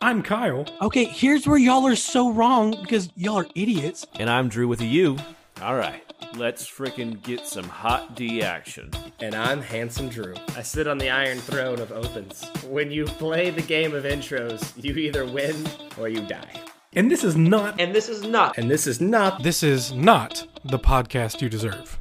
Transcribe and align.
I'm 0.00 0.22
Kyle. 0.22 0.66
Okay, 0.80 1.04
here's 1.04 1.46
where 1.46 1.58
y'all 1.58 1.86
are 1.86 1.96
so 1.96 2.30
wrong 2.30 2.76
because 2.80 3.10
y'all 3.16 3.38
are 3.38 3.46
idiots. 3.54 4.06
And 4.18 4.30
I'm 4.30 4.48
Drew 4.48 4.68
with 4.68 4.80
a 4.80 4.86
U. 4.86 5.18
All 5.60 5.74
right, 5.74 6.02
let's 6.36 6.68
frickin' 6.68 7.20
get 7.22 7.46
some 7.46 7.68
hot 7.68 8.14
D 8.14 8.42
action. 8.42 8.90
And 9.20 9.34
I'm 9.34 9.60
Handsome 9.60 10.08
Drew. 10.08 10.34
I 10.56 10.62
sit 10.62 10.86
on 10.86 10.98
the 10.98 11.10
Iron 11.10 11.38
Throne 11.38 11.80
of 11.80 11.90
Opens. 11.90 12.48
When 12.68 12.90
you 12.90 13.06
play 13.06 13.50
the 13.50 13.62
game 13.62 13.94
of 13.94 14.04
intros, 14.04 14.72
you 14.82 14.94
either 14.94 15.26
win 15.26 15.66
or 15.98 16.08
you 16.08 16.20
die. 16.26 16.62
And 16.94 17.10
this 17.10 17.24
is 17.24 17.36
not. 17.36 17.80
And 17.80 17.94
this 17.94 18.08
is 18.08 18.22
not. 18.22 18.56
And 18.56 18.70
this 18.70 18.86
is 18.86 19.00
not. 19.00 19.42
This 19.42 19.62
is 19.62 19.92
not 19.92 20.46
the 20.64 20.78
podcast 20.78 21.42
you 21.42 21.48
deserve. 21.48 21.98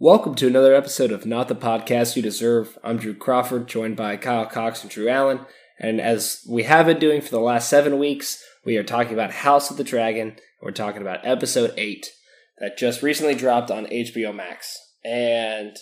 Welcome 0.00 0.34
to 0.36 0.48
another 0.48 0.74
episode 0.74 1.12
of 1.12 1.24
Not 1.24 1.46
the 1.46 1.54
Podcast 1.54 2.16
You 2.16 2.22
Deserve. 2.22 2.76
I'm 2.82 2.96
Drew 2.96 3.14
Crawford, 3.14 3.68
joined 3.68 3.94
by 3.94 4.16
Kyle 4.16 4.44
Cox 4.44 4.82
and 4.82 4.90
Drew 4.90 5.08
Allen. 5.08 5.46
And 5.78 6.00
as 6.00 6.44
we 6.50 6.64
have 6.64 6.86
been 6.86 6.98
doing 6.98 7.20
for 7.20 7.30
the 7.30 7.38
last 7.38 7.68
seven 7.68 7.96
weeks, 8.00 8.42
we 8.64 8.76
are 8.76 8.82
talking 8.82 9.12
about 9.12 9.30
House 9.30 9.70
of 9.70 9.76
the 9.76 9.84
Dragon. 9.84 10.34
We're 10.60 10.72
talking 10.72 11.00
about 11.00 11.24
episode 11.24 11.72
8 11.76 12.10
that 12.58 12.76
just 12.76 13.04
recently 13.04 13.36
dropped 13.36 13.70
on 13.70 13.86
HBO 13.86 14.34
Max. 14.34 14.76
And 15.04 15.76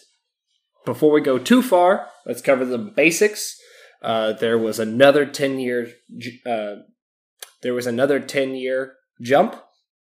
before 0.84 1.11
we 1.11 1.23
go 1.23 1.39
too 1.39 1.62
far, 1.62 2.09
let's 2.27 2.42
cover 2.42 2.67
the 2.67 2.77
basics. 2.77 3.59
Uh, 4.03 4.34
there 4.34 4.59
was 4.59 4.79
another 4.79 5.25
10 5.25 5.59
year 5.59 5.89
uh, 6.45 6.75
there 7.62 7.73
was 7.73 7.87
another 7.87 8.20
10 8.20 8.56
year 8.56 8.97
jump 9.23 9.56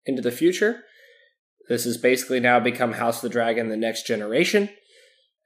into 0.04 0.22
the 0.22 0.32
future 0.32 0.82
this 1.68 1.84
has 1.84 1.96
basically 1.96 2.40
now 2.40 2.60
become 2.60 2.92
House 2.92 3.16
of 3.16 3.22
the 3.22 3.28
Dragon 3.32 3.68
the 3.68 3.76
next 3.76 4.06
generation. 4.06 4.70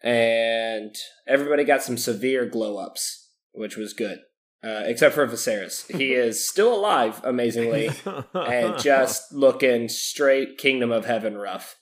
And 0.03 0.95
everybody 1.27 1.65
got 1.65 1.83
some 1.83 1.97
severe 1.97 2.47
glow 2.47 2.79
ups, 2.79 3.31
which 3.53 3.77
was 3.77 3.93
good. 3.93 4.21
Uh, 4.65 4.83
except 4.87 5.15
for 5.15 5.27
Viserys. 5.29 5.95
He 5.97 6.13
is 6.15 6.49
still 6.49 6.75
alive, 6.75 7.21
amazingly, 7.23 7.91
and 8.35 8.79
just 8.83 9.33
looking 9.33 9.89
straight 9.89 10.59
Kingdom 10.59 10.91
of 10.91 11.05
Heaven 11.05 11.37
rough. 11.37 11.77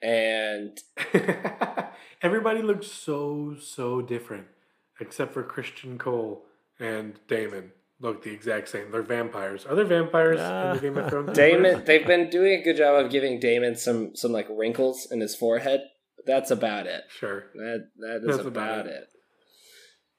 And 0.00 0.78
everybody 2.22 2.62
looked 2.62 2.84
so, 2.84 3.56
so 3.60 4.02
different, 4.02 4.46
except 5.00 5.32
for 5.32 5.42
Criston 5.42 5.98
Cole 5.98 6.44
and 6.78 7.18
Daemon 7.28 7.72
look 8.02 8.22
the 8.22 8.30
exact 8.30 8.68
same. 8.68 8.90
They're 8.90 9.02
vampires. 9.02 9.64
Are 9.64 9.74
there 9.74 9.84
vampires 9.84 10.40
uh, 10.40 10.72
in 10.72 10.76
the 10.76 10.82
Game 10.82 10.98
of 10.98 11.08
Thrones? 11.08 11.32
Daemon, 11.36 11.84
they've 11.84 12.06
been 12.06 12.28
doing 12.28 12.60
a 12.60 12.62
good 12.62 12.76
job 12.76 13.02
of 13.02 13.10
giving 13.10 13.40
Daemon 13.40 13.76
some 13.76 14.14
some 14.14 14.32
like 14.32 14.48
wrinkles 14.50 15.08
in 15.10 15.20
his 15.20 15.34
forehead. 15.34 15.80
That's 16.26 16.50
about 16.50 16.86
it. 16.86 17.04
Sure. 17.08 17.44
That 17.54 17.88
that 17.98 18.16
is 18.16 18.36
That's 18.36 18.46
about, 18.46 18.80
about 18.80 18.86
it. 18.86 18.92
it. 18.92 19.08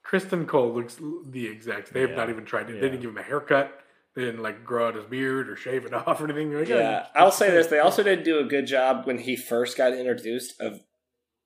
Criston 0.05 0.47
Cole 0.47 0.73
looks 0.73 0.97
the 1.29 1.47
exact. 1.47 1.93
They 1.93 2.01
have 2.01 2.11
yeah. 2.11 2.15
not 2.15 2.29
even 2.29 2.45
tried 2.45 2.67
to. 2.67 2.73
Yeah. 2.73 2.81
They 2.81 2.89
didn't 2.89 3.01
give 3.01 3.11
him 3.11 3.17
a 3.17 3.23
haircut. 3.23 3.79
They 4.15 4.23
didn't 4.23 4.43
like 4.43 4.63
grow 4.63 4.89
out 4.89 4.95
his 4.95 5.05
beard 5.05 5.49
or 5.49 5.55
shave 5.55 5.85
it 5.85 5.93
off 6.07 6.21
or 6.21 6.25
anything. 6.25 6.53
Like, 6.53 6.67
yeah, 6.67 7.07
I'll 7.15 7.31
say 7.31 7.51
this: 7.51 7.67
they 7.67 7.79
also 7.79 8.03
didn't 8.03 8.25
do 8.25 8.39
a 8.39 8.45
good 8.45 8.67
job 8.67 9.05
when 9.05 9.19
he 9.19 9.35
first 9.35 9.77
got 9.77 9.93
introduced 9.93 10.59
of 10.59 10.79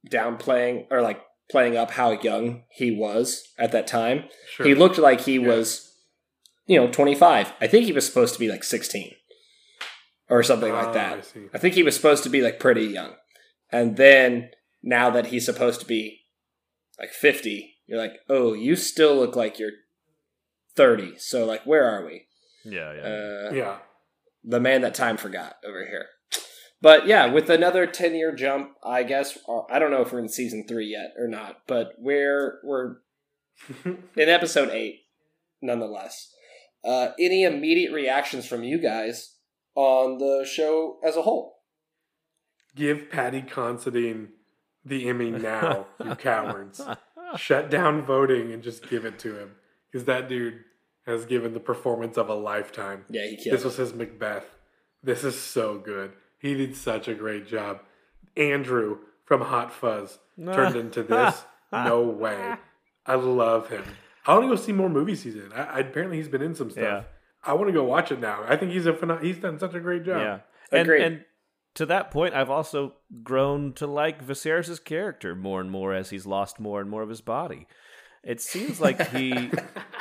downplaying 0.09 0.87
or 0.91 1.01
like 1.01 1.21
playing 1.49 1.77
up 1.77 1.91
how 1.91 2.11
young 2.11 2.63
he 2.69 2.91
was 2.91 3.53
at 3.57 3.71
that 3.71 3.87
time. 3.87 4.25
Sure. 4.51 4.65
He 4.65 4.75
looked 4.75 4.97
like 4.97 5.21
he 5.21 5.35
yeah. 5.35 5.47
was 5.47 5.86
you 6.67 6.79
know, 6.79 6.91
25. 6.91 7.53
I 7.59 7.67
think 7.67 7.85
he 7.85 7.93
was 7.93 8.05
supposed 8.05 8.33
to 8.33 8.39
be 8.39 8.49
like 8.49 8.63
16 8.63 9.13
or 10.29 10.43
something 10.43 10.71
like 10.71 10.87
ah, 10.87 10.93
that. 10.93 11.33
I, 11.35 11.55
I 11.55 11.57
think 11.57 11.73
he 11.73 11.83
was 11.83 11.95
supposed 11.95 12.23
to 12.23 12.29
be 12.29 12.41
like 12.41 12.59
pretty 12.59 12.85
young. 12.85 13.13
And 13.71 13.97
then 13.97 14.51
now 14.83 15.09
that 15.09 15.27
he's 15.27 15.45
supposed 15.45 15.79
to 15.79 15.85
be 15.85 16.21
like 16.99 17.11
50, 17.11 17.75
you're 17.87 17.99
like, 17.99 18.19
oh, 18.29 18.53
you 18.53 18.75
still 18.75 19.15
look 19.15 19.35
like 19.35 19.57
you're 19.57 19.71
30. 20.75 21.17
So, 21.17 21.45
like, 21.45 21.65
where 21.65 21.85
are 21.85 22.05
we? 22.05 22.27
Yeah, 22.65 22.93
yeah. 22.93 23.01
Uh, 23.01 23.53
yeah. 23.53 23.77
The 24.43 24.59
man 24.59 24.81
that 24.81 24.93
time 24.93 25.17
forgot 25.17 25.55
over 25.65 25.85
here. 25.85 26.07
But 26.79 27.07
yeah, 27.07 27.25
with 27.25 27.49
another 27.49 27.87
10 27.87 28.13
year 28.13 28.35
jump, 28.35 28.73
I 28.83 29.03
guess, 29.03 29.37
uh, 29.47 29.61
I 29.71 29.79
don't 29.79 29.89
know 29.89 30.01
if 30.01 30.13
we're 30.13 30.19
in 30.19 30.29
season 30.29 30.65
three 30.67 30.87
yet 30.87 31.13
or 31.17 31.27
not, 31.27 31.61
but 31.65 31.93
we're, 31.97 32.59
we're 32.63 32.97
in 33.85 34.29
episode 34.29 34.69
eight, 34.69 35.05
nonetheless. 35.61 36.31
Uh, 36.87 37.11
any 37.19 37.43
immediate 37.43 37.91
reactions 37.91 38.45
from 38.45 38.63
you 38.63 38.79
guys 38.79 39.35
on 39.75 40.17
the 40.19 40.47
show 40.49 40.97
as 41.03 41.17
a 41.17 41.21
whole? 41.21 41.57
Give 42.75 43.09
Paddy 43.09 43.41
Considine 43.41 44.29
the 44.85 45.09
Emmy 45.09 45.31
now, 45.31 45.87
you 46.03 46.15
cowards. 46.15 46.81
Shut 47.35 47.69
down 47.69 48.03
voting 48.03 48.53
and 48.53 48.63
just 48.63 48.89
give 48.89 49.03
it 49.03 49.19
to 49.19 49.37
him. 49.37 49.55
Because 49.91 50.05
that 50.05 50.29
dude 50.29 50.61
has 51.05 51.25
given 51.25 51.53
the 51.53 51.59
performance 51.59 52.17
of 52.17 52.29
a 52.29 52.33
lifetime. 52.33 53.03
Yeah, 53.09 53.27
he 53.27 53.35
killed. 53.35 53.57
This 53.57 53.65
was 53.65 53.75
his 53.75 53.93
Macbeth. 53.93 54.45
This 55.03 55.23
is 55.23 55.39
so 55.39 55.77
good. 55.77 56.13
He 56.39 56.53
did 56.53 56.75
such 56.75 57.07
a 57.07 57.13
great 57.13 57.47
job. 57.47 57.81
Andrew 58.35 58.99
from 59.25 59.41
Hot 59.41 59.73
Fuzz 59.73 60.19
turned 60.37 60.75
into 60.77 61.03
this. 61.03 61.43
no 61.71 62.01
way. 62.03 62.55
I 63.05 63.15
love 63.15 63.69
him. 63.69 63.83
I 64.27 64.33
want 64.33 64.43
to 64.43 64.49
go 64.49 64.55
see 64.61 64.73
more 64.73 64.89
movies 64.89 65.23
he's 65.23 65.35
in. 65.35 65.51
I, 65.53 65.63
I, 65.63 65.79
apparently 65.79 66.17
he's 66.17 66.27
been 66.27 66.41
in 66.41 66.53
some 66.53 66.69
stuff. 66.69 66.83
Yeah. 66.83 67.03
I 67.43 67.53
want 67.53 67.67
to 67.67 67.73
go 67.73 67.83
watch 67.83 68.11
it 68.11 68.19
now. 68.19 68.43
I 68.45 68.57
think 68.57 68.71
he's 68.73 68.85
a 68.85 69.19
he's 69.21 69.37
done 69.37 69.57
such 69.57 69.73
a 69.73 69.79
great 69.79 70.03
job. 70.03 70.21
Yeah, 70.21 70.39
and, 70.77 70.89
and 70.89 71.25
to 71.75 71.85
that 71.85 72.11
point, 72.11 72.33
I've 72.33 72.49
also 72.49 72.95
grown 73.23 73.73
to 73.73 73.87
like 73.87 74.25
Viserys' 74.25 74.83
character 74.83 75.35
more 75.35 75.61
and 75.61 75.71
more 75.71 75.93
as 75.93 76.09
he's 76.09 76.25
lost 76.25 76.59
more 76.59 76.81
and 76.81 76.89
more 76.89 77.03
of 77.03 77.09
his 77.09 77.21
body. 77.21 77.67
It 78.23 78.41
seems 78.41 78.81
like 78.81 79.09
he 79.11 79.49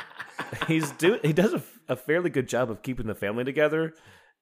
he's 0.67 0.91
doing 0.91 1.19
he 1.23 1.33
does 1.33 1.53
a, 1.53 1.61
a, 1.87 1.95
fairly 1.95 2.29
good 2.29 2.49
job 2.49 2.69
of 2.69 2.81
keeping 2.81 3.07
the 3.07 3.15
family 3.15 3.43
together 3.43 3.93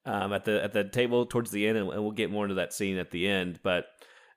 um, 0.04 0.32
at 0.32 0.44
the 0.44 0.64
at 0.64 0.72
the 0.72 0.84
table 0.84 1.26
towards 1.26 1.50
the 1.50 1.68
end, 1.68 1.78
and, 1.78 1.90
and, 1.90 2.02
we'll 2.02 2.12
get 2.12 2.30
more 2.30 2.44
into 2.44 2.56
that 2.56 2.72
scene 2.72 2.96
at 2.96 3.10
the 3.10 3.28
end. 3.28 3.60
But 3.62 3.86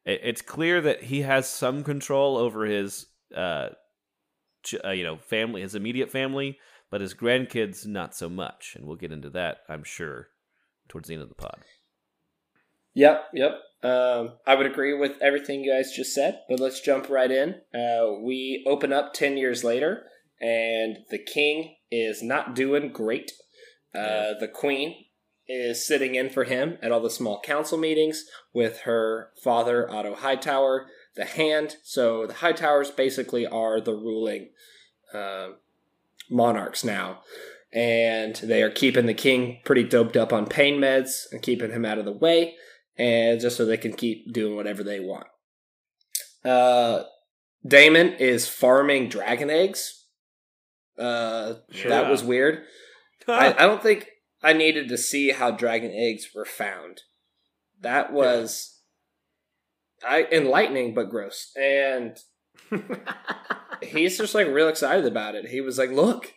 it, 0.06 0.20
it's 0.24 0.42
clear 0.42 0.82
that 0.82 1.04
he 1.04 1.22
has 1.22 1.50
some 1.50 1.84
control 1.84 2.38
over 2.38 2.66
his 2.66 3.08
uh, 3.36 3.70
uh, 4.84 4.92
you 4.92 5.04
know, 5.04 5.18
family, 5.18 5.62
his 5.62 5.76
immediate 5.76 6.12
family, 6.12 6.58
but 6.90 7.02
his 7.02 7.14
grandkids 7.14 7.86
not 7.86 8.16
so 8.16 8.30
much, 8.30 8.76
and 8.76 8.86
we'll 8.86 8.96
get 8.96 9.12
into 9.12 9.30
that, 9.32 9.60
I'm 9.68 9.84
sure, 9.84 10.28
towards 10.88 11.08
the 11.08 11.14
end 11.14 11.24
of 11.24 11.30
the 11.30 11.36
pod. 11.36 11.60
Yep, 12.94 13.26
yep. 13.34 13.52
Um, 13.82 14.34
I 14.46 14.56
would 14.56 14.66
agree 14.66 14.94
with 14.94 15.14
everything 15.22 15.64
you 15.64 15.72
guys 15.72 15.94
just 15.96 16.14
said, 16.14 16.42
but 16.50 16.60
let's 16.60 16.82
jump 16.82 17.10
right 17.10 17.32
in. 17.32 17.56
Uh, 17.74 18.14
we 18.22 18.66
open 18.68 18.92
up 18.92 19.14
ten 19.14 19.38
years 19.38 19.64
later, 19.64 20.04
and 20.42 20.98
the 21.10 21.20
king 21.20 21.76
is 21.92 22.22
not 22.22 22.56
doing 22.56 22.92
great. 22.92 23.32
Uh, 23.96 24.34
the 24.40 24.50
queen 24.54 25.06
is 25.48 25.86
sitting 25.86 26.14
in 26.14 26.30
for 26.30 26.44
him 26.44 26.78
at 26.82 26.92
all 26.92 27.00
the 27.00 27.10
small 27.10 27.42
council 27.42 27.78
meetings 27.78 28.26
with 28.54 28.82
her 28.82 29.32
father, 29.44 29.90
Otto 29.90 30.14
Hightower, 30.16 30.88
the 31.16 31.26
hand. 31.26 31.78
So 31.84 32.26
the 32.26 32.36
high 32.36 32.54
towers 32.54 32.92
basically 32.92 33.46
are 33.46 33.82
the 33.82 33.94
ruling 33.94 34.50
uh, 35.14 35.50
monarchs 36.30 36.84
now. 36.84 37.22
And 37.72 38.36
they 38.36 38.64
are 38.64 38.72
keeping 38.72 39.06
the 39.06 39.14
king 39.14 39.60
pretty 39.64 39.84
doped 39.84 40.18
up 40.18 40.34
on 40.34 40.48
pain 40.48 40.80
meds 40.80 41.32
and 41.32 41.42
keeping 41.42 41.72
him 41.72 41.86
out 41.86 42.00
of 42.00 42.06
the 42.06 42.12
way, 42.12 42.56
and 42.98 43.40
just 43.40 43.58
so 43.58 43.66
they 43.66 43.78
can 43.78 43.94
keep 43.94 44.34
doing 44.34 44.56
whatever 44.56 44.84
they 44.84 45.00
want. 45.00 45.28
Uh, 46.44 47.04
Daemon 47.64 48.14
is 48.14 48.48
farming 48.48 49.10
dragon 49.10 49.52
eggs. 49.52 50.06
Uh. 50.98 51.56
That 51.88 52.10
was 52.10 52.24
weird. 52.24 52.64
I, 53.28 53.54
I 53.54 53.68
don't 53.68 53.84
think 53.84 54.08
I 54.42 54.54
needed 54.54 54.90
to 54.90 54.98
see 54.98 55.32
how 55.32 55.52
dragon 55.52 55.92
eggs 55.94 56.30
were 56.34 56.46
found. 56.46 57.02
That 57.82 58.12
was 58.12 58.79
I 60.08 60.28
enlightening 60.32 60.94
but 60.94 61.10
gross. 61.10 61.52
And 61.56 62.18
he's 63.82 64.18
just 64.18 64.36
like 64.36 64.48
real 64.48 64.68
excited 64.68 65.06
about 65.06 65.36
it. 65.36 65.48
He 65.48 65.62
was 65.62 65.78
like, 65.78 65.92
"Look, 65.92 66.34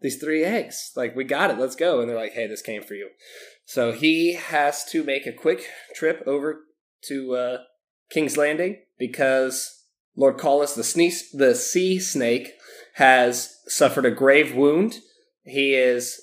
these 0.00 0.20
three 0.20 0.44
eggs. 0.44 0.92
Like 0.96 1.16
we 1.16 1.24
got 1.24 1.50
it. 1.50 1.58
Let's 1.58 1.76
go." 1.76 2.00
And 2.00 2.08
they're 2.08 2.16
like, 2.16 2.32
"Hey, 2.32 2.46
this 2.46 2.62
came 2.62 2.82
for 2.82 2.94
you." 2.94 3.10
So 3.64 3.92
he 3.92 4.34
has 4.34 4.84
to 4.86 5.04
make 5.04 5.26
a 5.26 5.32
quick 5.32 5.66
trip 5.94 6.22
over 6.26 6.60
to 7.02 7.34
uh, 7.34 7.58
King's 8.10 8.36
Landing 8.36 8.78
because 8.98 9.84
Lord 10.16 10.38
Corlys, 10.38 10.74
the 10.74 10.84
sneeze, 10.84 11.30
the 11.30 11.54
sea 11.54 11.98
snake, 11.98 12.54
has 12.94 13.56
suffered 13.66 14.06
a 14.06 14.10
grave 14.10 14.54
wound. 14.54 14.98
He 15.44 15.74
is 15.74 16.20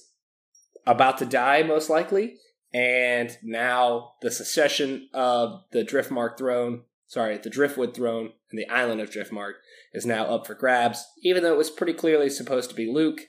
about 0.86 1.18
to 1.20 1.26
die, 1.26 1.64
most 1.64 1.90
likely, 1.90 2.36
and 2.76 3.38
now 3.42 4.16
the 4.22 4.30
secession 4.30 5.08
of 5.14 5.64
the 5.72 5.86
Driftmark 5.86 6.38
throne, 6.38 6.82
sorry, 7.08 7.38
the 7.38 7.50
Driftwood 7.50 7.96
throne 7.96 8.34
and 8.52 8.60
the 8.60 8.68
island 8.68 9.00
of 9.00 9.10
Driftmark 9.10 9.54
is 9.94 10.06
now 10.06 10.26
up 10.26 10.46
for 10.46 10.56
grabs, 10.56 11.08
even 11.24 11.42
though 11.42 11.54
it 11.54 11.58
was 11.58 11.70
pretty 11.70 11.94
clearly 11.94 12.30
supposed 12.30 12.70
to 12.70 12.76
be 12.76 12.92
Luke 12.92 13.22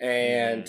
and 0.00 0.66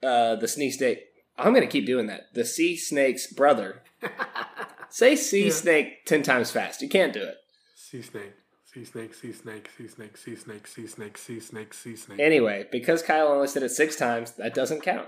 uh, 0.00 0.36
the 0.36 0.46
Snake 0.46 0.74
Snake. 0.74 1.00
I'm 1.36 1.52
going 1.52 1.66
to 1.66 1.72
keep 1.72 1.86
doing 1.86 2.06
that. 2.06 2.32
The 2.34 2.44
Sea 2.44 2.76
Snake's 2.76 3.26
brother. 3.26 3.82
Say 4.88 5.16
Sea 5.16 5.46
yeah. 5.46 5.52
Snake 5.52 6.04
10 6.06 6.22
times 6.22 6.52
fast. 6.52 6.82
You 6.82 6.88
can't 6.88 7.12
do 7.12 7.22
it. 7.22 7.34
Sea 7.74 8.02
Snake. 8.02 8.34
Sea 8.72 8.84
snake, 8.84 9.14
sea 9.14 9.32
snake, 9.32 9.70
sea 9.76 9.86
snake, 9.86 10.16
sea 10.16 10.34
snake, 10.34 10.66
sea 10.66 10.86
snake, 10.88 11.16
sea 11.16 11.38
snake, 11.38 11.72
sea 11.72 11.94
snake. 11.94 12.18
Anyway, 12.18 12.66
because 12.72 13.04
Kyle 13.04 13.28
only 13.28 13.46
said 13.46 13.62
it 13.62 13.68
six 13.68 13.94
times, 13.94 14.32
that 14.32 14.52
doesn't 14.52 14.82
count. 14.82 15.06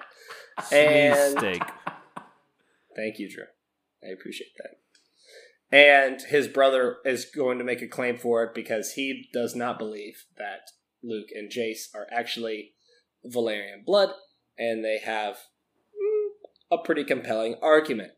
And 0.70 1.36
Steak. 1.36 1.62
Thank 2.96 3.18
you, 3.18 3.30
Drew. 3.30 3.44
I 4.02 4.08
appreciate 4.08 4.52
that. 4.58 5.76
And 5.76 6.22
his 6.22 6.48
brother 6.48 6.98
is 7.04 7.24
going 7.24 7.58
to 7.58 7.64
make 7.64 7.82
a 7.82 7.88
claim 7.88 8.16
for 8.16 8.42
it 8.44 8.54
because 8.54 8.92
he 8.92 9.28
does 9.32 9.54
not 9.54 9.78
believe 9.78 10.24
that 10.38 10.70
Luke 11.02 11.28
and 11.34 11.50
Jace 11.50 11.94
are 11.94 12.06
actually 12.10 12.72
Velaryon 13.26 13.84
blood, 13.84 14.10
and 14.58 14.84
they 14.84 14.98
have 14.98 15.34
mm, 15.34 16.28
a 16.70 16.78
pretty 16.78 17.04
compelling 17.04 17.56
argument. 17.60 18.12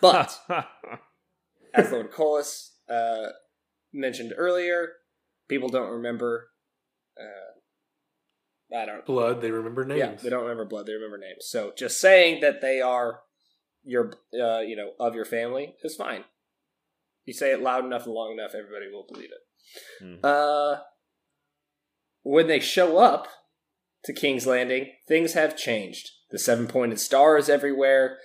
But 0.00 0.38
as 1.74 1.92
Lord 1.92 2.10
Corlys 2.10 2.70
uh, 2.88 3.32
mentioned 3.92 4.32
earlier, 4.36 4.92
people 5.48 5.68
don't 5.68 5.90
remember. 5.90 6.48
Uh, 7.20 8.76
I 8.76 8.86
don't. 8.86 9.04
Blood, 9.04 9.40
they 9.40 9.50
remember 9.50 9.84
names. 9.84 9.98
Yeah, 9.98 10.14
they 10.14 10.30
don't 10.30 10.42
remember 10.42 10.64
blood. 10.64 10.86
They 10.86 10.94
remember 10.94 11.18
names. 11.18 11.46
So 11.46 11.72
just 11.76 12.00
saying 12.00 12.40
that 12.40 12.60
they 12.60 12.80
are 12.80 13.20
your, 13.84 14.12
uh, 14.38 14.60
you 14.60 14.76
know, 14.76 14.92
of 14.98 15.14
your 15.14 15.24
family 15.24 15.74
is 15.82 15.96
fine. 15.96 16.24
You 17.24 17.32
say 17.32 17.52
it 17.52 17.60
loud 17.60 17.84
enough 17.84 18.04
and 18.04 18.14
long 18.14 18.32
enough, 18.32 18.54
everybody 18.54 18.90
will 18.90 19.06
believe 19.10 19.30
it. 19.30 20.04
Hmm. 20.04 20.14
Uh, 20.22 20.76
when 22.22 22.46
they 22.46 22.60
show 22.60 22.98
up 22.98 23.28
to 24.04 24.12
King's 24.12 24.46
Landing, 24.46 24.92
things 25.08 25.32
have 25.34 25.56
changed. 25.56 26.10
The 26.30 26.38
seven 26.38 26.66
pointed 26.66 27.00
star 27.00 27.38
is 27.38 27.48
everywhere. 27.48 28.18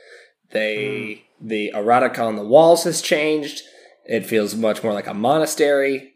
They 0.52 1.26
the 1.40 1.72
erotica 1.76 2.20
on 2.20 2.36
the 2.36 2.44
walls 2.44 2.84
has 2.84 3.02
changed. 3.02 3.62
It 4.06 4.26
feels 4.26 4.56
much 4.56 4.84
more 4.84 4.94
like 4.94 5.08
a 5.08 5.14
monastery. 5.14 6.16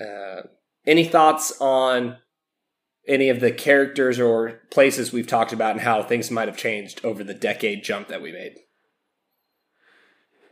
Uh, 0.00 0.42
any 0.86 1.04
thoughts 1.04 1.52
on 1.60 2.18
any 3.06 3.28
of 3.28 3.40
the 3.40 3.52
characters 3.52 4.18
or 4.18 4.60
places 4.70 5.12
we've 5.12 5.26
talked 5.26 5.52
about 5.52 5.72
and 5.72 5.80
how 5.80 6.02
things 6.02 6.30
might 6.30 6.48
have 6.48 6.56
changed 6.56 7.04
over 7.04 7.22
the 7.22 7.34
decade 7.34 7.84
jump 7.84 8.08
that 8.08 8.22
we 8.22 8.32
made? 8.32 8.56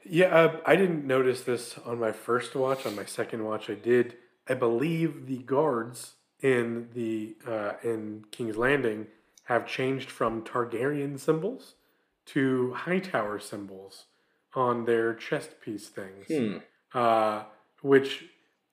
Yeah, 0.04 0.26
uh, 0.26 0.60
I 0.66 0.76
didn't 0.76 1.06
notice 1.06 1.43
this 1.43 1.78
on 1.84 2.00
my 2.00 2.12
first 2.12 2.54
watch. 2.54 2.84
On 2.87 2.96
my 2.96 3.04
second 3.04 3.44
watch, 3.44 3.70
I 3.70 3.75
did. 3.75 4.16
I 4.49 4.54
believe 4.54 5.26
the 5.26 5.38
guards 5.38 6.14
in 6.40 6.88
the 6.93 7.37
uh, 7.46 7.75
in 7.82 8.25
King's 8.32 8.56
Landing 8.56 9.06
have 9.44 9.66
changed 9.66 10.10
from 10.10 10.43
Targaryen 10.43 11.19
symbols 11.19 11.75
to 12.26 12.75
Hightower 12.75 13.38
symbols 13.38 14.06
on 14.54 14.84
their 14.84 15.14
chest 15.14 15.60
piece 15.60 15.88
things. 15.88 16.26
Hmm. 16.28 16.58
Uh, 16.94 17.44
which, 17.82 18.25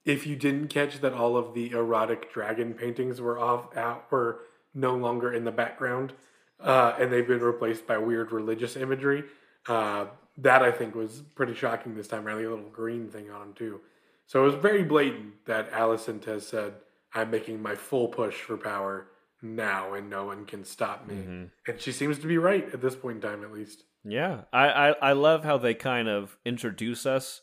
if 0.06 0.26
you 0.26 0.36
didn't 0.36 0.70
catch 0.70 1.00
that, 1.02 1.14
all 1.14 1.38
of 1.38 1.54
the 1.54 1.72
erotic 1.72 2.32
dragon 2.34 2.74
paintings 2.74 3.20
were 3.22 3.40
off 3.40 3.76
out 3.78 4.12
were 4.12 4.42
no 4.74 4.96
longer 4.96 5.34
in 5.34 5.44
the 5.46 5.52
background, 5.52 6.14
uh, 6.60 6.94
and 7.00 7.12
they've 7.12 7.28
been 7.28 7.42
replaced 7.42 7.86
by 7.88 7.98
weird 7.98 8.32
religious 8.32 8.76
imagery. 8.76 9.24
Uh, 9.68 10.06
that 10.38 10.62
I 10.64 10.72
think 10.72 10.96
was 10.96 11.22
pretty 11.36 11.54
shocking 11.54 11.96
this 11.96 12.08
time 12.08 12.26
around. 12.26 12.42
The 12.42 12.50
little 12.50 12.70
green 12.70 13.10
thing 13.10 13.30
on 13.30 13.40
them 13.40 13.54
too. 13.54 13.82
So 14.26 14.42
it 14.42 14.46
was 14.46 14.56
very 14.56 14.84
blatant 14.84 15.46
that 15.46 15.72
Alicent 15.72 16.24
has 16.26 16.48
said, 16.48 16.76
"I'm 17.14 17.30
making 17.30 17.62
my 17.62 17.76
full 17.76 18.08
push 18.08 18.42
for 18.42 18.58
power 18.58 19.08
now, 19.42 19.94
and 19.94 20.10
no 20.10 20.26
one 20.26 20.46
can 20.46 20.64
stop 20.64 21.08
me." 21.08 21.16
Mhm. 21.16 21.52
And 21.68 21.82
she 21.82 21.92
seems 21.92 22.20
to 22.20 22.28
be 22.28 22.38
right 22.38 22.74
at 22.74 22.82
this 22.82 22.96
point 22.96 23.18
in 23.18 23.30
time, 23.30 23.44
at 23.44 23.52
least. 23.52 23.84
Yeah, 24.04 24.44
I, 24.54 24.70
I 24.70 24.90
I 25.10 25.12
love 25.12 25.44
how 25.44 25.58
they 25.58 25.74
kind 25.74 26.08
of 26.08 26.38
introduce 26.46 27.06
us 27.06 27.42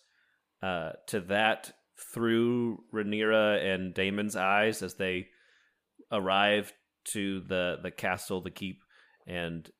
uh, 0.62 0.92
to 1.08 1.20
that 1.20 1.76
through 2.12 2.84
Rhaenyra 2.92 3.64
and 3.64 3.94
Daemon's 3.94 4.36
eyes 4.36 4.82
as 4.82 4.94
they 4.94 5.28
arrive 6.12 6.72
to 7.12 7.40
the 7.40 7.78
the 7.82 7.90
castle, 7.90 8.40
the 8.40 8.50
keep, 8.50 8.80
and 9.26 9.70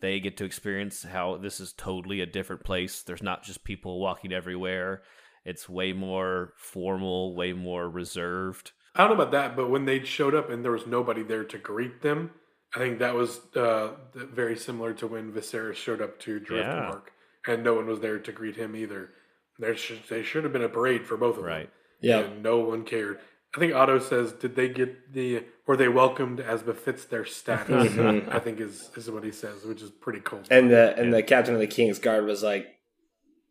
they 0.00 0.20
get 0.20 0.36
to 0.36 0.44
experience 0.44 1.02
how 1.02 1.36
this 1.38 1.60
is 1.60 1.72
totally 1.72 2.20
a 2.20 2.26
different 2.26 2.64
place. 2.64 3.02
There's 3.02 3.22
not 3.22 3.42
just 3.42 3.64
people 3.64 4.00
walking 4.00 4.32
everywhere. 4.32 5.02
It's 5.44 5.68
way 5.68 5.92
more 5.92 6.52
formal, 6.56 7.34
way 7.34 7.52
more 7.52 7.88
reserved. 7.88 8.72
I 8.94 9.06
don't 9.06 9.16
know 9.16 9.22
about 9.22 9.32
that, 9.32 9.56
but 9.56 9.70
when 9.70 9.84
they 9.84 10.04
showed 10.04 10.34
up 10.34 10.50
and 10.50 10.64
there 10.64 10.72
was 10.72 10.86
nobody 10.86 11.22
there 11.22 11.44
to 11.44 11.58
greet 11.58 12.02
them, 12.02 12.32
I 12.74 12.78
think 12.78 12.98
that 12.98 13.14
was 13.14 13.40
uh, 13.54 13.92
very 14.14 14.56
similar 14.56 14.92
to 14.94 15.06
when 15.06 15.32
Viserys 15.32 15.76
showed 15.76 16.02
up 16.02 16.18
to 16.20 16.40
Driftmark 16.40 17.02
and 17.46 17.64
no 17.64 17.74
one 17.74 17.86
was 17.86 18.00
there 18.00 18.18
to 18.18 18.32
greet 18.32 18.56
him 18.56 18.76
either. 18.76 19.10
There 19.58 19.76
should 19.76 20.00
they 20.08 20.22
should 20.22 20.44
have 20.44 20.52
been 20.52 20.62
a 20.62 20.68
parade 20.68 21.06
for 21.06 21.16
both 21.16 21.36
of 21.36 21.42
them. 21.42 21.52
Right. 21.52 21.70
Yeah. 22.00 22.20
and 22.20 22.42
no 22.42 22.58
one 22.60 22.84
cared. 22.84 23.18
I 23.56 23.58
think 23.60 23.74
Otto 23.74 23.98
says, 23.98 24.32
"Did 24.32 24.54
they 24.56 24.68
get 24.68 25.12
the 25.14 25.44
were 25.66 25.76
they 25.76 25.88
welcomed 25.88 26.38
as 26.38 26.62
befits 26.62 27.04
their 27.06 27.24
status?" 27.24 27.98
I 28.30 28.38
think 28.38 28.60
is 28.60 28.90
is 28.94 29.10
what 29.10 29.24
he 29.24 29.32
says, 29.32 29.64
which 29.64 29.82
is 29.82 29.90
pretty 29.90 30.20
cool. 30.20 30.42
And 30.50 30.70
the 30.70 30.94
and 30.96 31.12
the 31.12 31.22
captain 31.22 31.54
of 31.54 31.60
the 31.60 31.66
King's 31.66 31.98
Guard 31.98 32.24
was 32.26 32.42
like, 32.42 32.66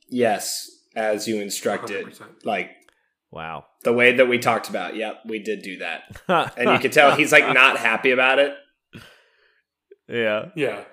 "Yes, 0.07 0.69
as 0.95 1.27
you 1.27 1.41
instructed." 1.41 2.05
100%. 2.05 2.45
Like 2.45 2.71
Wow. 3.31 3.65
the 3.83 3.91
way 3.91 4.13
that 4.15 4.27
we 4.27 4.37
talked 4.39 4.69
about. 4.69 4.95
Yep, 4.95 5.23
we 5.25 5.39
did 5.39 5.61
do 5.61 5.79
that, 5.79 6.21
and 6.57 6.69
you 6.69 6.79
could 6.79 6.93
tell 6.93 7.15
he's 7.15 7.31
like 7.33 7.53
not 7.53 7.77
happy 7.77 8.11
about 8.11 8.39
it. 8.39 8.53
yeah. 10.07 10.49
yeah, 10.55 10.83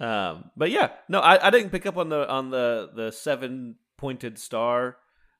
Um, 0.00 0.50
but 0.56 0.70
yeah, 0.70 0.90
no, 1.08 1.20
I, 1.20 1.48
I 1.48 1.50
didn't 1.50 1.70
pick 1.70 1.86
up 1.86 1.96
on 1.96 2.08
the 2.08 2.28
on 2.28 2.50
the 2.50 2.90
the 2.94 3.10
seven 3.10 3.76
pointed 3.96 4.38
star 4.38 4.96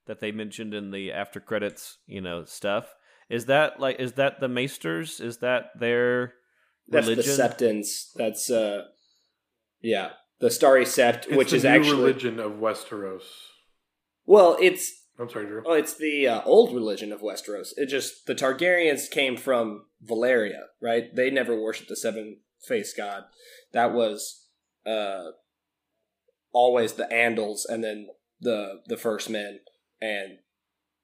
that 0.07 0.21
they 0.21 0.33
mentioned 0.33 0.75
in 0.75 0.91
the 0.91 1.13
after 1.13 1.39
credits, 1.39 1.99
you 2.07 2.21
know, 2.21 2.45
stuff. 2.45 2.95
Is 3.31 3.47
that 3.47 3.79
like 3.79 4.01
is 4.01 4.13
that 4.15 4.41
the 4.41 4.49
Maesters? 4.49 5.21
Is 5.21 5.39
that 5.39 5.71
their 5.79 6.35
That's 6.89 7.07
religion? 7.07 7.37
the 7.37 7.43
Septons. 7.43 8.13
That's 8.17 8.51
uh, 8.51 8.85
yeah, 9.81 10.11
the 10.41 10.51
Starry 10.51 10.85
Sept, 10.85 11.27
it's 11.29 11.37
which 11.37 11.51
the 11.51 11.57
is 11.57 11.65
new 11.65 11.71
actually 11.71 11.97
religion 11.97 12.41
of 12.41 12.53
Westeros. 12.53 13.23
well, 14.27 14.57
it's 14.61 14.93
I'm 15.21 15.29
sorry, 15.29 15.47
Drew. 15.47 15.63
Oh, 15.67 15.75
it's 15.75 15.95
the 15.95 16.27
uh, 16.27 16.43
old 16.45 16.75
religion 16.75 17.13
of 17.13 17.21
Westeros. 17.21 17.69
It 17.77 17.87
just 17.87 18.27
the 18.27 18.35
Targaryens 18.35 19.11
came 19.11 19.37
from 19.37 19.85
Valyria, 20.05 20.63
right? 20.81 21.15
They 21.15 21.31
never 21.31 21.61
worshipped 21.61 21.89
the 21.89 21.97
seven 21.97 22.39
faced 22.67 22.97
god. 22.97 23.25
That 23.73 23.93
was 23.93 24.47
uh, 24.89 25.33
always 26.53 26.95
the 26.95 27.05
Andals, 27.13 27.61
and 27.69 27.83
then 27.85 28.09
the 28.41 28.81
the 28.87 28.97
first 28.97 29.29
men 29.31 29.61
and 30.01 30.39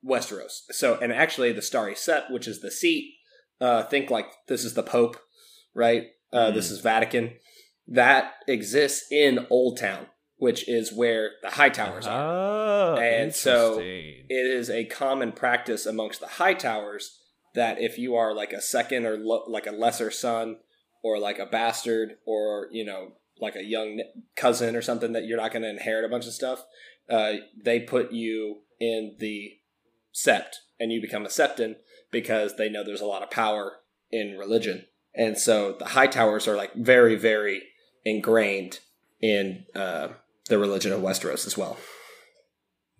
Westeros. 0.04 0.60
So, 0.70 0.98
and 1.00 1.12
actually, 1.12 1.52
the 1.52 1.62
Starry 1.62 1.94
Sept, 1.94 2.30
which 2.30 2.46
is 2.46 2.60
the 2.60 2.70
seat, 2.70 3.14
uh, 3.60 3.82
think 3.84 4.10
like 4.10 4.26
this 4.48 4.64
is 4.64 4.74
the 4.74 4.82
Pope, 4.82 5.16
right? 5.74 6.04
Uh, 6.32 6.50
This 6.50 6.70
is 6.70 6.80
Vatican. 6.80 7.32
That 7.86 8.32
exists 8.48 9.06
in 9.10 9.46
Old 9.50 9.78
Town, 9.78 10.06
which 10.36 10.68
is 10.68 10.92
where 10.92 11.32
the 11.42 11.50
High 11.50 11.68
Towers 11.68 12.06
are 12.06 12.94
Oh, 12.96 12.96
And 12.96 13.34
so 13.34 13.78
it 14.28 14.46
is 14.46 14.70
a 14.70 14.84
common 14.86 15.32
practice 15.32 15.84
amongst 15.86 16.20
the 16.20 16.26
high 16.26 16.54
towers 16.54 17.18
that 17.54 17.80
if 17.80 17.98
you 17.98 18.14
are 18.16 18.34
like 18.34 18.52
a 18.52 18.60
second 18.60 19.04
or 19.06 19.16
lo- 19.16 19.44
like 19.48 19.66
a 19.66 19.70
lesser 19.72 20.10
son 20.10 20.56
or 21.02 21.18
like 21.18 21.38
a 21.38 21.46
bastard 21.46 22.16
or 22.26 22.68
you 22.72 22.84
know 22.84 23.12
like 23.40 23.56
a 23.56 23.64
young 23.64 24.00
cousin 24.36 24.76
or 24.76 24.82
something 24.82 25.12
that 25.12 25.24
you're 25.24 25.38
not 25.40 25.52
going 25.52 25.62
to 25.62 25.70
inherit 25.70 26.04
a 26.04 26.08
bunch 26.08 26.26
of 26.26 26.32
stuff 26.32 26.64
uh, 27.10 27.34
they 27.62 27.80
put 27.80 28.12
you 28.12 28.62
in 28.80 29.16
the 29.18 29.52
sept 30.14 30.56
and 30.78 30.92
you 30.92 31.00
become 31.00 31.24
a 31.24 31.28
septon 31.28 31.76
because 32.10 32.56
they 32.56 32.68
know 32.68 32.84
there's 32.84 33.00
a 33.00 33.06
lot 33.06 33.22
of 33.22 33.30
power 33.30 33.78
in 34.10 34.36
religion 34.38 34.84
and 35.14 35.38
so 35.38 35.72
the 35.78 35.86
high 35.86 36.06
towers 36.06 36.46
are 36.46 36.56
like 36.56 36.74
very 36.74 37.16
very 37.16 37.62
ingrained 38.04 38.80
in 39.20 39.64
uh, 39.74 40.08
the 40.48 40.58
religion 40.58 40.92
of 40.92 41.00
westeros 41.00 41.46
as 41.46 41.56
well 41.56 41.76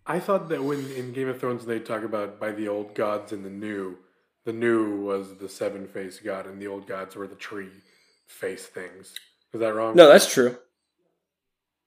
I 0.06 0.20
thought 0.20 0.48
that 0.50 0.62
when 0.62 0.90
in 0.92 1.12
Game 1.12 1.28
of 1.28 1.40
Thrones 1.40 1.64
they 1.64 1.78
talk 1.78 2.02
about 2.02 2.38
by 2.38 2.52
the 2.52 2.68
old 2.68 2.94
gods 2.94 3.32
and 3.32 3.44
the 3.44 3.50
new, 3.50 3.96
the 4.44 4.52
new 4.52 5.00
was 5.00 5.38
the 5.38 5.48
seven 5.48 5.88
faced 5.88 6.22
god 6.22 6.46
and 6.46 6.60
the 6.60 6.66
old 6.66 6.86
gods 6.86 7.16
were 7.16 7.26
the 7.26 7.34
tree 7.34 7.70
face 8.26 8.66
things. 8.66 9.14
Is 9.54 9.60
that 9.60 9.74
wrong? 9.74 9.94
no 9.96 10.08
that's 10.08 10.30
true 10.32 10.56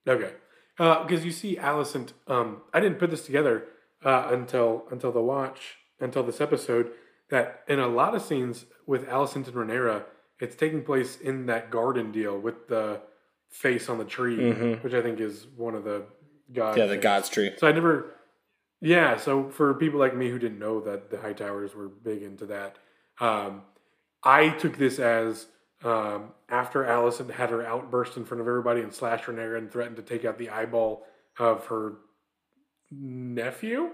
Okay. 0.07 0.31
Because 0.77 1.25
you 1.25 1.31
see, 1.31 1.57
Allison, 1.57 2.07
um, 2.27 2.61
I 2.73 2.79
didn't 2.79 2.97
put 2.99 3.09
this 3.09 3.25
together 3.25 3.65
uh, 4.05 4.29
until 4.31 4.83
until 4.91 5.11
the 5.11 5.21
watch 5.21 5.75
until 5.99 6.23
this 6.23 6.39
episode. 6.39 6.91
That 7.29 7.63
in 7.67 7.79
a 7.79 7.87
lot 7.87 8.15
of 8.15 8.21
scenes 8.21 8.65
with 8.85 9.09
Allison 9.09 9.43
and 9.43 9.53
Rhaenyra, 9.53 10.03
it's 10.39 10.55
taking 10.55 10.83
place 10.83 11.17
in 11.19 11.47
that 11.47 11.69
garden 11.71 12.11
deal 12.13 12.39
with 12.39 12.69
the 12.69 13.01
face 13.49 13.89
on 13.89 13.97
the 13.97 14.05
tree, 14.05 14.37
Mhm. 14.37 14.81
which 14.83 14.93
I 14.93 15.01
think 15.01 15.19
is 15.19 15.45
one 15.57 15.75
of 15.75 15.83
the 15.83 16.05
gods. 16.53 16.77
yeah 16.77 16.85
the 16.85 16.95
god's 16.95 17.27
tree 17.27 17.51
So 17.57 17.67
I 17.67 17.73
never, 17.73 18.13
yeah. 18.79 19.17
So 19.17 19.49
for 19.49 19.73
people 19.73 19.99
like 19.99 20.15
me 20.15 20.29
who 20.29 20.39
didn't 20.39 20.59
know 20.59 20.79
that 20.81 21.09
the 21.09 21.17
High 21.17 21.33
Towers 21.33 21.75
were 21.75 21.89
big 21.89 22.21
into 22.23 22.45
that, 22.45 22.77
um, 23.19 23.63
I 24.23 24.49
took 24.51 24.77
this 24.77 24.99
as 24.99 25.47
um, 25.83 26.31
after 26.49 26.85
Allison 26.85 27.29
had 27.29 27.49
her 27.49 27.65
outburst 27.65 28.17
in 28.17 28.25
front 28.25 28.41
of 28.41 28.47
everybody 28.47 28.81
and 28.81 28.93
slashed 28.93 29.25
Rhaenyra 29.25 29.57
and 29.57 29.71
threatened 29.71 29.97
to 29.97 30.01
take 30.01 30.25
out 30.25 30.37
the 30.37 30.49
eyeball 30.49 31.05
of 31.37 31.65
her 31.67 31.93
nephew, 32.91 33.91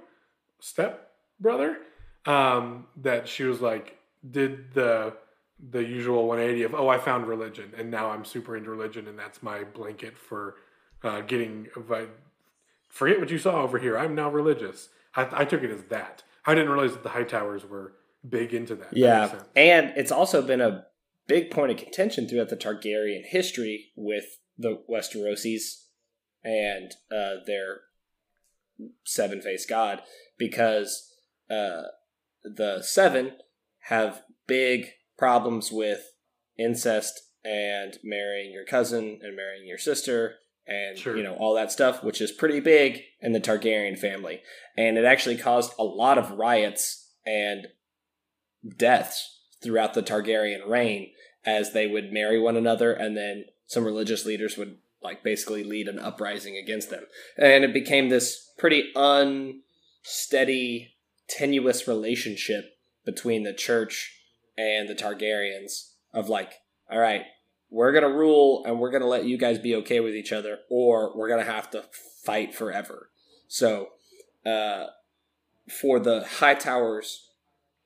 step 0.60 1.12
brother. 1.40 1.78
Um, 2.26 2.88
that 3.02 3.28
she 3.28 3.44
was 3.44 3.60
like 3.60 3.98
did 4.32 4.74
the 4.74 5.14
the 5.72 5.84
usual 5.84 6.26
180 6.28 6.64
of 6.64 6.74
oh 6.74 6.88
I 6.88 6.98
found 6.98 7.28
religion 7.28 7.74
and 7.78 7.92
now 7.92 8.12
I'm 8.12 8.24
super 8.24 8.56
into 8.56 8.70
religion 8.70 9.08
and 9.08 9.20
that's 9.20 9.44
my 9.44 9.66
blanket 9.66 10.18
for 10.18 10.56
uh, 11.04 11.20
getting 11.20 11.68
forget 12.88 13.20
what 13.20 13.30
you 13.30 13.38
saw 13.38 13.62
over 13.62 13.80
here. 13.80 13.98
I'm 13.98 14.16
now 14.16 14.30
religious. 14.30 14.90
I, 15.16 15.28
I 15.32 15.46
took 15.46 15.64
it 15.64 15.72
as 15.72 15.84
that. 15.86 16.24
I 16.46 16.56
didn't 16.56 16.72
realize 16.72 16.92
that 16.92 17.04
the 17.04 17.10
high 17.10 17.24
towers 17.24 17.66
were 17.66 17.94
big 18.28 18.54
into 18.54 18.76
that. 18.76 18.96
Yeah, 18.96 19.28
that 19.28 19.48
and 19.56 19.94
it's 19.98 20.12
also 20.12 20.42
been 20.42 20.62
a 20.62 20.86
big 21.28 21.52
point 21.52 21.72
of 21.72 21.78
contention 21.78 22.28
throughout 22.28 22.50
the 22.50 22.58
Targaryen 22.58 23.24
history 23.26 23.92
with 23.96 24.26
the 24.58 24.84
Westerosis 24.90 25.86
and 26.44 26.92
uh, 27.12 27.36
their 27.46 27.82
seven 29.06 29.42
faced 29.42 29.70
god 29.70 30.02
because 30.38 31.14
uh, 31.50 31.84
the 32.44 32.82
seven 32.82 33.34
have 33.88 34.24
big 34.48 34.88
problems 35.18 35.72
with 35.72 36.12
incest 36.58 37.22
and 37.46 37.98
marrying 38.04 38.52
your 38.52 38.66
cousin 38.66 39.20
and 39.22 39.36
marrying 39.36 39.68
your 39.68 39.78
sister 39.78 40.36
and 40.66 40.98
Sure. 40.98 41.16
you 41.16 41.24
know 41.24 41.36
all 41.36 41.54
that 41.56 41.72
stuff 41.72 42.04
which 42.04 42.22
is 42.22 42.32
pretty 42.32 42.60
big 42.60 43.02
in 43.22 43.34
the 43.34 43.40
Targaryen 43.40 43.98
family 43.98 44.42
and 44.78 44.98
it 44.98 45.06
actually 45.06 45.38
caused 45.38 45.74
a 45.78 45.84
lot 45.84 46.18
of 46.18 46.32
riots 46.32 47.12
and 47.26 47.68
deaths 48.78 49.33
throughout 49.64 49.94
the 49.94 50.04
Targaryen 50.04 50.68
reign 50.68 51.12
as 51.46 51.74
they 51.74 51.88
would 51.88 52.12
marry 52.12 52.40
one 52.40 52.58
another 52.58 52.92
and 52.92 53.18
then 53.18 53.46
some 53.66 53.86
religious 53.86 54.26
leaders 54.26 54.58
would 54.58 54.78
like 55.02 55.24
basically 55.24 55.64
lead 55.64 55.88
an 55.88 56.00
uprising 56.00 56.58
against 56.58 56.90
them. 56.90 57.04
And 57.38 57.64
it 57.64 57.74
became 57.74 58.10
this 58.10 58.52
pretty 58.58 58.92
unsteady 58.96 60.96
tenuous 61.28 61.88
relationship 61.88 62.78
between 63.06 63.44
the 63.44 63.54
church 63.54 64.20
and 64.58 64.88
the 64.88 64.96
Targaryens 64.96 65.92
of 66.14 66.30
like 66.30 66.54
all 66.92 67.00
right 67.00 67.24
we're 67.70 67.92
going 67.92 68.04
to 68.04 68.18
rule 68.18 68.64
and 68.66 68.80
we're 68.80 68.92
going 68.92 69.02
to 69.02 69.08
let 69.08 69.26
you 69.26 69.36
guys 69.36 69.58
be 69.58 69.76
okay 69.76 70.00
with 70.00 70.14
each 70.14 70.32
other 70.32 70.60
or 70.70 71.18
we're 71.18 71.28
going 71.28 71.44
to 71.44 71.52
have 71.52 71.72
to 71.72 71.84
fight 72.24 72.54
forever. 72.54 73.10
So 73.48 73.90
uh 74.46 74.88
for 75.70 76.00
the 76.00 76.26
high 76.26 76.56
towers 76.56 77.30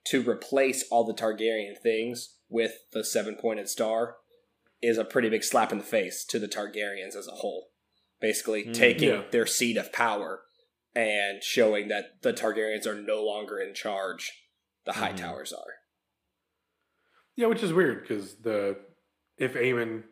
to 0.09 0.27
replace 0.29 0.85
all 0.89 1.03
the 1.03 1.13
Targaryen 1.13 1.77
things 1.77 2.35
with 2.49 2.73
the 2.93 3.03
seven 3.03 3.35
pointed 3.35 3.67
star 3.69 4.17
is 4.81 4.97
a 4.97 5.05
pretty 5.05 5.29
big 5.29 5.43
slap 5.43 5.71
in 5.71 5.77
the 5.79 5.83
face 5.83 6.23
to 6.25 6.39
the 6.39 6.47
Targaryens 6.47 7.15
as 7.15 7.27
a 7.27 7.31
whole. 7.37 7.69
Basically, 8.19 8.65
Mm. 8.65 8.73
taking 8.73 9.09
Yeah. 9.09 9.23
their 9.31 9.45
seat 9.45 9.77
of 9.77 9.91
power 9.91 10.43
and 10.95 11.43
showing 11.43 11.87
that 11.89 12.21
the 12.21 12.33
Targaryens 12.33 12.85
are 12.87 12.95
no 12.95 13.23
longer 13.23 13.59
in 13.59 13.73
charge. 13.73 14.43
The 14.85 14.93
High 14.93 15.11
Mhm. 15.13 15.17
Towers 15.17 15.53
are. 15.53 15.73
Yeah, 17.35 17.47
which 17.47 17.61
is 17.63 17.73
weird 17.73 18.01
because 18.01 18.37
the 18.37 18.79
if 19.37 19.53
Aemon 19.53 20.03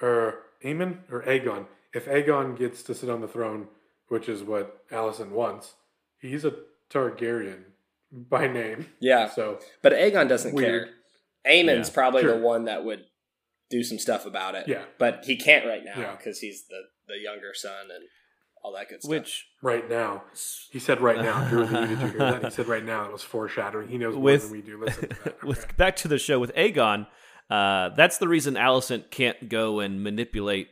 or 0.00 0.44
Aemon 0.62 1.10
or 1.10 1.22
Aegon, 1.22 1.66
if 1.92 2.06
Aegon 2.06 2.56
gets 2.56 2.82
to 2.84 2.94
sit 2.94 3.08
on 3.10 3.20
the 3.20 3.28
throne, 3.28 3.68
which 4.08 4.28
is 4.28 4.42
what 4.44 4.84
Allison 4.90 5.32
wants, 5.32 5.74
he's 6.20 6.44
a 6.44 6.54
Targaryen 6.90 7.64
by 8.12 8.48
name. 8.48 8.86
Yeah, 9.00 9.28
So 9.30 9.58
but 9.82 9.92
Aegon 9.92 10.28
doesn't 10.28 10.54
Weird. 10.54 10.88
care. 10.88 10.94
Aemon's 11.52 11.88
Yeah. 11.88 11.94
probably 11.94 12.22
Sure. 12.22 12.36
the 12.38 12.44
one 12.44 12.64
that 12.64 12.84
would 12.84 13.04
do 13.70 13.82
some 13.82 13.98
stuff 13.98 14.24
about 14.26 14.54
it. 14.54 14.66
yeah, 14.68 14.84
But 14.98 15.24
he 15.24 15.36
can't 15.36 15.66
right 15.66 15.84
now 15.84 15.94
Yeah. 15.98 16.16
because 16.16 16.40
he's 16.40 16.66
the, 16.68 16.80
the 17.06 17.18
younger 17.18 17.52
son 17.54 17.90
and 17.94 18.04
all 18.62 18.72
that 18.74 18.88
good 18.88 19.00
stuff. 19.02 19.10
Which 19.10 19.46
right 19.62 19.88
now 19.88 20.24
he 20.70 20.78
said 20.78 21.00
right 21.00 21.18
now. 21.18 21.48
Drew, 21.48 21.66
did 21.66 21.90
you 21.90 21.96
hear 21.96 22.18
that? 22.18 22.44
He 22.44 22.50
said 22.50 22.66
right 22.66 22.84
now. 22.84 23.04
It 23.06 23.12
was 23.12 23.22
foreshadowing. 23.22 23.88
He 23.88 23.98
knows 23.98 24.14
more 24.14 24.22
With- 24.24 24.42
than 24.44 24.52
we 24.52 24.62
do. 24.62 24.78
Listen 24.82 25.08
to 25.10 25.24
that. 25.24 25.44
with 25.44 25.76
back 25.76 25.96
to 25.96 26.08
the 26.08 26.18
show 26.18 26.38
with 26.40 26.52
Aegon, 26.54 27.06
uh, 27.50 27.90
that's 27.90 28.18
the 28.18 28.26
reason 28.28 28.54
Alicent 28.54 29.10
can't 29.10 29.48
go 29.48 29.80
and 29.80 30.02
manipulate. 30.02 30.68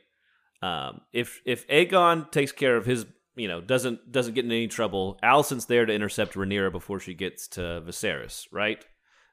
Um, 0.62 1.02
if 1.12 1.40
if 1.44 1.66
Aegon 1.68 2.30
takes 2.32 2.50
care 2.50 2.76
of 2.76 2.86
his, 2.86 3.06
you 3.36 3.48
know, 3.48 3.60
doesn't 3.60 4.10
doesn't 4.10 4.34
get 4.34 4.44
in 4.44 4.50
any 4.50 4.66
trouble, 4.68 5.18
Allison's 5.22 5.66
there 5.66 5.86
to 5.86 5.92
intercept 5.92 6.34
Rhaenyra 6.34 6.72
before 6.72 6.98
she 7.00 7.14
gets 7.14 7.46
to 7.48 7.60
Viserys, 7.86 8.46
right? 8.50 8.84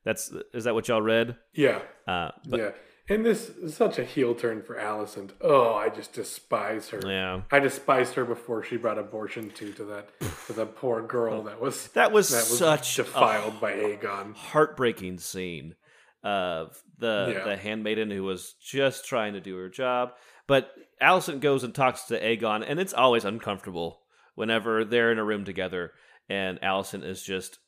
That's 0.06 0.32
is 0.54 0.66
that 0.66 0.74
what 0.76 0.88
y'all 0.90 1.02
read? 1.02 1.38
Yeah, 1.54 1.80
Uh, 2.08 2.32
but 2.48 2.60
yeah. 2.60 2.72
And 3.10 3.26
this 3.26 3.50
is 3.50 3.76
such 3.76 4.00
a 4.00 4.06
heel 4.06 4.34
turn 4.34 4.62
for 4.62 4.80
Allison. 4.80 5.32
Oh, 5.42 5.74
I 5.74 5.90
just 5.90 6.14
despise 6.14 6.88
her. 6.90 7.02
yeah, 7.06 7.42
I 7.52 7.60
despised 7.60 8.14
her 8.16 8.24
before 8.24 8.64
she 8.64 8.78
brought 8.78 8.98
abortion 8.98 9.50
to 9.52 9.74
to 9.74 9.84
that 9.86 10.08
to 10.48 10.54
the 10.54 10.66
poor 10.66 11.02
girl 11.02 11.44
that 11.44 11.60
was 11.60 11.88
that 11.90 12.12
was, 12.14 12.30
that 12.30 12.38
was 12.50 12.58
such 12.58 13.00
a 13.00 13.04
defiled 13.04 13.60
by 13.60 13.74
Aegon. 13.74 14.36
heartbreaking 14.36 15.18
scene 15.20 15.76
of 16.24 16.82
the 16.98 17.34
Yeah. 17.38 17.44
the 17.44 17.58
handmaiden 17.58 18.10
who 18.10 18.24
was 18.24 18.54
just 18.54 19.06
trying 19.06 19.34
to 19.34 19.42
do 19.42 19.56
her 19.58 19.70
job. 19.70 20.14
But 20.48 20.72
Allison 21.00 21.40
goes 21.40 21.64
and 21.64 21.74
talks 21.74 22.04
to 22.04 22.20
Aegon, 22.22 22.64
and 22.68 22.80
it's 22.80 22.94
always 22.94 23.26
uncomfortable 23.26 24.02
whenever 24.36 24.84
they're 24.84 25.12
in 25.12 25.20
a 25.20 25.24
room 25.24 25.46
together, 25.46 25.92
and 26.30 26.62
Allison 26.64 27.04
is 27.04 27.24
just 27.24 27.60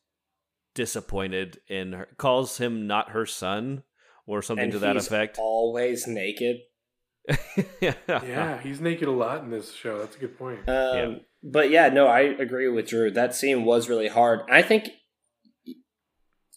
disappointed 0.73 1.59
in 1.67 1.93
her, 1.93 2.07
calls 2.17 2.57
him 2.57 2.85
not 2.87 3.11
her 3.11 3.25
son 3.25 3.83
or 4.27 4.41
something 4.41 4.65
and 4.65 4.71
to 4.73 4.79
that 4.79 4.95
he's 4.95 5.07
effect. 5.07 5.37
always 5.39 6.07
naked. 6.07 6.57
Yeah, 7.81 8.61
he's 8.61 8.79
naked 8.81 9.07
a 9.07 9.11
lot 9.11 9.43
in 9.43 9.49
this 9.49 9.73
show. 9.73 9.99
That's 9.99 10.15
a 10.15 10.19
good 10.19 10.37
point. 10.37 10.59
Um, 10.67 10.97
Yeah. 10.97 11.15
But 11.43 11.69
yeah, 11.69 11.89
no, 11.89 12.07
I 12.07 12.21
agree 12.21 12.67
with 12.69 12.87
Drew. 12.87 13.11
That 13.11 13.35
scene 13.35 13.65
was 13.65 13.87
really 13.87 14.07
hard. 14.07 14.41
I 14.49 14.63
think 14.63 14.89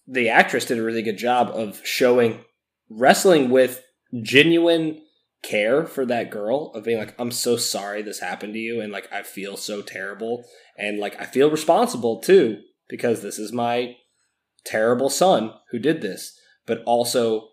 the 0.06 0.30
actress 0.30 0.64
did 0.64 0.78
a 0.78 0.82
really 0.82 1.02
good 1.02 1.18
job 1.18 1.50
of 1.52 1.80
showing 1.84 2.40
wrestling 2.88 3.50
with 3.50 3.82
genuine 4.22 5.02
care 5.42 5.87
for 5.87 6.04
that 6.04 6.30
girl 6.30 6.73
of 6.75 6.85
being 6.85 6.99
like 6.99 7.14
i'm 7.18 7.30
so 7.30 7.57
sorry 7.57 8.02
this 8.02 8.21
happened 8.21 8.52
to 8.52 8.59
you 8.59 8.80
and 8.80 8.92
like 8.92 9.11
i 9.12 9.23
feel 9.23 9.57
so 9.57 9.80
terrible 9.80 10.45
and 10.76 10.99
like 10.99 11.18
i 11.21 11.25
feel 11.25 11.50
responsible 11.50 12.21
too 12.21 12.59
because 12.88 13.23
this 13.23 13.38
is 13.38 13.52
my 13.52 13.95
terrible 14.64 15.09
son 15.09 15.52
who 15.71 15.78
did 15.78 16.02
this 16.02 16.38
but 16.66 16.83
also 16.85 17.50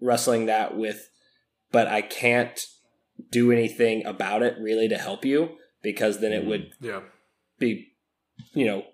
wrestling 0.00 0.46
that 0.46 0.76
with 0.76 1.08
but 1.70 1.88
i 1.88 2.02
can't 2.02 2.66
do 3.30 3.50
anything 3.50 4.04
about 4.04 4.42
it 4.42 4.56
really 4.60 4.88
to 4.88 4.98
help 4.98 5.24
you 5.24 5.56
because 5.82 6.20
then 6.20 6.32
it 6.32 6.40
mm-hmm. 6.40 6.48
would 6.48 6.72
Yeah, 6.80 7.00
be, 7.58 7.92
you 8.54 8.66
know, 8.66 8.84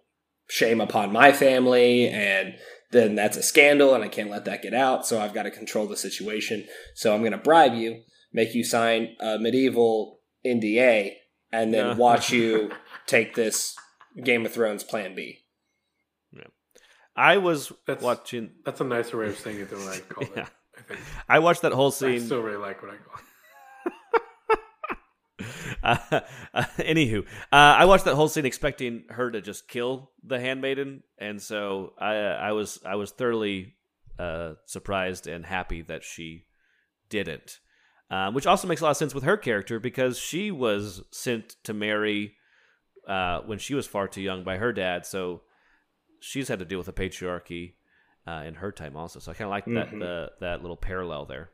shame 0.49 0.81
upon 0.81 1.13
my 1.13 1.33
family, 1.33 2.09
and 2.09 2.55
then 2.91 3.15
that's 3.15 3.37
a 3.37 3.43
scandal, 3.43 3.95
and 3.95 4.03
I 4.03 4.09
can't 4.09 4.31
let 4.31 4.45
that 4.47 4.63
get 4.63 4.75
out. 4.75 5.07
So 5.07 5.21
I've 5.21 5.35
got 5.35 5.45
to 5.45 5.51
control 5.51 5.87
the 5.87 5.97
situation. 5.97 6.67
So 6.95 7.15
I'm 7.15 7.21
going 7.21 7.33
to 7.33 7.39
bribe 7.39 7.75
you, 7.75 8.03
make 8.33 8.55
you 8.55 8.65
sign 8.65 9.17
a 9.21 9.39
medieval 9.39 10.21
NDA, 10.47 11.13
and 11.53 11.73
then 11.75 11.87
Yeah. 11.87 11.95
watch 11.95 12.31
you 12.31 12.71
take 13.07 13.35
this 13.35 13.77
Game 14.23 14.45
of 14.47 14.53
Thrones 14.53 14.85
Plan 14.85 15.15
B. 15.15 15.41
I 17.17 17.39
was 17.39 17.73
That's- 17.85 18.05
watching. 18.05 18.53
that's 18.65 18.81
a 18.81 18.85
nicer 18.85 19.19
way 19.19 19.27
of 19.27 19.37
saying 19.39 19.59
it 19.59 19.71
than 19.71 19.81
what 19.85 19.97
I 19.97 20.01
called 20.01 20.31
Yeah. 20.37 20.43
it. 20.43 20.49
I 20.79 20.83
think 20.83 21.01
I 21.29 21.39
watched 21.41 21.63
that 21.63 21.73
whole 21.73 21.91
scene. 21.91 22.11
I 22.11 22.19
scene. 22.19 22.27
still 22.27 22.43
really 22.43 22.59
like 22.59 22.81
what 22.81 22.93
I 22.93 22.97
call 22.97 23.17
it. 23.19 23.25
uh, 25.83 26.21
uh, 26.55 26.63
anywho, 26.79 27.25
uh, 27.53 27.57
I 27.57 27.85
watched 27.87 28.05
that 28.05 28.15
whole 28.15 28.29
scene 28.29 28.47
expecting 28.47 29.05
her 29.11 29.31
to 29.33 29.41
just 29.41 29.67
kill 29.69 30.13
the 30.25 30.39
handmaiden, 30.39 31.03
and 31.19 31.43
so 31.43 31.95
I, 31.99 32.15
I 32.15 32.53
was 32.53 32.79
I 32.85 32.95
was 32.95 33.11
thoroughly 33.11 33.75
uh, 34.19 34.55
surprised 34.67 35.27
and 35.27 35.45
happy 35.45 35.83
that 35.83 36.05
she 36.05 36.45
didn't. 37.09 37.59
Um, 38.11 38.33
which 38.33 38.47
also 38.47 38.67
makes 38.67 38.81
a 38.81 38.85
lot 38.85 38.91
of 38.93 38.97
sense 38.97 39.15
with 39.15 39.25
her 39.25 39.37
character 39.37 39.79
because 39.79 40.19
she 40.19 40.51
was 40.51 41.03
sent 41.11 41.57
to 41.65 41.75
marry 41.75 42.37
uh, 43.07 43.41
when 43.43 43.59
she 43.59 43.75
was 43.75 43.87
far 43.87 44.09
too 44.09 44.23
young 44.23 44.45
by 44.45 44.57
her 44.57 44.73
dad, 44.73 45.05
so 45.05 45.43
she's 46.21 46.49
had 46.49 46.59
to 46.59 46.65
deal 46.65 46.79
with 46.79 46.87
the 46.87 46.93
patriarchy 46.93 47.75
uh, 48.27 48.45
in 48.47 48.55
her 48.55 48.73
time 48.73 48.97
also. 48.97 49.19
So 49.19 49.31
I 49.31 49.35
kind 49.35 49.47
of 49.47 49.51
like 49.51 49.65
that 49.67 49.91
Mhm. 49.95 50.01
the, 50.01 50.33
that 50.41 50.63
little 50.63 50.77
parallel 50.77 51.27
there. 51.27 51.51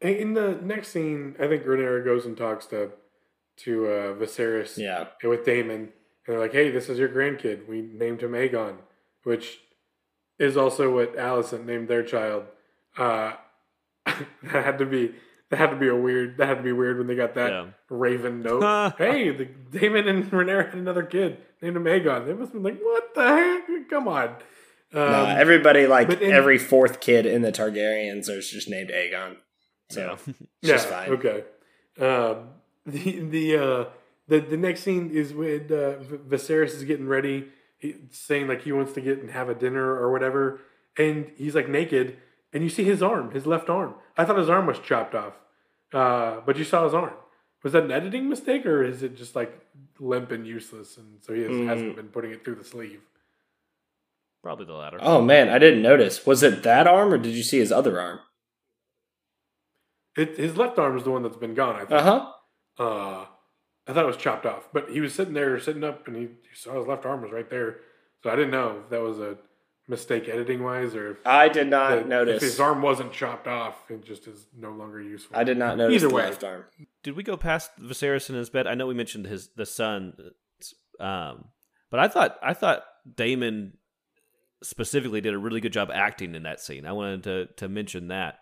In 0.00 0.34
the 0.34 0.58
next 0.62 0.88
scene, 0.88 1.34
I 1.38 1.46
think 1.46 1.64
Rhaenyra 1.64 2.04
goes 2.04 2.26
and 2.26 2.36
talks 2.36 2.66
to 2.66 2.90
to 3.56 3.86
uh, 3.86 4.14
Viserys 4.14 4.76
Yeah. 4.76 5.06
and 5.22 5.30
with 5.30 5.44
Daemon, 5.44 5.70
and 5.76 5.92
they're 6.26 6.40
like, 6.40 6.52
"Hey, 6.52 6.70
this 6.70 6.88
is 6.88 6.98
your 6.98 7.08
grandkid. 7.08 7.66
We 7.68 7.80
named 7.82 8.20
him 8.22 8.32
Aegon, 8.32 8.78
which 9.22 9.60
is 10.38 10.56
also 10.56 10.92
what 10.92 11.16
Allison 11.16 11.64
named 11.64 11.88
their 11.88 12.02
child." 12.02 12.46
Uh, 12.98 13.34
that 14.42 14.64
had 14.64 14.78
to 14.78 14.86
be 14.86 15.14
that 15.50 15.56
had 15.58 15.70
to 15.70 15.76
be 15.76 15.88
a 15.88 15.96
weird 15.96 16.36
that 16.38 16.46
had 16.48 16.56
to 16.58 16.62
be 16.62 16.72
weird 16.72 16.98
when 16.98 17.06
they 17.06 17.14
got 17.14 17.34
that 17.34 17.50
Yeah. 17.50 17.66
Raven 17.90 18.42
note. 18.42 18.94
hey, 18.98 19.30
the 19.30 19.44
Daemon 19.46 20.08
and 20.08 20.30
Rhaenyra 20.30 20.66
had 20.66 20.74
another 20.74 21.02
kid 21.02 21.38
named 21.62 21.76
him 21.76 21.84
Aegon. 21.84 22.26
They 22.26 22.32
must 22.34 22.52
have 22.52 22.62
been 22.62 22.62
like, 22.62 22.80
"What 22.80 23.14
the 23.14 23.22
heck? 23.22 23.88
Come 23.90 24.08
on." 24.08 24.28
Um, 24.92 25.10
no, 25.10 25.24
everybody, 25.26 25.86
like 25.86 26.08
in- 26.20 26.30
every 26.32 26.58
fourth 26.58 27.00
kid 27.00 27.26
in 27.26 27.42
the 27.42 27.50
Targaryens, 27.52 28.28
is 28.28 28.50
just 28.50 28.68
named 28.68 28.90
Aegon. 28.90 29.36
So 29.90 30.16
it's 30.26 30.38
just 30.64 30.88
fine. 30.88 31.10
Okay. 31.10 31.44
Um, 32.00 32.48
the 32.86 33.20
the 33.20 33.56
uh, 33.56 33.84
the 34.28 34.40
the 34.40 34.56
next 34.56 34.82
scene 34.82 35.10
is 35.10 35.32
when 35.34 35.62
uh, 35.72 35.98
V- 36.00 36.16
Viserys 36.36 36.74
is 36.74 36.84
getting 36.84 37.06
ready. 37.08 37.46
he, 37.78 37.94
saying 38.10 38.46
like 38.48 38.62
he 38.62 38.72
wants 38.72 38.92
to 38.92 39.00
get 39.00 39.18
and 39.20 39.30
have 39.30 39.48
a 39.48 39.54
dinner 39.54 39.84
or 39.94 40.12
whatever, 40.12 40.60
and 40.98 41.30
he's 41.36 41.54
like 41.54 41.68
naked, 41.68 42.16
and 42.54 42.62
you 42.62 42.70
see 42.70 42.84
his 42.84 43.02
arm, 43.02 43.32
his 43.32 43.46
left 43.46 43.68
arm. 43.68 43.94
I 44.16 44.24
thought 44.24 44.38
his 44.38 44.48
arm 44.48 44.66
was 44.66 44.78
chopped 44.78 45.14
off, 45.14 45.34
uh, 45.92 46.40
but 46.46 46.56
you 46.56 46.64
saw 46.64 46.84
his 46.84 46.94
arm. 46.94 47.12
Was 47.62 47.72
that 47.72 47.84
an 47.84 47.90
editing 47.90 48.28
mistake, 48.28 48.64
or 48.66 48.82
is 48.84 49.02
it 49.02 49.16
just 49.16 49.34
like 49.36 49.58
limp 49.98 50.30
and 50.30 50.46
useless, 50.46 50.96
and 50.96 51.22
so 51.22 51.34
he 51.34 51.42
has, 51.42 51.50
Mm. 51.50 51.66
hasn't 51.66 51.96
been 51.96 52.08
putting 52.08 52.30
it 52.30 52.44
through 52.44 52.54
the 52.56 52.64
sleeve? 52.64 53.00
Probably 54.42 54.66
the 54.66 54.74
latter. 54.74 54.98
Oh 55.00 55.22
man, 55.22 55.48
I 55.48 55.58
didn't 55.58 55.82
notice. 55.82 56.26
Was 56.26 56.42
it 56.42 56.62
that 56.62 56.86
arm 56.86 57.12
or 57.12 57.18
did 57.18 57.34
you 57.34 57.42
see 57.42 57.58
his 57.58 57.72
other 57.72 57.98
arm? 58.00 58.20
It, 60.16 60.36
his 60.36 60.56
left 60.56 60.78
arm 60.78 60.96
is 60.96 61.04
the 61.04 61.10
one 61.10 61.22
that's 61.22 61.36
been 61.36 61.54
gone. 61.54 61.76
I 61.76 61.78
think. 61.80 61.92
Uh 61.92 62.02
huh. 62.02 62.30
Uh, 62.78 63.26
I 63.86 63.92
thought 63.92 64.04
it 64.04 64.06
was 64.06 64.16
chopped 64.16 64.46
off, 64.46 64.68
but 64.72 64.90
he 64.90 65.00
was 65.00 65.14
sitting 65.14 65.34
there, 65.34 65.58
sitting 65.58 65.84
up, 65.84 66.06
and 66.06 66.16
he, 66.16 66.22
he 66.22 66.54
saw 66.54 66.78
his 66.78 66.86
left 66.86 67.04
arm 67.04 67.22
was 67.22 67.32
right 67.32 67.48
there. 67.50 67.78
So 68.22 68.30
I 68.30 68.36
didn't 68.36 68.50
know 68.52 68.80
if 68.84 68.90
that 68.90 69.00
was 69.00 69.18
a 69.18 69.36
mistake 69.86 70.28
editing 70.28 70.62
wise, 70.62 70.94
or 70.94 71.12
if, 71.12 71.26
I 71.26 71.48
did 71.48 71.68
not 71.68 71.90
that- 71.90 71.98
if 72.00 72.06
notice. 72.06 72.42
his 72.42 72.60
arm 72.60 72.80
wasn't 72.82 73.12
chopped 73.12 73.46
off. 73.46 73.90
It 73.90 74.04
just 74.04 74.26
is 74.26 74.46
no 74.56 74.70
longer 74.70 75.00
useful. 75.00 75.36
I 75.36 75.44
did 75.44 75.58
not 75.58 75.76
notice 75.76 75.96
Either 75.96 76.08
the 76.08 76.14
way. 76.14 76.22
left 76.24 76.42
arm. 76.44 76.64
Did 77.02 77.16
we 77.16 77.22
go 77.22 77.36
past 77.36 77.70
Viserys 77.80 78.28
in 78.30 78.36
his 78.36 78.48
bed? 78.50 78.66
I 78.66 78.74
know 78.74 78.86
we 78.86 78.94
mentioned 78.94 79.26
his 79.26 79.48
the 79.56 79.66
son, 79.66 80.14
um, 81.00 81.46
but 81.90 82.00
I 82.00 82.08
thought 82.08 82.38
I 82.42 82.54
thought 82.54 82.84
Daemon 83.16 83.74
specifically 84.62 85.20
did 85.20 85.34
a 85.34 85.38
really 85.38 85.60
good 85.60 85.72
job 85.72 85.90
acting 85.92 86.34
in 86.34 86.42
that 86.44 86.60
scene. 86.60 86.86
I 86.86 86.92
wanted 86.92 87.22
to 87.24 87.46
to 87.56 87.68
mention 87.68 88.08
that 88.08 88.38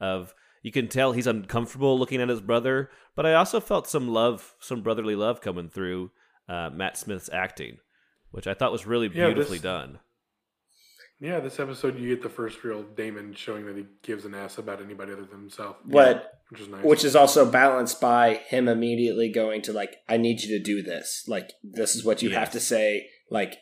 of 0.00 0.34
you 0.62 0.72
can 0.72 0.88
tell 0.88 1.12
he's 1.12 1.26
uncomfortable 1.26 1.98
looking 1.98 2.20
at 2.20 2.28
his 2.28 2.40
brother, 2.40 2.90
but 3.14 3.26
I 3.26 3.34
also 3.34 3.60
felt 3.60 3.86
some 3.86 4.08
love, 4.08 4.54
some 4.60 4.80
brotherly 4.82 5.14
love 5.14 5.40
coming 5.40 5.68
through 5.68 6.10
uh, 6.48 6.70
Matt 6.72 6.96
Smith's 6.96 7.30
acting, 7.32 7.78
which 8.30 8.46
I 8.46 8.54
thought 8.54 8.72
was 8.72 8.86
really 8.86 9.06
Yeah, 9.08 9.26
beautifully 9.26 9.58
this- 9.58 9.62
done. 9.62 9.98
Yeah, 11.18 11.40
this 11.40 11.58
episode 11.58 11.98
you 11.98 12.10
get 12.10 12.22
the 12.22 12.28
first 12.28 12.62
real 12.62 12.82
Daemon 12.82 13.34
showing 13.34 13.64
that 13.66 13.76
he 13.76 13.86
gives 14.02 14.24
an 14.26 14.34
ass 14.34 14.58
about 14.58 14.82
anybody 14.82 15.12
other 15.12 15.24
than 15.24 15.40
himself. 15.40 15.76
What 15.84 16.32
which 16.50 16.60
is 16.60 16.68
nice. 16.68 16.84
which 16.84 17.04
is 17.04 17.16
also 17.16 17.50
balanced 17.50 18.00
by 18.00 18.34
him 18.48 18.68
immediately 18.68 19.28
going 19.32 19.62
to 19.62 19.72
like 19.72 19.96
i 20.08 20.16
need 20.16 20.40
you 20.40 20.56
to 20.56 20.62
do 20.62 20.80
this 20.80 21.24
like 21.26 21.52
this 21.64 21.96
is 21.96 22.04
what 22.04 22.22
you 22.22 22.30
have 22.30 22.52
to 22.52 22.60
say 22.60 23.08
like 23.32 23.56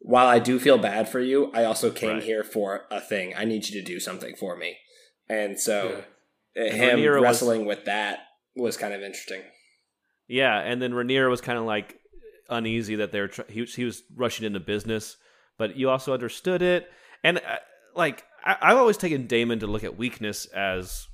while 0.00 0.26
i 0.26 0.38
do 0.38 0.58
feel 0.58 0.76
bad 0.76 1.08
for 1.08 1.18
you 1.18 1.50
i 1.54 1.64
also 1.64 1.90
came 1.90 2.16
Right. 2.16 2.22
here 2.22 2.44
for 2.44 2.82
a 2.90 3.00
thing 3.00 3.32
i 3.34 3.46
need 3.46 3.66
you 3.66 3.80
to 3.80 3.86
do 3.86 3.98
something 3.98 4.36
for 4.36 4.54
me 4.54 4.76
and 5.30 5.58
so 5.58 6.02
Yeah. 6.54 6.62
Eh, 6.62 6.66
and 6.74 7.00
him 7.00 7.10
was- 7.14 7.22
wrestling 7.22 7.64
with 7.64 7.86
that 7.86 8.18
was 8.54 8.76
kind 8.76 8.92
of 8.92 9.00
interesting 9.00 9.40
Yeah, 10.28 10.58
and 10.60 10.82
then 10.82 10.92
Rhaenyra 10.92 11.30
was 11.30 11.40
kind 11.40 11.56
of 11.58 11.64
like 11.64 11.98
uneasy 12.50 12.96
that 12.96 13.12
they're 13.12 13.28
tr- 13.28 13.48
he 13.48 13.64
he 13.64 13.84
was 13.84 14.02
rushing 14.14 14.44
into 14.46 14.60
business, 14.60 15.16
but 15.58 15.76
you 15.76 15.90
also 15.90 16.12
understood 16.12 16.62
it, 16.62 16.90
and 17.22 17.38
uh, 17.38 17.56
like 17.94 18.24
I, 18.44 18.56
I've 18.60 18.76
always 18.76 18.96
taken 18.96 19.26
Daemon 19.26 19.60
to 19.60 19.66
look 19.66 19.84
at 19.84 19.96
weakness 19.96 20.46
as 20.46 21.08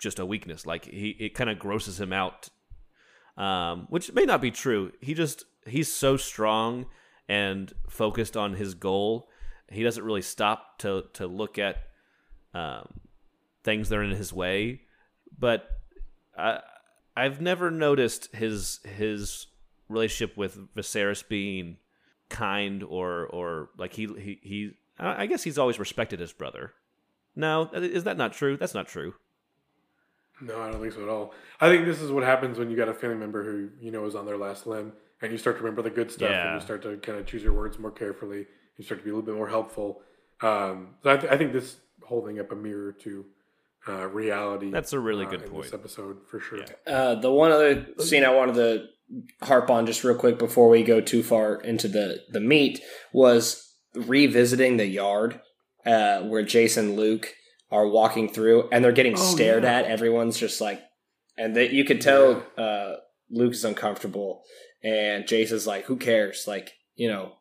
just 0.00 0.18
a 0.18 0.26
weakness, 0.26 0.66
like 0.66 0.84
he 0.86 1.10
it 1.10 1.34
kind 1.34 1.50
of 1.50 1.58
grosses 1.58 2.00
him 2.00 2.12
out, 2.12 2.48
um, 3.36 3.86
which 3.90 4.12
may 4.12 4.24
not 4.24 4.40
be 4.40 4.50
true. 4.50 4.92
He 5.00 5.14
just 5.14 5.44
he's 5.66 5.92
so 5.92 6.16
strong 6.16 6.86
and 7.28 7.72
focused 7.88 8.36
on 8.36 8.54
his 8.54 8.74
goal, 8.74 9.28
he 9.68 9.82
doesn't 9.82 10.04
really 10.04 10.22
stop 10.22 10.78
to 10.78 11.04
to 11.14 11.26
look 11.26 11.58
at 11.58 11.76
um, 12.54 12.88
things 13.62 13.88
that 13.88 13.96
are 13.96 14.04
in 14.04 14.10
his 14.10 14.32
way, 14.32 14.82
but. 15.38 15.68
I, 16.38 16.60
I've 17.16 17.40
never 17.40 17.70
noticed 17.70 18.34
his 18.34 18.80
his 18.84 19.46
relationship 19.88 20.36
with 20.36 20.74
Viserys 20.74 21.26
being 21.26 21.76
kind 22.30 22.82
or 22.82 23.26
or 23.26 23.68
like 23.76 23.92
he 23.92 24.06
he, 24.06 24.38
he 24.42 24.70
I 24.98 25.24
I 25.24 25.26
guess 25.26 25.42
he's 25.42 25.58
always 25.58 25.78
respected 25.78 26.20
his 26.20 26.32
brother. 26.32 26.72
No, 27.36 27.68
is 27.74 28.04
that 28.04 28.16
not 28.16 28.32
true? 28.32 28.56
That's 28.56 28.74
not 28.74 28.88
true. 28.88 29.14
No, 30.42 30.60
I 30.60 30.70
don't 30.70 30.80
think 30.80 30.94
so 30.94 31.02
at 31.02 31.08
all. 31.08 31.34
I 31.60 31.68
think 31.68 31.84
this 31.84 32.00
is 32.00 32.10
what 32.10 32.24
happens 32.24 32.58
when 32.58 32.70
you 32.70 32.76
got 32.76 32.88
a 32.88 32.94
family 32.94 33.16
member 33.16 33.44
who 33.44 33.68
you 33.78 33.90
know 33.90 34.06
is 34.06 34.14
on 34.14 34.24
their 34.24 34.38
last 34.38 34.66
limb, 34.66 34.92
and 35.20 35.30
you 35.30 35.38
start 35.38 35.56
to 35.58 35.62
remember 35.62 35.82
the 35.82 35.90
good 35.90 36.10
stuff, 36.10 36.30
Yeah. 36.30 36.52
and 36.52 36.60
you 36.60 36.64
start 36.64 36.82
to 36.82 36.96
kind 36.96 37.18
of 37.18 37.26
choose 37.26 37.42
your 37.42 37.52
words 37.52 37.78
more 37.78 37.90
carefully. 37.90 38.46
You 38.78 38.84
start 38.84 39.00
to 39.00 39.04
be 39.04 39.10
a 39.10 39.14
little 39.14 39.26
bit 39.26 39.34
more 39.34 39.48
helpful. 39.48 40.00
Um, 40.40 40.94
so 41.02 41.10
I, 41.12 41.16
th- 41.18 41.30
I 41.30 41.36
think 41.36 41.52
this 41.52 41.76
holding 42.02 42.40
up 42.40 42.50
a 42.50 42.56
mirror 42.56 42.92
to 42.92 43.26
uh, 43.86 44.06
reality. 44.08 44.70
That's 44.70 44.94
a 44.94 44.98
really 44.98 45.26
uh, 45.26 45.30
good 45.30 45.42
in 45.42 45.50
point. 45.50 45.64
This 45.64 45.74
episode 45.74 46.18
for 46.26 46.40
sure. 46.40 46.60
Yeah. 46.86 46.92
uh, 46.92 47.14
the 47.20 47.30
one 47.30 47.52
other 47.52 47.86
scene 47.98 48.24
i 48.24 48.30
wanted 48.30 48.54
to 48.54 48.86
harp 49.42 49.70
on 49.70 49.86
just 49.86 50.04
real 50.04 50.14
quick 50.14 50.38
before 50.38 50.68
we 50.68 50.82
go 50.82 51.00
too 51.00 51.22
far 51.22 51.56
into 51.56 51.88
the 51.88 52.20
the 52.30 52.40
meat 52.40 52.80
was 53.12 53.74
revisiting 53.94 54.76
the 54.76 54.86
yard 54.86 55.40
uh, 55.86 56.20
where 56.22 56.44
jason 56.44 56.94
luke 56.96 57.34
are 57.72 57.86
walking 57.88 58.28
through 58.28 58.68
and 58.70 58.84
they're 58.84 58.92
getting 58.92 59.14
Oh, 59.16 59.32
stared 59.34 59.62
yeah. 59.62 59.78
at. 59.78 59.84
Everyone's 59.86 60.36
just 60.38 60.60
like 60.60 60.80
and 61.38 61.54
they, 61.56 61.70
you 61.70 61.84
could 61.84 62.00
tell 62.00 62.44
uh, 62.58 62.94
luke 63.30 63.52
is 63.52 63.64
uncomfortable 63.64 64.42
and 64.82 65.26
jason's 65.26 65.66
like 65.66 65.84
who 65.84 65.96
cares? 65.96 66.44
Like 66.46 66.72
you 66.96 67.08
know 67.08 67.32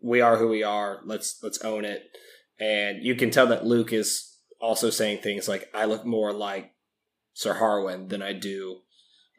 we 0.00 0.20
are 0.20 0.36
who 0.36 0.48
we 0.48 0.62
are. 0.62 1.00
Let's 1.04 1.38
let's 1.42 1.60
own 1.62 1.84
it. 1.84 2.02
And 2.60 3.02
you 3.04 3.14
can 3.16 3.30
tell 3.30 3.46
that 3.48 3.66
luke 3.66 3.92
is 3.92 4.28
also 4.60 4.88
saying 4.90 5.18
things 5.20 5.48
like 5.48 5.68
i 5.74 5.84
look 5.84 6.06
more 6.06 6.32
like 6.32 6.70
sir 7.34 7.54
harwin 7.54 8.08
than 8.08 8.22
i 8.22 8.32
do 8.32 8.78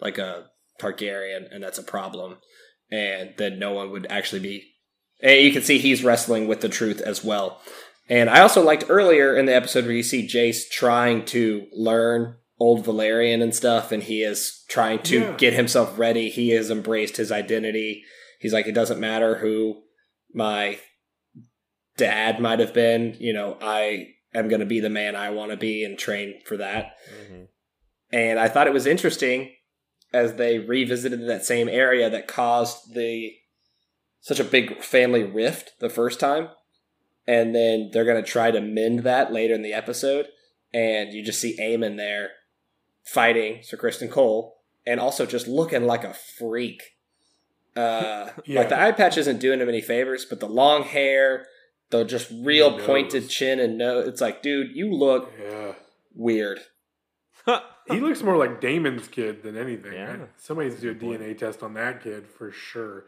like 0.01 0.17
a 0.17 0.47
targaryen 0.83 1.45
and 1.51 1.63
that's 1.63 1.77
a 1.79 1.83
problem. 1.83 2.37
And 2.91 3.33
that 3.37 3.57
no 3.57 3.71
one 3.71 3.89
would 3.91 4.05
actually 4.09 4.41
be 4.41 4.69
and 5.21 5.39
you 5.39 5.51
can 5.53 5.61
see 5.63 5.77
he's 5.77 6.03
wrestling 6.03 6.47
with 6.47 6.61
the 6.61 6.69
truth 6.69 7.01
as 7.01 7.23
well. 7.23 7.61
And 8.09 8.29
i 8.29 8.41
also 8.41 8.61
liked 8.63 8.85
earlier 8.89 9.35
in 9.35 9.45
the 9.45 9.55
episode 9.55 9.85
where 9.85 9.93
you 9.95 10.03
see 10.03 10.27
jace 10.27 10.69
trying 10.69 11.25
to 11.25 11.65
learn 11.71 12.35
old 12.59 12.85
valyrian 12.85 13.41
and 13.41 13.55
stuff 13.55 13.91
and 13.91 14.03
he 14.03 14.21
is 14.21 14.63
trying 14.69 14.99
to 15.03 15.19
Yeah. 15.19 15.35
get 15.37 15.53
himself 15.53 15.97
ready. 15.97 16.29
He 16.29 16.49
has 16.49 16.69
embraced 16.69 17.17
his 17.17 17.31
identity. 17.31 18.03
He's 18.39 18.53
like 18.53 18.67
it 18.67 18.75
doesn't 18.75 18.99
matter 18.99 19.37
who 19.37 19.81
my 20.33 20.77
dad 21.97 22.39
might 22.39 22.59
have 22.59 22.73
been. 22.73 23.15
You 23.19 23.33
know 23.33 23.57
i 23.61 24.07
am 24.35 24.49
going 24.49 24.59
to 24.61 24.65
be 24.65 24.79
the 24.79 24.89
man 24.89 25.15
i 25.15 25.29
want 25.29 25.51
to 25.51 25.57
be 25.57 25.83
and 25.83 25.97
train 25.97 26.41
for 26.45 26.57
that. 26.57 26.93
Mm-hmm. 27.23 27.43
And 28.11 28.39
I 28.39 28.47
thought 28.49 28.67
it 28.67 28.73
was 28.73 28.85
interesting 28.85 29.51
as 30.13 30.35
they 30.35 30.59
revisited 30.59 31.27
that 31.27 31.43
same 31.45 31.67
area 31.67 32.09
that 32.09 32.27
caused 32.27 32.93
the 32.93 33.33
such 34.21 34.39
a 34.39 34.43
big 34.45 34.81
family 34.83 35.23
rift 35.23 35.73
the 35.79 35.89
first 35.89 36.19
time. 36.19 36.49
And 37.27 37.55
then 37.55 37.89
they're 37.91 38.05
going 38.05 38.23
to 38.23 38.29
try 38.29 38.51
to 38.51 38.61
mend 38.61 38.99
that 38.99 39.31
later 39.33 39.53
in 39.53 39.61
the 39.63 39.73
episode. 39.73 40.27
And 40.73 41.13
you 41.13 41.23
just 41.23 41.39
see 41.41 41.57
Eamon 41.59 41.97
there 41.97 42.29
fighting 43.03 43.59
Sir 43.63 43.77
Criston 43.77 44.09
Cole 44.11 44.57
and 44.85 44.99
also 44.99 45.25
just 45.25 45.47
looking 45.47 45.85
like 45.85 46.03
a 46.03 46.13
freak. 46.13 46.83
Uh, 47.75 48.29
Yeah. 48.45 48.59
Like 48.59 48.69
the 48.69 48.79
eye 48.81 48.91
patch 48.91 49.17
isn't 49.17 49.39
doing 49.39 49.59
him 49.61 49.69
any 49.69 49.81
favors, 49.81 50.25
but 50.25 50.39
the 50.39 50.47
long 50.49 50.83
hair, 50.83 51.45
the 51.89 52.03
just 52.03 52.31
real 52.43 52.77
pointed 52.79 53.29
chin 53.29 53.59
and 53.59 53.77
nose, 53.77 54.07
it's 54.07 54.21
like, 54.21 54.41
dude, 54.41 54.75
you 54.75 54.93
look 54.93 55.31
Yeah. 55.41 55.73
weird. 56.13 56.59
He 57.89 57.99
looks 57.99 58.21
more 58.23 58.37
like 58.37 58.61
Daemon's 58.61 59.07
kid 59.07 59.43
than 59.43 59.57
anything. 59.57 59.93
Yeah. 59.93 60.11
right? 60.17 60.29
Somebody 60.37 60.69
needs 60.69 60.81
to 60.81 60.87
do 60.87 60.91
a 60.91 60.93
Good 60.93 61.19
point. 61.19 61.21
DNA 61.21 61.37
test 61.37 61.63
on 61.63 61.73
that 61.75 62.01
kid 62.03 62.27
for 62.27 62.51
sure. 62.51 63.05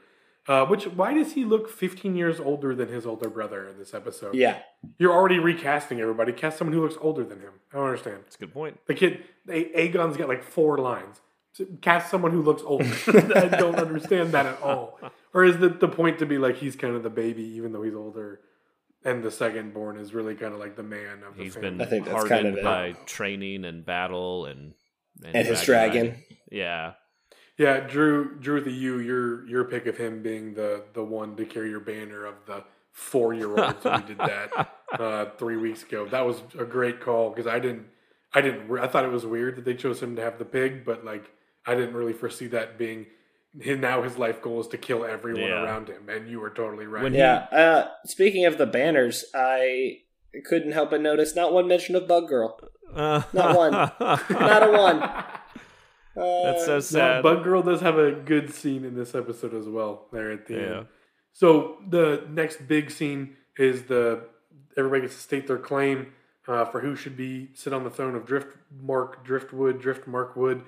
Uh, 0.48 0.64
which 0.66 0.84
why 0.86 1.14
does 1.14 1.34
he 1.34 1.44
look 1.44 1.70
15 1.70 2.16
years 2.16 2.40
older 2.40 2.76
than 2.76 2.90
his 2.90 3.06
older 3.06 3.30
brother 3.30 3.68
in 3.68 3.80
this 3.80 3.94
episode? 3.96 4.36
Yeah. 4.36 4.60
You're 5.00 5.12
already 5.14 5.40
recasting 5.40 6.00
everybody. 6.02 6.34
Cast 6.34 6.58
someone 6.60 6.74
who 6.74 6.82
looks 6.84 6.98
older 7.02 7.24
than 7.24 7.40
him. 7.40 7.54
I 7.74 7.78
don't 7.78 7.86
understand. 7.86 8.18
That's 8.26 8.36
a 8.36 8.40
good 8.40 8.54
point. 8.54 8.80
The 8.86 8.94
kid, 8.94 9.24
A- 9.50 9.88
Aegon's 9.88 10.18
got 10.18 10.28
like 10.28 10.44
four 10.44 10.78
lines. 10.78 11.22
So 11.54 11.66
Cast 11.82 12.12
someone 12.12 12.32
who 12.32 12.42
looks 12.44 12.62
older. 12.64 12.86
I 13.08 13.48
don't 13.58 13.78
understand 13.78 14.34
that 14.34 14.46
at 14.46 14.62
all. 14.62 15.00
Or 15.34 15.44
is 15.46 15.58
the 15.58 15.70
the 15.70 15.88
point 15.88 16.20
to 16.20 16.26
be 16.28 16.38
like 16.38 16.58
he's 16.58 16.76
kind 16.76 16.96
of 16.96 17.02
the 17.02 17.10
baby, 17.10 17.44
even 17.44 17.72
though 17.74 17.82
he's 17.82 17.96
older, 17.96 18.42
and 19.06 19.24
the 19.24 19.32
second 19.32 19.74
born 19.74 19.98
is 19.98 20.14
really 20.14 20.36
kind 20.36 20.54
of 20.54 20.60
like 20.60 20.76
the 20.76 20.84
man 20.84 21.24
of 21.24 21.38
the 21.38 21.44
He's 21.44 21.54
family? 21.54 21.70
been 21.72 21.82
I 21.82 21.86
think 21.86 22.06
that's 22.06 22.14
hardened 22.16 22.30
kind 22.30 22.48
of 22.48 22.58
it. 22.58 22.64
by 22.64 22.94
training 23.06 23.64
and 23.66 23.86
battle 23.86 24.46
and 24.46 24.74
And 25.24 25.48
his 25.48 25.62
dragon. 25.64 26.18
Yeah, 26.52 26.94
Yeah, 27.58 27.80
Drew, 27.82 28.38
Drew, 28.40 28.62
the 28.62 28.72
you, 28.72 29.00
your 29.00 29.48
your 29.48 29.64
pick 29.66 29.86
of 29.86 29.98
him 29.98 30.22
being 30.22 30.54
the 30.54 30.84
the 30.94 31.04
one 31.04 31.36
to 31.38 31.46
carry 31.46 31.70
your 31.70 31.80
banner 31.80 32.26
of 32.26 32.36
the 32.46 32.64
four 32.92 33.34
year 33.34 33.50
olds 33.58 33.84
who 33.84 34.02
did 34.04 34.18
that 34.18 34.72
uh, 35.00 35.26
three 35.38 35.58
weeks 35.58 35.84
ago. 35.84 36.08
That 36.08 36.26
was 36.26 36.42
a 36.58 36.66
great 36.66 37.02
call 37.02 37.30
because 37.30 37.48
I 37.48 37.60
didn't, 37.60 37.86
I 38.34 38.42
didn't, 38.42 38.72
I 38.80 38.88
thought 38.88 39.04
it 39.06 39.12
was 39.12 39.26
weird 39.26 39.58
that 39.58 39.66
they 39.66 39.74
chose 39.76 40.02
him 40.02 40.16
to 40.16 40.22
have 40.22 40.38
the 40.38 40.46
pig, 40.46 40.86
but 40.86 41.04
like 41.06 41.30
I 41.66 41.76
didn't 41.76 41.96
really 41.96 42.14
foresee 42.14 42.48
that 42.48 42.78
being. 42.78 43.06
His, 43.60 43.78
now 43.80 44.02
his 44.04 44.18
life 44.18 44.42
goal 44.42 44.60
is 44.62 44.68
to 44.70 44.78
kill 44.78 45.06
everyone 45.06 45.44
Yeah. 45.44 45.64
around 45.64 45.88
him, 45.90 46.10
and 46.10 46.28
you 46.30 46.40
were 46.40 46.50
totally 46.50 46.86
right. 46.88 47.04
When 47.04 47.14
he- 47.14 47.20
Yeah. 47.20 47.46
Uh, 47.52 47.88
speaking 48.06 48.46
of 48.46 48.58
the 48.58 48.66
banners, 48.66 49.26
I 49.34 50.00
couldn't 50.46 50.74
help 50.74 50.90
but 50.90 51.02
notice 51.02 51.36
not 51.36 51.54
one 51.54 51.68
mention 51.68 51.96
of 51.96 52.08
Bug 52.08 52.28
Girl. 52.28 52.60
Uh, 52.94 53.24
Not 53.34 53.58
one. 53.58 53.72
Not 54.30 54.64
a 54.64 54.72
one. 54.72 55.24
Uh, 56.18 56.44
That's 56.54 56.66
so 56.66 56.76
Now, 56.76 56.80
sad. 56.80 57.24
Bug 57.24 57.44
Girl 57.44 57.62
does 57.62 57.82
have 57.82 57.98
a 57.98 58.10
good 58.14 58.54
scene 58.54 58.86
in 58.86 58.96
this 58.96 59.14
episode 59.16 59.54
as 59.54 59.68
well. 59.68 60.08
There 60.14 60.32
at 60.32 60.48
the 60.48 60.54
Yeah. 60.54 60.78
end, 60.78 60.88
So 61.34 61.76
the 61.90 62.26
next 62.30 62.70
big 62.70 62.90
scene 62.90 63.36
is 63.58 63.84
the 63.84 64.22
everybody 64.78 65.02
gets 65.02 65.16
to 65.16 65.20
state 65.22 65.46
their 65.48 65.58
claim 65.58 66.14
uh, 66.48 66.64
for 66.64 66.80
who 66.80 66.96
should 66.96 67.18
be 67.18 67.50
sit 67.54 67.74
on 67.74 67.84
the 67.84 67.90
throne 67.90 68.16
of 68.16 68.26
Drift 68.26 68.48
Mark 68.82 69.26
Driftwood, 69.26 69.82
Driftmarkwood, 69.82 70.64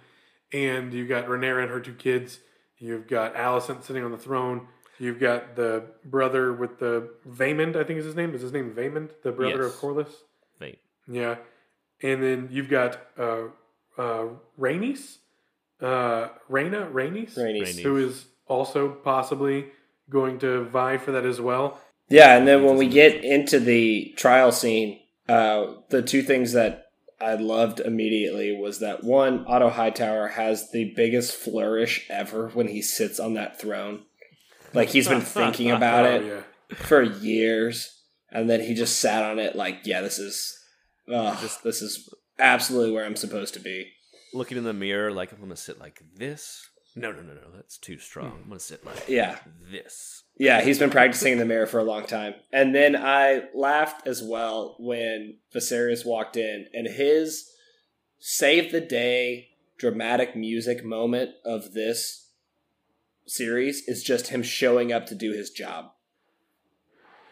and 0.51 0.93
you've 0.93 1.07
got 1.07 1.27
Rhaenyra 1.27 1.61
and 1.61 1.71
her 1.71 1.79
two 1.79 1.93
kids. 1.93 2.39
You've 2.79 3.07
got 3.07 3.35
Alicent 3.35 3.83
sitting 3.83 4.03
on 4.03 4.11
the 4.11 4.17
throne. 4.17 4.67
You've 4.99 5.19
got 5.19 5.55
the 5.55 5.83
brother 6.05 6.53
with 6.53 6.79
the 6.79 7.09
Vaymond, 7.27 7.75
I 7.75 7.83
think 7.83 7.99
is 7.99 8.05
his 8.05 8.15
name. 8.15 8.33
Is 8.33 8.41
his 8.41 8.51
name 8.53 8.73
Vaymond, 8.73 9.09
the 9.23 9.31
brother 9.31 9.63
Yes. 9.63 9.73
of 9.75 9.79
Corlys? 9.79 10.11
Wait. 10.59 10.79
Yeah, 11.07 11.35
and 12.01 12.21
then 12.23 12.49
you've 12.51 12.69
got 12.69 12.99
uh, 13.17 13.43
uh, 13.97 14.25
Rhaenys, 14.59 15.17
uh, 15.81 16.29
Rhaena, 16.49 16.91
Rhaenys, 16.91 17.35
Rhaenys. 17.35 17.61
Rhaenys. 17.61 17.79
who 17.81 17.97
is 17.97 18.25
also 18.47 18.89
possibly 18.89 19.67
going 20.09 20.39
to 20.39 20.63
vie 20.65 20.97
for 20.97 21.11
that 21.11 21.25
as 21.25 21.39
well. 21.39 21.79
Yeah, 22.09 22.37
and 22.37 22.47
then 22.47 22.63
when 22.63 22.77
we 22.77 22.87
get 22.87 23.23
into 23.23 23.59
the 23.59 24.13
trial 24.17 24.51
scene, 24.51 24.99
uh, 25.29 25.73
the 25.89 26.01
two 26.01 26.21
things 26.23 26.53
that 26.53 26.86
I 27.19 27.33
loved 27.35 27.79
immediately 27.79 28.55
was 28.55 28.79
that 28.79 29.03
one, 29.03 29.45
Otto 29.47 29.69
Hightower 29.69 30.29
has 30.29 30.71
the 30.71 30.93
biggest 30.95 31.35
flourish 31.35 32.05
ever 32.09 32.49
when 32.49 32.67
he 32.67 32.81
sits 32.81 33.19
on 33.19 33.33
that 33.33 33.59
throne. 33.59 34.03
Like 34.73 34.89
he's 34.89 35.07
been 35.07 35.21
thinking 35.37 35.71
about 35.71 36.05
oh 36.05 36.15
it 36.15 36.25
yeah, 36.25 36.75
for 36.75 37.01
years, 37.01 38.01
and 38.31 38.49
then 38.49 38.61
he 38.61 38.73
just 38.75 38.99
sat 38.99 39.23
on 39.23 39.39
it 39.39 39.55
like, 39.55 39.79
yeah, 39.85 40.01
this 40.01 40.19
is, 40.19 40.59
uh, 41.11 41.39
this, 41.41 41.57
this 41.57 41.81
is 41.81 42.13
absolutely 42.37 42.91
where 42.91 43.05
I'm 43.05 43.15
supposed 43.15 43.55
to 43.55 43.59
be. 43.59 43.91
Looking 44.33 44.57
in 44.57 44.63
the 44.63 44.73
mirror, 44.73 45.11
like 45.11 45.31
I'm 45.31 45.39
gonna 45.39 45.55
sit 45.55 45.79
like 45.79 46.01
this. 46.15 46.67
No, 46.97 47.11
no, 47.11 47.21
no, 47.21 47.33
no. 47.33 47.41
That's 47.55 47.77
too 47.77 47.97
strong. 47.99 48.39
I'm 48.43 48.47
gonna 48.49 48.59
sit 48.59 48.85
like 48.85 49.07
Yeah, 49.07 49.37
this. 49.71 50.23
Yeah, 50.37 50.61
he's 50.61 50.79
been 50.79 50.89
practicing 50.89 51.33
in 51.33 51.39
the 51.39 51.45
mirror 51.45 51.65
for 51.67 51.79
a 51.79 51.83
long 51.83 52.05
time. 52.05 52.33
And 52.51 52.73
then 52.75 52.95
I 52.95 53.43
laughed 53.53 54.07
as 54.07 54.21
well 54.23 54.75
when 54.79 55.37
Viserys 55.53 56.05
walked 56.05 56.37
in 56.37 56.67
and 56.73 56.87
his 56.87 57.49
save 58.19 58.71
the 58.71 58.81
day 58.81 59.49
dramatic 59.77 60.35
music 60.35 60.83
moment 60.83 61.31
of 61.45 61.73
this 61.73 62.31
series 63.27 63.87
is 63.87 64.03
just 64.03 64.27
him 64.29 64.41
showing 64.41 64.91
up 64.91 65.05
to 65.07 65.15
do 65.15 65.33
his 65.33 65.49
job. 65.51 65.91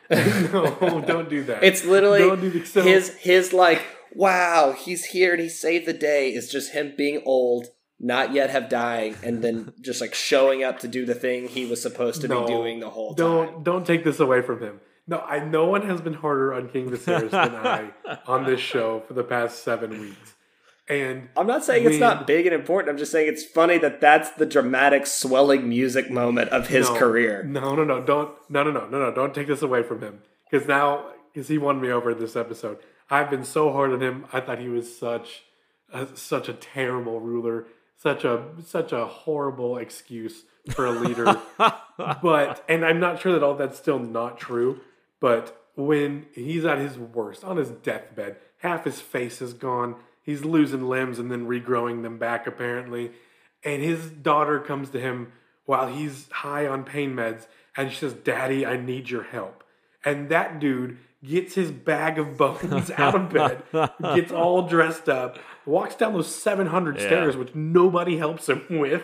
no, 0.09 1.03
don't 1.07 1.29
do 1.29 1.43
that. 1.45 1.63
It's 1.63 1.83
literally 1.85 2.19
Don't 2.19 2.41
do 2.41 2.49
the- 2.51 2.65
so- 2.65 2.83
his 2.83 3.15
his 3.15 3.53
like 3.53 3.81
wow, 4.13 4.71
he's 4.77 5.05
here 5.05 5.33
and 5.33 5.41
he 5.41 5.49
saved 5.49 5.85
the 5.85 5.93
day 5.93 6.33
is 6.33 6.49
just 6.51 6.71
him 6.73 6.93
being 6.97 7.21
old, 7.25 7.67
not 7.99 8.33
yet 8.33 8.49
have 8.49 8.69
dying, 8.69 9.15
and 9.23 9.41
then 9.43 9.73
just 9.81 10.01
like 10.01 10.13
showing 10.13 10.63
up 10.63 10.79
to 10.79 10.87
do 10.87 11.05
the 11.05 11.15
thing 11.15 11.47
he 11.47 11.65
was 11.65 11.81
supposed 11.81 12.21
to 12.21 12.27
No, 12.27 12.41
be 12.45 12.47
doing 12.51 12.79
the 12.79 12.89
whole 12.89 13.13
don't 13.13 13.47
time. 13.53 13.63
don't 13.63 13.87
take 13.87 14.03
this 14.03 14.19
away 14.19 14.41
from 14.41 14.61
him. 14.61 14.81
No, 15.07 15.19
I 15.19 15.43
no 15.43 15.65
one 15.65 15.83
has 15.83 16.01
been 16.01 16.15
harder 16.15 16.53
on 16.53 16.69
King 16.69 16.89
Viserys 16.89 17.29
than 17.31 17.55
I 17.55 17.91
on 18.27 18.45
this 18.45 18.59
show 18.59 19.03
for 19.07 19.13
the 19.13 19.23
past 19.23 19.63
seven 19.63 19.91
weeks. 20.01 20.33
And 20.87 21.29
I'm 21.35 21.47
not 21.47 21.63
saying 21.63 21.85
it's 21.85 21.99
not 21.99 22.27
big 22.27 22.45
and 22.45 22.53
important. 22.53 22.91
I'm 22.91 22.97
just 22.97 23.11
saying 23.11 23.27
it's 23.27 23.43
funny 23.43 23.79
that 23.79 24.01
that's 24.01 24.29
the 24.31 24.45
dramatic 24.45 25.07
swelling 25.07 25.67
music 25.67 26.11
moment 26.11 26.49
of 26.51 26.67
his 26.67 26.87
no, 26.89 26.95
career. 26.97 27.43
No, 27.43 27.73
no, 27.73 27.83
no, 27.83 28.03
don't, 28.03 28.31
no, 28.49 28.63
no, 28.63 28.69
no, 28.71 28.87
no, 28.87 28.99
no, 28.99 29.11
don't 29.11 29.33
take 29.33 29.47
this 29.47 29.63
away 29.63 29.81
from 29.81 30.01
him 30.01 30.21
because 30.49 30.67
now 30.67 31.05
because 31.33 31.47
he 31.47 31.57
won 31.57 31.81
me 31.81 31.89
over 31.89 32.13
this 32.13 32.35
episode. 32.35 32.77
I've 33.09 33.29
been 33.31 33.43
so 33.43 33.71
hard 33.73 33.93
on 33.93 34.01
him. 34.01 34.25
I 34.31 34.39
thought 34.41 34.59
he 34.59 34.69
was 34.69 34.95
such, 34.95 35.43
a, 35.91 36.07
such 36.15 36.49
a 36.49 36.53
terrible 36.53 37.19
ruler, 37.19 37.65
such 37.97 38.23
a 38.23 38.43
such 38.65 38.91
a 38.91 39.05
horrible 39.05 39.77
excuse 39.77 40.43
for 40.71 40.85
a 40.85 40.91
leader. 40.91 41.41
but 41.97 42.63
and 42.67 42.85
I'm 42.85 42.99
not 42.99 43.19
sure 43.19 43.33
that 43.33 43.43
all 43.43 43.55
that's 43.55 43.77
still 43.77 43.99
not 43.99 44.37
true. 44.37 44.81
But 45.19 45.59
when 45.75 46.25
he's 46.33 46.65
at 46.65 46.77
his 46.77 46.97
worst, 46.97 47.43
on 47.43 47.57
his 47.57 47.69
deathbed, 47.69 48.37
half 48.59 48.85
his 48.85 49.01
face 49.01 49.41
is 49.41 49.53
gone. 49.53 49.95
He's 50.21 50.43
losing 50.43 50.87
limbs 50.87 51.19
and 51.19 51.31
then 51.31 51.47
regrowing 51.47 52.01
them 52.03 52.17
back 52.17 52.47
apparently. 52.47 53.11
And 53.63 53.81
his 53.81 54.09
daughter 54.09 54.59
comes 54.59 54.89
to 54.91 54.99
him 54.99 55.31
while 55.65 55.87
he's 55.87 56.29
high 56.31 56.67
on 56.67 56.83
pain 56.83 57.15
meds 57.15 57.47
and 57.75 57.91
she 57.91 57.97
says, 57.97 58.13
"Daddy, 58.13 58.65
I 58.65 58.77
need 58.77 59.09
your 59.09 59.23
help." 59.23 59.63
And 60.03 60.29
that 60.29 60.59
dude 60.59 60.97
gets 61.25 61.55
his 61.55 61.71
bag 61.71 62.17
of 62.19 62.37
bones 62.37 62.91
out 62.97 63.15
of 63.15 63.29
bed, 63.29 63.63
gets 64.15 64.31
all 64.31 64.63
dressed 64.63 65.09
up, 65.09 65.37
walks 65.65 65.95
down 65.95 66.13
those 66.13 66.33
700 66.33 66.97
Yeah. 66.97 67.05
stairs, 67.05 67.37
which 67.37 67.53
nobody 67.55 68.17
helps 68.17 68.47
him 68.49 68.65
with. 68.69 69.03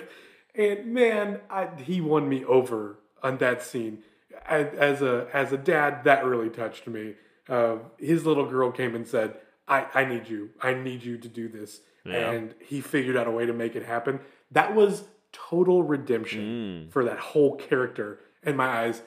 And 0.56 0.94
man, 0.94 1.40
I, 1.50 1.68
he 1.82 2.02
won 2.02 2.28
me 2.30 2.44
over 2.46 2.98
on 3.24 3.38
that 3.38 3.62
scene. 3.64 4.04
As, 4.48 4.68
as 4.76 5.02
a 5.02 5.28
as 5.34 5.52
a 5.54 5.58
dad, 5.58 6.04
that 6.06 6.26
really 6.26 6.50
touched 6.50 6.88
me. 6.88 7.14
Uh, 7.48 7.78
his 7.98 8.26
little 8.26 8.46
girl 8.46 8.72
came 8.72 8.96
and 8.96 9.06
said, 9.08 9.36
"I 9.68 9.86
I 9.94 10.06
need 10.06 10.28
you. 10.30 10.50
I 10.62 10.74
need 10.74 11.04
you 11.04 11.18
to 11.18 11.28
do 11.28 11.48
this." 11.48 11.82
Yeah. 12.06 12.32
And 12.32 12.56
he 12.60 12.82
figured 12.82 13.16
out 13.16 13.28
a 13.28 13.32
way 13.32 13.46
to 13.46 13.54
make 13.54 13.76
it 13.76 13.84
happen. 13.84 14.20
That 14.50 14.74
was 14.74 15.04
total 15.32 15.84
redemption 15.84 16.42
Mm. 16.90 16.92
for 16.92 17.04
that 17.06 17.20
whole 17.20 17.56
character 17.56 18.20
in 18.44 18.56
my 18.56 18.68
eyes 18.68 19.04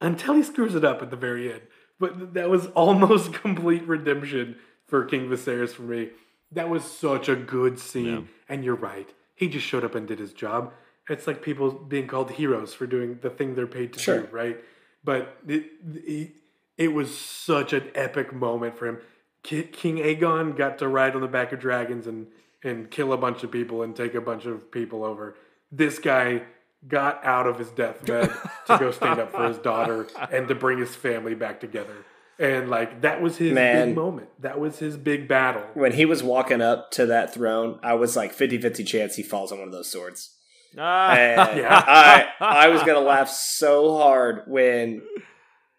until 0.00 0.34
he 0.34 0.42
screws 0.42 0.74
it 0.74 0.84
up 0.84 1.02
at 1.02 1.10
the 1.10 1.16
very 1.16 1.52
end. 1.52 1.62
But 2.00 2.34
that 2.34 2.50
was 2.50 2.66
almost 2.74 3.32
complete 3.32 3.86
redemption 3.86 4.56
for 4.88 5.04
King 5.04 5.28
Viserys 5.28 5.70
for 5.70 5.82
me. 5.82 6.08
That 6.50 6.68
was 6.68 6.82
such 6.82 7.28
a 7.28 7.36
good 7.36 7.78
scene. 7.78 8.06
Yeah. 8.06 8.20
And 8.48 8.64
you're 8.64 8.74
right. 8.74 9.08
He 9.36 9.46
just 9.48 9.64
showed 9.66 9.84
up 9.84 9.94
and 9.94 10.08
did 10.08 10.18
his 10.18 10.32
job. 10.32 10.72
It's 11.08 11.26
like 11.28 11.42
people 11.42 11.70
being 11.70 12.08
called 12.08 12.32
heroes 12.32 12.74
for 12.74 12.86
doing 12.86 13.18
the 13.22 13.30
thing 13.30 13.54
they're 13.54 13.66
paid 13.68 13.92
to 13.92 13.98
Sure. 14.00 14.22
do, 14.22 14.28
right? 14.32 14.58
But 15.04 15.36
it, 15.46 15.66
it, 15.94 16.30
it 16.76 16.88
was 16.92 17.16
such 17.16 17.72
an 17.72 17.90
epic 17.94 18.32
moment 18.32 18.76
for 18.76 18.86
him. 18.88 18.98
King 19.42 19.96
Aegon 19.98 20.56
got 20.56 20.78
to 20.78 20.88
ride 20.88 21.14
on 21.14 21.20
the 21.22 21.28
back 21.28 21.52
of 21.52 21.60
dragons 21.60 22.06
and, 22.06 22.26
and 22.62 22.90
kill 22.90 23.12
a 23.12 23.16
bunch 23.16 23.42
of 23.42 23.50
people 23.50 23.82
and 23.82 23.94
take 23.96 24.14
a 24.14 24.20
bunch 24.20 24.44
of 24.44 24.70
people 24.70 25.04
over. 25.04 25.36
This 25.72 25.98
guy 25.98 26.42
got 26.88 27.24
out 27.24 27.46
of 27.46 27.58
his 27.58 27.68
deathbed 27.70 28.30
to 28.66 28.78
go 28.78 28.90
stand 28.90 29.20
up 29.20 29.30
for 29.32 29.46
his 29.48 29.58
daughter 29.58 30.06
and 30.32 30.48
to 30.48 30.54
bring 30.54 30.78
his 30.78 30.94
family 30.94 31.34
back 31.34 31.60
together. 31.60 31.94
And 32.38 32.70
like 32.70 33.02
that 33.02 33.20
was 33.20 33.36
his 33.36 33.52
Man. 33.52 33.88
big 33.88 33.96
moment. 33.96 34.28
That 34.40 34.58
was 34.58 34.78
his 34.78 34.96
big 34.96 35.28
battle. 35.28 35.62
When 35.74 35.92
he 35.92 36.06
was 36.06 36.22
walking 36.22 36.62
up 36.62 36.90
to 36.92 37.04
that 37.06 37.34
throne, 37.34 37.78
I 37.82 37.94
was 37.94 38.16
like 38.16 38.34
50-50 38.34 38.86
chance 38.86 39.16
he 39.16 39.22
falls 39.22 39.52
on 39.52 39.58
one 39.58 39.68
of 39.68 39.72
those 39.72 39.92
swords. 39.92 40.34
Ah, 40.78 41.10
And 41.12 41.58
Yeah. 41.58 41.84
I 41.86 42.28
I 42.40 42.68
was 42.68 42.82
gonna 42.82 43.00
laugh 43.00 43.28
so 43.28 43.98
hard 43.98 44.44
when 44.46 45.02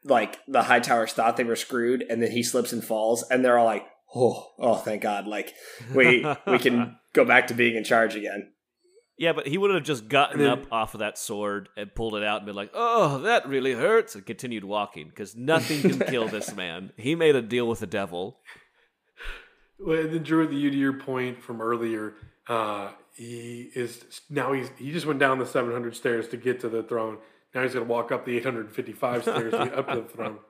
like 0.04 0.38
the 0.48 0.64
high 0.64 0.80
towers 0.82 1.14
thought 1.14 1.38
they 1.38 1.44
were 1.44 1.56
screwed 1.56 2.04
and 2.08 2.22
then 2.22 2.30
he 2.32 2.44
slips 2.44 2.74
and 2.74 2.84
falls 2.84 3.24
and 3.30 3.44
they're 3.44 3.58
all 3.58 3.66
like, 3.66 3.86
Oh, 4.14 4.52
oh 4.60 4.76
thank 4.76 5.02
God. 5.02 5.26
Like 5.26 5.54
we 5.96 6.24
we 6.46 6.60
can 6.60 6.98
go 7.14 7.26
back 7.26 7.48
to 7.48 7.54
being 7.56 7.76
in 7.76 7.84
charge 7.84 8.16
again. 8.16 8.51
Yeah, 9.22 9.34
but 9.34 9.46
he 9.46 9.56
would 9.56 9.70
have 9.70 9.84
just 9.84 10.08
gotten 10.10 10.40
then- 10.40 10.50
up 10.50 10.74
off 10.74 10.96
of 10.96 11.00
that 11.02 11.16
sword 11.16 11.70
and 11.78 11.94
pulled 11.94 12.16
it 12.16 12.24
out 12.24 12.38
and 12.38 12.48
been 12.48 12.56
like, 12.56 12.72
"Oh, 12.74 13.20
that 13.20 13.48
really 13.48 13.74
hurts," 13.74 14.16
and 14.16 14.26
continued 14.26 14.64
walking 14.64 15.10
because 15.10 15.36
nothing 15.36 15.82
can 15.82 16.00
kill 16.00 16.28
this 16.28 16.56
man. 16.56 16.92
He 16.98 17.14
made 17.14 17.36
a 17.36 17.42
deal 17.44 17.68
with 17.68 17.82
the 17.82 17.88
devil. 17.88 18.40
Well, 19.80 20.08
then 20.08 20.24
Drew, 20.24 20.48
the 20.48 20.56
you 20.56 20.72
to 20.72 20.78
your 20.78 20.94
point 20.94 21.40
from 21.44 21.62
earlier, 21.62 22.16
uh, 22.48 22.94
he 23.14 23.70
is 23.76 24.22
now 24.28 24.54
he's 24.54 24.72
he 24.80 24.92
just 24.92 25.06
went 25.06 25.20
down 25.20 25.38
the 25.38 25.46
700 25.46 25.96
stairs 25.96 26.28
to 26.30 26.38
get 26.38 26.60
to 26.62 26.70
the 26.70 26.82
throne. 26.82 27.20
Now 27.54 27.62
he's 27.62 27.74
going 27.74 27.86
to 27.86 27.92
walk 27.92 28.12
up 28.12 28.26
the 28.26 28.36
855 28.38 29.22
stairs 29.22 29.52
to 29.52 29.66
get 29.66 29.76
up 29.76 29.88
to 29.90 30.02
the 30.02 30.08
throne. 30.08 30.40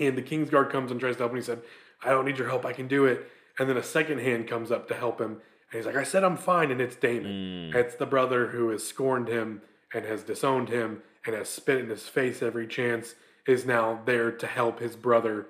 And 0.00 0.16
the 0.16 0.22
King's 0.22 0.48
Guard 0.48 0.70
comes 0.70 0.90
and 0.90 0.98
tries 0.98 1.16
to 1.16 1.24
help 1.24 1.32
him. 1.32 1.36
He 1.36 1.42
said, 1.42 1.60
"I 2.02 2.10
don't 2.10 2.24
need 2.24 2.38
your 2.38 2.48
help. 2.48 2.64
I 2.64 2.72
can 2.72 2.88
do 2.88 3.04
it." 3.06 3.28
And 3.58 3.68
then 3.68 3.76
a 3.76 3.82
second 3.82 4.20
hand 4.20 4.48
comes 4.48 4.70
up 4.70 4.88
to 4.88 4.94
help 4.94 5.20
him, 5.20 5.42
and 5.72 5.78
he's 5.78 5.86
like, 5.86 5.96
"I 5.96 6.04
said 6.04 6.22
I'm 6.22 6.36
fine." 6.36 6.70
And 6.70 6.80
it's 6.80 6.96
Daemon. 6.96 7.70
Hmm. 7.72 7.76
It's 7.76 7.96
the 7.96 8.06
brother 8.06 8.48
who 8.48 8.68
has 8.68 8.86
scorned 8.86 9.28
him 9.28 9.62
and 9.94 10.04
has 10.04 10.22
disowned 10.22 10.68
him 10.68 11.02
and 11.24 11.34
has 11.34 11.48
spit 11.48 11.78
in 11.78 11.88
his 11.88 12.08
face 12.08 12.42
every 12.42 12.66
chance. 12.66 13.14
Is 13.46 13.66
now 13.66 14.00
there 14.04 14.30
to 14.30 14.46
help 14.46 14.78
his 14.78 14.94
brother 14.94 15.46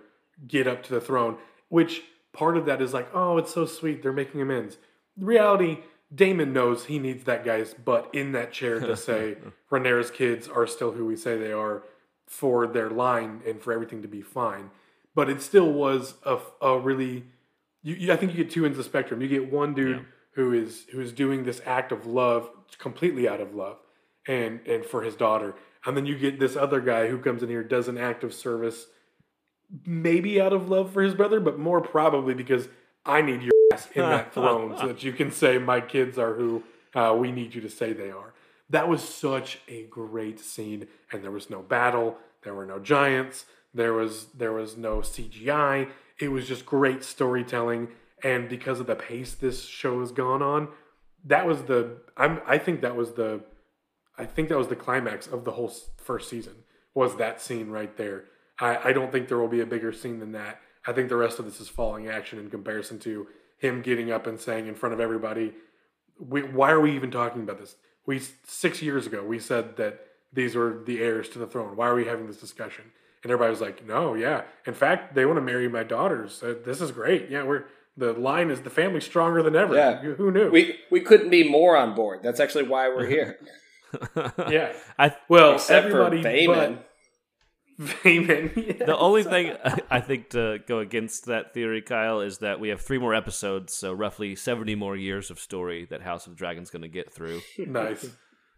get 0.47 0.67
up 0.67 0.83
to 0.85 0.95
the 0.95 1.01
throne. 1.01 1.37
Which 1.69 2.03
part 2.33 2.57
of 2.57 2.67
that 2.67 2.81
is 2.81 2.95
like, 2.95 3.09
oh, 3.15 3.39
it's 3.39 3.53
so 3.53 3.67
sweet. 3.67 4.03
They're 4.03 4.13
making 4.13 4.41
amends. 4.41 4.79
The 5.17 5.27
reality, 5.27 5.79
Daemon 6.15 6.53
knows 6.53 6.87
he 6.87 6.99
needs 6.99 7.25
that 7.25 7.45
guy's 7.45 7.75
butt 7.75 8.09
in 8.13 8.33
that 8.33 8.53
chair 8.53 8.81
to 8.81 8.97
say 8.97 9.37
Rhaenyra's 9.71 10.11
kids 10.11 10.49
are 10.49 10.67
still 10.67 10.93
who 10.93 11.07
we 11.07 11.17
say 11.17 11.37
they 11.37 11.53
are 11.53 11.83
for 12.27 12.67
their 12.67 12.91
line 12.91 13.43
and 13.47 13.61
for 13.61 13.73
everything 13.73 14.03
to 14.03 14.09
be 14.09 14.23
fine. 14.23 14.71
But 15.15 15.29
it 15.29 15.43
still 15.43 15.71
was 15.71 16.15
a, 16.25 16.39
a 16.61 16.79
really, 16.79 17.25
you, 17.83 17.95
you, 17.95 18.13
I 18.13 18.17
think 18.17 18.33
you 18.35 18.45
get 18.45 18.53
two 18.53 18.65
ends 18.65 18.79
of 18.79 18.85
the 18.85 18.89
spectrum. 18.89 19.21
You 19.21 19.29
get 19.29 19.53
one 19.53 19.75
dude 19.75 19.97
Yeah. 19.99 20.03
who 20.35 20.53
is 20.53 20.87
who 20.93 21.01
is 21.01 21.13
doing 21.13 21.45
this 21.45 21.61
act 21.67 21.93
of 21.93 22.07
love 22.07 22.49
completely 22.79 23.29
out 23.29 23.41
of 23.41 23.55
love 23.55 23.79
and 24.27 24.61
and 24.67 24.85
for 24.85 25.03
his 25.03 25.17
daughter, 25.17 25.55
and 25.85 25.97
then 25.97 26.07
you 26.07 26.17
get 26.19 26.39
this 26.41 26.57
other 26.57 26.81
guy 26.81 27.09
who 27.09 27.19
comes 27.19 27.43
in 27.43 27.49
here 27.49 27.63
does 27.65 27.89
an 27.89 27.99
act 27.99 28.25
of 28.25 28.33
service 28.33 28.87
maybe 29.87 30.41
out 30.41 30.53
of 30.53 30.69
love 30.69 30.93
for 30.93 31.03
his 31.03 31.15
brother, 31.15 31.41
but 31.41 31.59
more 31.59 31.81
probably 31.81 32.35
because 32.35 32.69
I 33.07 33.23
need 33.23 33.43
your 33.43 33.53
ass 33.73 33.89
in 33.95 34.03
that 34.03 34.33
throne 34.35 34.77
so 34.79 34.89
that 34.89 35.03
you 35.03 35.13
can 35.13 35.31
say 35.31 35.59
my 35.59 35.81
kids 35.81 36.19
are 36.19 36.35
who 36.35 36.63
uh, 36.95 37.17
we 37.19 37.33
need 37.33 37.55
you 37.55 37.61
to 37.63 37.71
say 37.71 37.93
they 37.93 38.11
are. 38.11 38.35
That 38.71 38.89
was 38.89 39.03
such 39.03 39.61
a 39.69 39.85
great 39.85 40.39
scene, 40.41 40.89
and 41.11 41.23
there 41.23 41.31
was 41.31 41.51
no 41.51 41.63
battle, 41.63 42.19
there 42.43 42.55
were 42.55 42.67
no 42.67 42.79
giants, 42.79 43.47
there 43.75 43.93
was 43.93 44.27
there 44.37 44.53
was 44.53 44.77
no 44.77 44.99
CGI. 44.99 45.89
It 46.23 46.31
was 46.31 46.47
just 46.47 46.65
great 46.65 47.03
storytelling, 47.03 47.89
and 48.23 48.49
because 48.49 48.79
of 48.79 48.87
the 48.87 48.95
pace 48.95 49.35
this 49.35 49.67
show 49.67 49.99
has 49.99 50.13
gone 50.13 50.41
on, 50.41 50.69
that 51.25 51.49
was 51.49 51.65
the 51.65 51.97
I'm 52.17 52.41
I 52.47 52.59
think 52.59 52.81
that 52.83 52.95
was 52.95 53.15
the 53.15 53.41
I 54.17 54.25
think 54.27 54.49
that 54.49 54.57
was 54.57 54.69
the 54.69 54.77
climax 54.77 55.27
of 55.27 55.45
the 55.45 55.51
whole 55.51 55.73
first 55.97 56.31
season 56.31 56.55
was 56.95 57.17
that 57.17 57.41
scene 57.41 57.71
right 57.71 57.97
there. 57.97 58.27
I, 58.61 58.91
I 58.91 58.93
don't 58.93 59.11
think 59.11 59.27
there 59.27 59.39
will 59.39 59.49
be 59.49 59.63
a 59.63 59.67
bigger 59.67 59.93
scene 59.93 60.21
than 60.21 60.31
that. 60.33 60.61
I 60.87 60.93
think 60.93 61.09
the 61.09 61.17
rest 61.17 61.41
of 61.41 61.45
this 61.45 61.61
is 61.61 61.69
falling 61.69 62.07
action 62.09 62.39
in 62.39 62.51
comparison 62.51 63.01
to 63.01 63.27
him 63.59 63.83
getting 63.83 64.13
up 64.13 64.29
and 64.29 64.39
saying 64.39 64.69
in 64.69 64.77
front 64.77 64.93
of 64.93 65.01
everybody, 65.01 65.55
we, 66.21 66.43
"Why 66.45 66.71
are 66.71 66.81
we 66.81 66.95
even 66.95 67.11
talking 67.11 67.43
about 67.43 67.59
this?" 67.59 67.75
We 68.07 68.21
six 68.45 68.81
years 68.81 69.09
ago 69.09 69.25
we 69.25 69.41
said 69.41 69.77
that 69.77 70.07
these 70.33 70.55
were 70.55 70.85
the 70.87 71.03
heirs 71.03 71.29
to 71.31 71.41
the 71.41 71.49
throne. 71.49 71.75
Why 71.75 71.89
are 71.89 71.97
we 71.97 72.05
having 72.05 72.29
this 72.29 72.41
discussion? 72.41 72.93
And 73.23 73.31
everybody 73.31 73.51
was 73.51 73.61
like, 73.61 73.87
"No, 73.87 74.15
yeah. 74.15 74.43
In 74.67 74.75
fact, 74.75 75.15
they 75.15 75.25
want 75.25 75.37
to 75.37 75.43
marry 75.43 75.69
my 75.69 75.85
daughters. 75.85 76.43
Uh, 76.43 76.55
this 76.65 76.81
is 76.81 76.91
great. 76.91 77.31
Yeah, 77.31 77.45
we're 77.45 77.65
the 77.97 78.13
line 78.13 78.51
is 78.51 78.63
the 78.63 78.71
family 78.71 79.01
stronger 79.01 79.43
than 79.43 79.55
ever. 79.55 79.75
Yeah. 79.75 80.01
Who 80.01 80.31
knew? 80.31 80.51
We 80.51 80.79
we 80.91 81.01
couldn't 81.01 81.31
be 81.31 81.49
more 81.49 81.77
on 81.77 81.95
board. 81.95 82.21
That's 82.23 82.41
actually 82.41 82.65
why 82.65 82.89
we're 82.89 83.07
here. 83.07 83.39
yeah. 84.51 84.73
I 84.99 85.15
Well, 85.29 85.55
Except 85.55 85.91
for 85.91 86.03
everybody 86.03 86.23
Bayman. 86.47 86.79
but 86.79 86.89
Vayman. 87.87 88.77
Yeah, 88.79 88.87
the 88.87 88.97
only 88.97 89.23
thing 89.23 89.57
I 89.91 90.01
think 90.01 90.31
to 90.31 90.59
go 90.67 90.79
against 90.79 91.27
that 91.27 91.53
theory, 91.55 91.83
Kyle, 91.83 92.21
is 92.21 92.39
that 92.39 92.61
we 92.61 92.69
have 92.69 92.81
three 92.81 92.99
more 92.99 93.15
episodes, 93.15 93.75
so 93.75 93.93
roughly 93.93 94.35
seventy 94.37 94.75
more 94.75 94.97
years 94.97 95.31
of 95.31 95.39
story 95.39 95.87
that 95.91 96.03
House 96.03 96.27
of 96.27 96.37
Dragon's 96.37 96.69
is 96.69 96.71
going 96.71 96.83
to 96.83 96.89
get 96.89 97.13
through. 97.13 97.41
nice. 97.59 98.07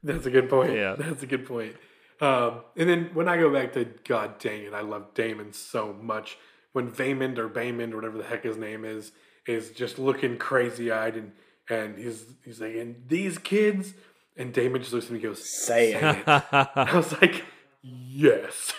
That's 0.03 0.27
a 0.27 0.31
good 0.31 0.50
point. 0.50 0.72
Yeah. 0.74 0.96
That's 0.98 1.22
a 1.22 1.27
good 1.27 1.46
point. 1.46 1.74
Um, 2.20 2.61
and 2.77 2.88
then 2.88 3.11
when 3.12 3.29
I 3.29 3.37
go 3.37 3.53
back 3.53 3.72
to 3.74 3.87
God 4.05 4.38
dang 4.38 4.62
it, 4.62 4.74
I 4.74 4.81
love 4.81 5.14
Daemon 5.14 5.53
so 5.53 5.92
much. 5.92 6.38
When 6.72 6.90
Vaymond 6.90 7.38
or 7.38 7.48
Baymond 7.48 7.92
or 7.92 7.96
whatever 7.96 8.18
the 8.18 8.24
heck 8.24 8.44
his 8.44 8.57
name 8.57 8.85
is 8.85 9.12
is 9.46 9.70
just 9.70 9.98
looking 9.98 10.38
crazy 10.38 10.90
eyed 10.90 11.16
and 11.16 11.33
and 11.68 11.98
he's 11.98 12.24
he's 12.44 12.61
like, 12.61 12.74
and 12.74 13.05
these 13.07 13.38
kids 13.38 13.94
and 14.37 14.53
Daemon 14.53 14.81
just 14.81 14.92
looks 14.92 15.07
at 15.07 15.12
me 15.12 15.18
and 15.18 15.24
goes, 15.24 15.48
Say 15.48 15.94
it. 15.94 16.24
I 16.27 16.90
was 16.94 17.12
like, 17.20 17.44
yes. 17.83 18.72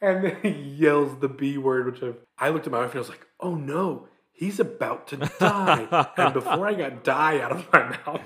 And 0.00 0.24
then 0.24 0.36
he 0.42 0.50
yells 0.50 1.18
the 1.18 1.28
B 1.28 1.58
word, 1.58 1.86
which 1.86 2.02
I've, 2.02 2.18
I 2.38 2.50
looked 2.50 2.66
at 2.66 2.72
my 2.72 2.80
wife 2.80 2.90
and 2.90 2.98
I 2.98 3.00
was 3.00 3.08
like, 3.08 3.26
oh 3.40 3.54
no, 3.54 4.06
he's 4.32 4.60
about 4.60 5.08
to 5.08 5.16
die. 5.16 6.08
and 6.16 6.32
before 6.32 6.66
I 6.66 6.74
got 6.74 7.02
die 7.02 7.40
out 7.40 7.52
of 7.52 7.72
my 7.72 7.98
mouth, 8.06 8.22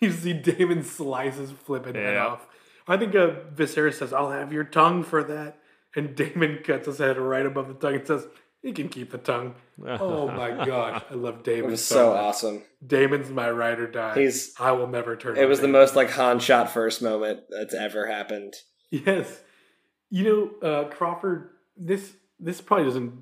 you 0.00 0.12
see 0.12 0.32
Damon 0.32 0.84
slices 0.84 1.50
flipping 1.50 1.94
head 1.94 2.16
off. 2.16 2.46
I 2.88 2.96
think 2.96 3.14
uh, 3.14 3.30
Viserys 3.54 3.94
says, 3.94 4.12
I'll 4.12 4.30
have 4.30 4.52
your 4.52 4.64
tongue 4.64 5.02
for 5.04 5.22
that. 5.24 5.58
And 5.94 6.14
Daemon 6.16 6.60
cuts 6.64 6.86
his 6.86 6.98
head 6.98 7.18
right 7.18 7.46
above 7.46 7.68
the 7.68 7.74
tongue 7.74 7.96
and 7.96 8.06
says, 8.06 8.26
He 8.62 8.72
can 8.72 8.88
keep 8.88 9.10
the 9.10 9.18
tongue. 9.18 9.54
Oh 9.84 10.28
my 10.30 10.64
gosh, 10.64 11.02
I 11.10 11.14
love 11.14 11.38
It 11.40 11.44
Daemon 11.44 11.70
was 11.72 11.84
so, 11.84 11.94
so 11.94 12.12
awesome. 12.12 12.62
Daemon's 12.86 13.30
my 13.30 13.50
ride 13.50 13.80
or 13.80 13.86
die. 13.86 14.14
He's- 14.14 14.52
I 14.58 14.72
will 14.72 14.86
never 14.86 15.16
turn. 15.16 15.36
It 15.36 15.42
on 15.44 15.48
was 15.48 15.60
the 15.60 15.68
most 15.68 15.96
like 15.96 16.10
Han 16.10 16.38
shot 16.40 16.70
first 16.70 17.02
moment 17.02 17.40
that's 17.50 17.74
ever 17.74 18.06
happened. 18.06 18.54
Yes. 18.90 19.40
You 20.10 20.24
know, 20.62 20.68
uh, 20.68 20.84
Crawford, 20.88 21.50
this 21.76 22.12
this 22.40 22.60
probably 22.60 22.86
doesn't 22.86 23.12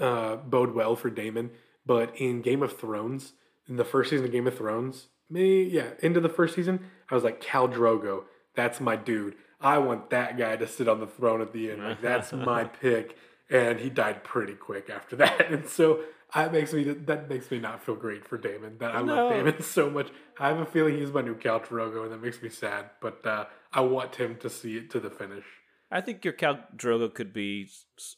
uh, 0.00 0.36
bode 0.36 0.74
well 0.74 0.96
for 0.96 1.10
Daemon, 1.10 1.50
but 1.84 2.16
in 2.16 2.40
Game 2.42 2.62
of 2.62 2.78
Thrones, 2.78 3.32
in 3.68 3.76
the 3.76 3.84
first 3.84 4.10
season 4.10 4.24
of 4.26 4.32
Game 4.32 4.46
of 4.46 4.56
Thrones, 4.56 5.08
me, 5.28 5.64
yeah, 5.64 5.90
into 6.00 6.20
the 6.20 6.28
first 6.28 6.54
season, 6.54 6.80
I 7.10 7.14
was 7.14 7.24
like, 7.24 7.42
Khal 7.42 7.70
Drogo, 7.72 8.22
that's 8.58 8.80
my 8.80 8.96
dude. 8.96 9.34
I 9.60 9.78
want 9.78 10.10
that 10.10 10.36
guy 10.36 10.54
to 10.56 10.66
sit 10.66 10.86
on 10.88 11.00
the 11.00 11.06
throne 11.06 11.40
at 11.40 11.52
the 11.52 11.70
end. 11.70 11.82
Like, 11.82 12.02
that's 12.02 12.32
my 12.52 12.64
pick. 12.64 13.16
And 13.50 13.80
he 13.80 13.88
died 13.88 14.24
pretty 14.24 14.54
quick 14.54 14.90
after 14.90 15.16
that. 15.16 15.50
And 15.52 15.66
so 15.66 16.00
that 16.34 16.52
makes 16.52 16.72
me 16.74 16.82
that 16.84 17.30
makes 17.30 17.50
me 17.50 17.58
not 17.58 17.82
feel 17.82 17.94
great 17.94 18.26
for 18.28 18.36
Daemon. 18.36 18.76
That 18.78 18.94
I 18.94 19.00
No. 19.02 19.14
love 19.14 19.32
Daemon 19.32 19.62
so 19.78 19.88
much. 19.88 20.08
I 20.38 20.48
have 20.48 20.58
a 20.58 20.66
feeling 20.66 20.98
he's 20.98 21.10
my 21.18 21.22
new 21.22 21.34
Khal 21.34 21.64
Drogo, 21.66 22.02
and 22.04 22.12
that 22.12 22.20
makes 22.22 22.42
me 22.42 22.50
sad. 22.50 22.90
But 23.00 23.24
uh, 23.26 23.46
I 23.72 23.80
want 23.80 24.16
him 24.16 24.36
to 24.44 24.50
see 24.50 24.76
it 24.76 24.90
to 24.90 25.00
the 25.00 25.08
finish. 25.10 25.46
I 25.90 26.02
think 26.02 26.24
your 26.26 26.34
Khal 26.34 26.58
Drogo 26.76 27.08
could 27.12 27.32
be 27.32 27.68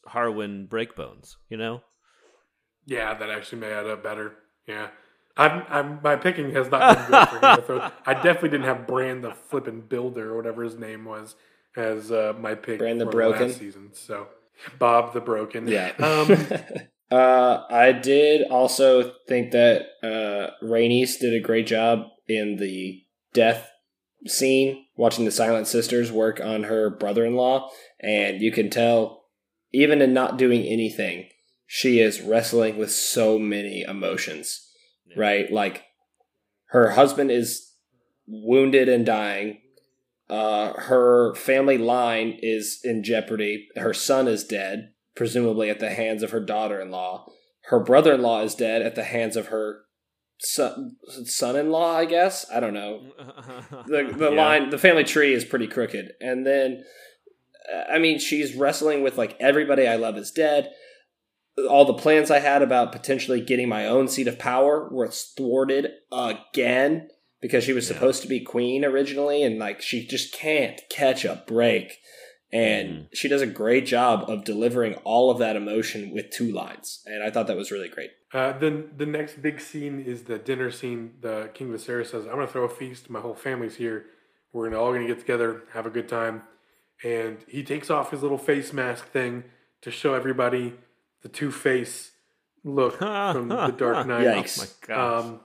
Harwin 0.09 0.69
Breakbones. 0.69 1.37
You 1.49 1.59
know, 1.59 1.83
Yeah, 2.87 3.15
that 3.15 3.31
actually 3.31 3.61
may 3.61 3.73
add 3.73 3.87
up 3.87 4.03
better. 4.03 4.35
Yeah. 4.67 4.89
I'm, 5.41 5.63
I'm, 5.69 6.01
my 6.03 6.17
picking 6.17 6.53
has 6.53 6.71
not 6.71 6.97
been 6.97 7.07
good 7.11 7.29
for 7.29 7.41
Game 7.41 7.59
of 7.59 7.67
Thrones. 7.67 7.93
I 8.07 8.15
definitely 8.15 8.51
didn't 8.51 8.67
have 8.67 8.87
Bran 8.87 9.23
the 9.23 9.33
flippin' 9.33 9.81
builder 9.81 10.33
or 10.33 10.37
whatever 10.37 10.63
his 10.63 10.77
name 10.77 11.05
was 11.05 11.35
as 11.77 12.13
uh, 12.13 12.35
my 12.39 12.55
pick 12.55 12.79
Brand 12.79 13.01
the 13.01 13.07
Broken? 13.07 13.49
last 13.49 13.59
season. 13.59 13.91
So 13.93 14.29
Bob 14.79 15.15
the 15.15 15.21
Broken. 15.21 15.67
Yeah. 15.67 15.93
Um, 15.99 16.37
uh, 17.11 17.65
I 17.71 17.93
did 17.93 18.47
also 18.51 19.13
think 19.29 19.53
that 19.53 19.87
uh, 20.03 20.51
Rhaenys 20.65 21.19
did 21.19 21.35
a 21.35 21.41
great 21.41 21.67
job 21.67 22.07
in 22.29 22.57
the 22.57 23.03
death 23.33 23.71
scene, 24.27 24.85
watching 24.97 25.25
the 25.25 25.31
Silent 25.31 25.67
Sisters 25.67 26.13
work 26.13 26.41
on 26.41 26.65
her 26.65 26.91
brother 26.91 27.25
in 27.25 27.35
law. 27.35 27.71
And 28.01 28.41
you 28.41 28.53
can 28.53 28.71
tell, 28.71 29.25
even 29.73 30.03
in 30.03 30.13
not 30.13 30.37
doing 30.37 30.65
anything, 30.65 31.29
she 31.67 32.01
is 32.01 32.21
wrestling 32.21 32.77
with 32.77 32.91
so 32.91 33.39
many 33.39 33.83
emotions, 33.83 34.70
Yeah. 35.15 35.21
right? 35.23 35.53
Like, 35.53 35.85
her 36.67 36.91
husband 36.91 37.31
is 37.31 37.73
wounded 38.27 38.89
and 38.89 39.05
dying. 39.05 39.61
Uh, 40.29 40.73
her 40.75 41.35
family 41.35 41.77
line 41.79 42.39
is 42.41 42.81
in 42.85 43.03
jeopardy. 43.03 43.67
Her 43.77 43.93
son 43.93 44.29
is 44.29 44.45
dead, 44.45 44.93
presumably 45.17 45.71
at 45.71 45.81
the 45.81 45.91
hands 45.91 46.23
of 46.23 46.31
her 46.31 46.39
daughter-in-law. 46.41 47.27
Her 47.63 47.81
brother-in-law 47.81 48.43
is 48.43 48.55
dead 48.55 48.83
at 48.83 48.95
the 48.95 49.03
hands 49.05 49.37
of 49.37 49.47
her 49.49 49.81
son, 50.39 50.97
son-in-law. 51.25 51.97
I 51.97 52.05
guess 52.05 52.47
I 52.53 52.61
don't 52.61 52.75
know. 52.75 53.03
The 53.89 54.13
the 54.17 54.31
Yeah. 54.31 54.37
line, 54.43 54.71
the 54.71 54.79
family 54.79 55.05
tree 55.05 55.33
is 55.35 55.45
pretty 55.45 55.67
crooked, 55.67 56.13
and 56.21 56.47
then, 56.47 56.85
uh, 57.73 57.93
I 57.93 57.99
mean, 57.99 58.19
she's 58.21 58.55
wrestling 58.55 59.03
with 59.03 59.19
like 59.19 59.37
everybody 59.41 59.87
I 59.89 59.97
love 59.97 60.17
is 60.17 60.31
dead. 60.31 60.71
All 61.69 61.85
the 61.85 61.95
plans 61.95 62.31
I 62.31 62.39
had 62.39 62.63
about 62.63 62.93
potentially 62.93 63.41
getting 63.41 63.69
my 63.69 63.87
own 63.87 64.09
seat 64.09 64.29
of 64.29 64.39
power 64.39 64.89
were 64.91 65.09
thwarted 65.09 65.91
again 66.11 67.09
because 67.41 67.65
she 67.65 67.73
was 67.73 67.89
Yeah. 67.89 67.95
supposed 67.95 68.23
to 68.23 68.29
be 68.29 68.41
queen 68.41 68.85
originally, 68.85 69.43
and 69.43 69.59
like 69.59 69.81
she 69.81 70.07
just 70.07 70.33
can't 70.33 70.81
catch 70.91 71.25
a 71.25 71.43
break. 71.47 71.99
And 72.53 72.89
Mhm. 72.91 73.07
she 73.15 73.29
does 73.29 73.43
a 73.43 73.47
great 73.47 73.87
job 73.87 74.29
of 74.29 74.45
delivering 74.45 74.95
all 75.05 75.31
of 75.31 75.39
that 75.39 75.55
emotion 75.57 76.11
with 76.11 76.31
two 76.31 76.51
lines, 76.51 77.03
and 77.07 77.23
I 77.23 77.31
thought 77.31 77.47
that 77.47 77.57
was 77.57 77.71
really 77.71 77.89
great. 77.89 78.11
uh, 78.33 78.53
then 78.59 78.93
the 78.97 79.07
next 79.07 79.43
big 79.43 79.61
scene 79.61 79.99
is 80.01 80.23
the 80.25 80.39
dinner 80.39 80.71
scene. 80.71 81.15
The 81.21 81.51
King 81.53 81.73
Viserys 81.73 82.07
says, 82.07 82.27
I'm 82.27 82.35
going 82.37 82.47
to 82.47 82.53
throw 82.53 82.63
a 82.63 82.69
feast. 82.69 83.11
My 83.11 83.19
whole 83.21 83.35
family's 83.35 83.75
here. 83.75 84.07
We're 84.53 84.69
gonna, 84.71 84.81
all 84.81 84.93
going 84.93 85.03
to 85.05 85.13
get 85.13 85.19
together, 85.19 85.63
have 85.73 85.85
a 85.85 85.91
good 85.91 86.09
time. 86.09 86.43
And 87.03 87.39
he 87.49 87.65
takes 87.65 87.91
off 87.91 88.13
his 88.13 88.23
little 88.23 88.39
face 88.39 88.73
mask 88.73 89.11
thing 89.11 89.45
to 89.83 89.91
show 89.91 90.15
everybody 90.15 90.75
the 91.23 91.29
Two 91.29 91.51
Face 91.53 92.13
look 92.65 92.99
from 92.99 93.49
the 93.49 93.69
Dark 93.77 94.07
Knight. 94.07 94.27
Yikes. 94.27 94.59
Oh 94.59 94.63
my 94.63 94.95
gosh. 94.95 95.25
Um, 95.25 95.41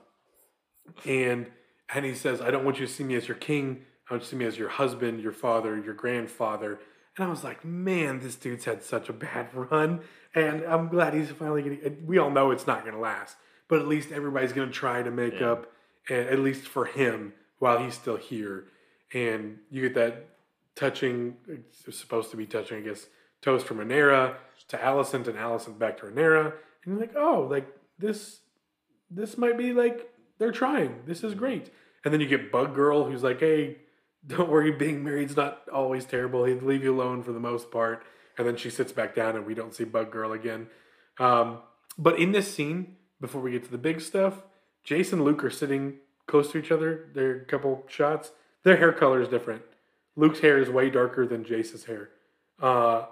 and 1.04 1.46
and 1.94 2.04
he 2.04 2.14
says, 2.14 2.40
"I 2.40 2.50
don't 2.50 2.64
want 2.64 2.78
you 2.80 2.86
to 2.86 2.92
see 2.92 3.04
me 3.04 3.14
as 3.14 3.28
your 3.28 3.36
king. 3.36 3.82
I 4.08 4.14
want 4.14 4.22
you 4.22 4.26
to 4.26 4.30
see 4.30 4.36
me 4.36 4.44
as 4.44 4.58
your 4.58 4.68
husband, 4.68 5.20
your 5.20 5.32
father, 5.32 5.76
your 5.78 5.94
grandfather." 5.94 6.78
And 7.16 7.26
I 7.26 7.30
was 7.30 7.42
like, 7.44 7.64
"Man, 7.64 8.20
this 8.20 8.36
dude's 8.36 8.64
had 8.64 8.82
such 8.82 9.08
a 9.08 9.12
bad 9.12 9.48
run." 9.54 10.00
And 10.34 10.62
I'm 10.64 10.88
glad 10.88 11.14
he's 11.14 11.30
finally 11.30 11.62
getting. 11.62 12.06
We 12.06 12.18
all 12.18 12.30
know 12.30 12.50
it's 12.50 12.66
not 12.66 12.82
going 12.82 12.94
to 12.94 13.00
last, 13.00 13.36
but 13.68 13.78
at 13.80 13.88
least 13.88 14.12
everybody's 14.12 14.52
going 14.52 14.68
to 14.68 14.74
try 14.74 15.02
to 15.02 15.10
make 15.10 15.40
Yeah. 15.40 15.52
up, 15.52 15.72
and 16.08 16.28
at 16.28 16.38
least 16.40 16.66
for 16.66 16.84
him 16.84 17.32
while 17.58 17.78
he's 17.78 17.94
still 17.94 18.16
here. 18.16 18.66
And 19.14 19.58
you 19.70 19.82
get 19.82 19.94
that 19.94 20.28
touching. 20.74 21.36
It's 21.48 21.98
supposed 21.98 22.30
to 22.32 22.36
be 22.36 22.46
touching, 22.46 22.78
I 22.78 22.80
guess. 22.80 23.06
Toast 23.42 23.66
from 23.66 23.78
Rhaenyra 23.78 24.34
to 24.68 24.76
Alicent, 24.76 25.28
and 25.28 25.36
Alicent 25.36 25.78
back 25.78 25.98
to 25.98 26.06
Rhaenyra, 26.06 26.46
and 26.46 26.52
you're 26.86 26.98
like, 26.98 27.14
"Oh, 27.16 27.46
like 27.50 27.66
this." 27.98 28.40
this 29.10 29.38
might 29.38 29.58
be 29.58 29.72
like 29.72 30.10
they're 30.38 30.52
trying. 30.52 31.02
This 31.06 31.22
is 31.24 31.34
great. 31.34 31.72
And 32.04 32.12
then 32.12 32.20
you 32.20 32.26
get 32.26 32.52
Bug 32.52 32.74
Girl, 32.74 33.04
who's 33.04 33.22
like, 33.22 33.40
hey, 33.40 33.78
don't 34.26 34.50
worry, 34.50 34.72
being 34.72 35.04
married's 35.04 35.36
not 35.36 35.62
always 35.72 36.04
terrible. 36.04 36.44
He'd 36.44 36.62
leave 36.62 36.84
you 36.84 36.94
alone 36.94 37.22
for 37.22 37.32
the 37.32 37.40
most 37.40 37.70
part. 37.70 38.04
And 38.38 38.46
then 38.46 38.56
she 38.56 38.70
sits 38.70 38.92
back 38.92 39.14
down, 39.14 39.34
and 39.34 39.46
we 39.46 39.54
don't 39.54 39.74
see 39.74 39.84
Bug 39.84 40.10
Girl 40.10 40.32
again. 40.32 40.68
Um, 41.18 41.60
but 41.96 42.18
in 42.18 42.32
this 42.32 42.52
scene, 42.52 42.96
before 43.20 43.40
we 43.40 43.52
get 43.52 43.64
to 43.64 43.70
the 43.70 43.78
big 43.78 44.00
stuff, 44.00 44.42
Jason 44.84 45.20
and 45.20 45.24
Luke 45.24 45.42
are 45.42 45.50
sitting 45.50 45.94
close 46.26 46.52
to 46.52 46.58
each 46.58 46.70
other. 46.70 47.08
They're 47.14 47.36
a 47.36 47.44
couple 47.44 47.84
shots. 47.88 48.32
Their 48.62 48.76
hair 48.76 48.92
color 48.92 49.22
is 49.22 49.28
different. 49.28 49.62
Luke's 50.16 50.40
hair 50.40 50.58
is 50.58 50.68
way 50.68 50.90
darker 50.90 51.26
than 51.26 51.44
Jace's 51.44 51.84
hair. 51.84 52.10
Uh, 52.60 53.06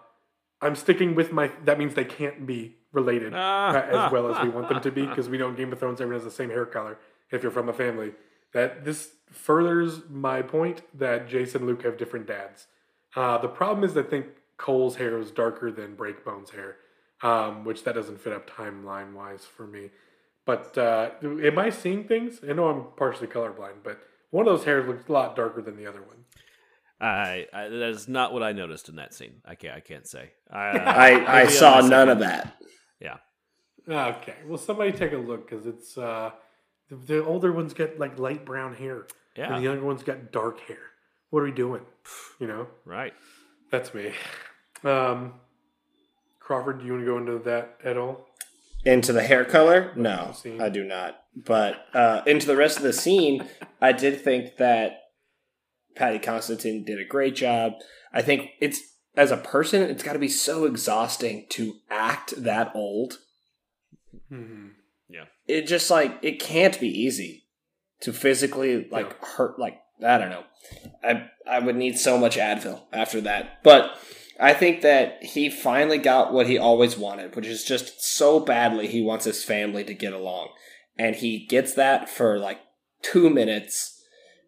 I'm 0.65 0.75
sticking 0.77 1.15
with 1.15 1.31
my. 1.33 1.51
That 1.65 1.79
means 1.79 1.95
they 1.95 2.05
can't 2.05 2.47
be 2.47 2.77
related 2.93 3.33
Ah. 3.35 3.71
uh, 3.71 4.05
as 4.07 4.13
well 4.15 4.33
as 4.35 4.43
we 4.43 4.49
want 4.49 4.69
them 4.69 4.81
to 4.81 4.91
be 4.91 5.05
because 5.07 5.29
we 5.29 5.37
know 5.39 5.49
in 5.49 5.57
Game 5.57 5.73
of 5.73 5.79
Thrones 5.79 6.01
everyone 6.01 6.23
has 6.23 6.25
the 6.25 6.37
same 6.43 6.51
hair 6.51 6.65
color 6.67 6.99
if 7.31 7.43
you're 7.43 7.53
from 7.53 7.69
a 7.69 7.73
family. 7.73 8.13
that 8.53 8.85
this 8.85 9.11
furthers 9.31 10.03
my 10.09 10.41
point 10.43 10.83
that 10.97 11.29
Jason 11.29 11.63
and 11.63 11.67
Luke 11.69 11.83
have 11.83 11.97
different 11.97 12.27
dads. 12.27 12.67
Uh, 13.17 13.37
the 13.39 13.49
problem 13.49 13.83
is 13.85 13.97
I 13.97 14.03
think 14.05 14.27
Cole's 14.57 14.97
hair 14.97 15.19
is 15.19 15.31
darker 15.33 15.73
than 15.73 15.97
Breakbone's 15.97 16.51
hair, 16.51 16.77
um, 17.23 17.65
which 17.65 17.83
that 17.85 17.95
doesn't 17.97 18.21
fit 18.21 18.33
up 18.33 18.49
timeline 18.49 19.13
wise 19.13 19.45
for 19.45 19.67
me. 19.67 19.91
But 20.47 20.77
uh, 20.79 21.11
am 21.23 21.59
I 21.59 21.71
seeing 21.71 22.05
things? 22.05 22.41
I 22.49 22.53
know 22.53 22.69
I'm 22.69 22.85
partially 22.97 23.27
colorblind, 23.27 23.79
but 23.83 23.99
one 24.31 24.47
of 24.47 24.55
those 24.57 24.65
hairs 24.67 24.87
looks 24.87 25.09
a 25.09 25.13
lot 25.13 25.35
darker 25.35 25.63
than 25.63 25.77
the 25.77 25.87
other 25.87 26.03
one. 26.03 26.19
I, 27.07 27.47
I 27.53 27.69
that 27.69 27.91
is 27.91 28.09
not 28.09 28.33
what 28.33 28.43
I 28.43 28.53
noticed 28.53 28.89
in 28.89 28.97
that 28.97 29.13
scene. 29.15 29.43
I 29.45 29.55
can't 29.55 29.75
I 29.77 29.81
can't 29.81 30.07
say. 30.07 30.31
I 30.51 30.59
I, 30.79 31.09
I 31.09 31.39
maybe 31.45 31.53
saw 31.53 31.81
none 31.81 32.09
of 32.09 32.21
that. 32.21 32.57
Yeah. 33.01 33.17
Okay, 33.89 34.37
well, 34.47 34.57
somebody 34.59 34.93
take 34.93 35.13
a 35.13 35.17
look 35.19 35.49
because 35.49 35.67
it's 35.67 35.99
uh, 35.99 36.31
the, 36.89 36.97
the 36.97 37.25
older 37.25 37.53
ones 37.53 37.75
get 37.75 37.99
like 37.99 38.19
light 38.19 38.47
brown 38.47 38.75
hair, 38.75 39.07
Yeah. 39.37 39.47
and 39.49 39.57
the 39.57 39.61
younger 39.69 39.85
ones 39.85 40.03
got 40.03 40.33
dark 40.33 40.61
hair. 40.61 40.79
What 41.31 41.41
are 41.41 41.45
we 41.45 41.53
doing? 41.53 41.83
You 42.41 42.47
know, 42.47 42.67
Right. 42.87 43.13
that's 43.71 43.93
me. 43.93 44.13
Um, 44.85 45.35
Crawford, 46.41 46.79
do 46.81 46.87
you 46.87 46.93
want 46.93 47.05
to 47.05 47.11
go 47.11 47.19
into 47.19 47.39
that 47.45 47.79
at 47.85 47.97
all? 47.99 48.27
Into 48.85 49.13
the 49.13 49.23
hair 49.23 49.45
color? 49.45 49.93
No, 49.97 50.35
I 50.61 50.69
do 50.69 50.85
not. 50.85 51.21
But 51.35 51.87
uh, 51.95 52.23
into 52.27 52.47
the 52.47 52.57
rest 52.57 52.77
of 52.77 52.83
the 52.83 52.93
scene, 52.93 53.47
I 53.81 53.93
did 53.93 54.21
think 54.23 54.57
that 54.59 55.04
Paddy 55.95 56.19
Considine 56.19 56.85
did 56.85 57.01
a 57.01 57.05
great 57.05 57.37
job. 57.37 57.75
I 58.13 58.23
think 58.23 58.51
it's 58.61 58.81
as 59.17 59.31
a 59.31 59.37
person, 59.37 59.83
it's 59.83 60.03
got 60.03 60.15
to 60.15 60.19
be 60.19 60.29
so 60.29 60.65
exhausting 60.65 61.47
to 61.51 61.77
act 61.91 62.35
that 62.37 62.73
old. 62.75 63.19
Mm-hmm. 64.31 64.69
It 65.47 65.67
just 65.67 65.91
like 65.91 66.19
it 66.23 66.41
can't 66.41 66.79
be 66.81 66.89
easy 66.89 67.45
to 68.01 68.13
physically 68.13 68.89
like 68.91 69.23
hurt. 69.23 69.59
Like 69.59 69.79
I 70.05 70.19
don't 70.19 70.31
know. 70.31 70.45
I 71.03 71.29
I 71.47 71.59
would 71.59 71.77
need 71.77 71.99
so 71.99 72.17
much 72.19 72.37
Advil 72.37 72.83
after 72.93 73.21
that, 73.23 73.63
but. 73.63 73.97
I 74.41 74.53
think 74.53 74.83
that 74.83 75.23
he 75.23 75.49
finally 75.49 75.99
got 75.99 76.33
what 76.33 76.49
he 76.49 76.59
always 76.59 76.99
wanted, 76.99 77.37
which 77.37 77.47
is 77.47 77.63
just 77.63 78.03
so 78.03 78.41
badly 78.41 78.89
he 78.89 79.01
wants 79.01 79.27
his 79.27 79.45
family 79.45 79.85
to 79.85 79.95
get 79.95 80.13
along. 80.13 80.49
And 80.99 81.15
he 81.15 81.47
gets 81.47 81.75
that 81.75 82.09
for 82.09 82.37
like 82.41 82.59
two 83.01 83.31
minutes, 83.31 83.94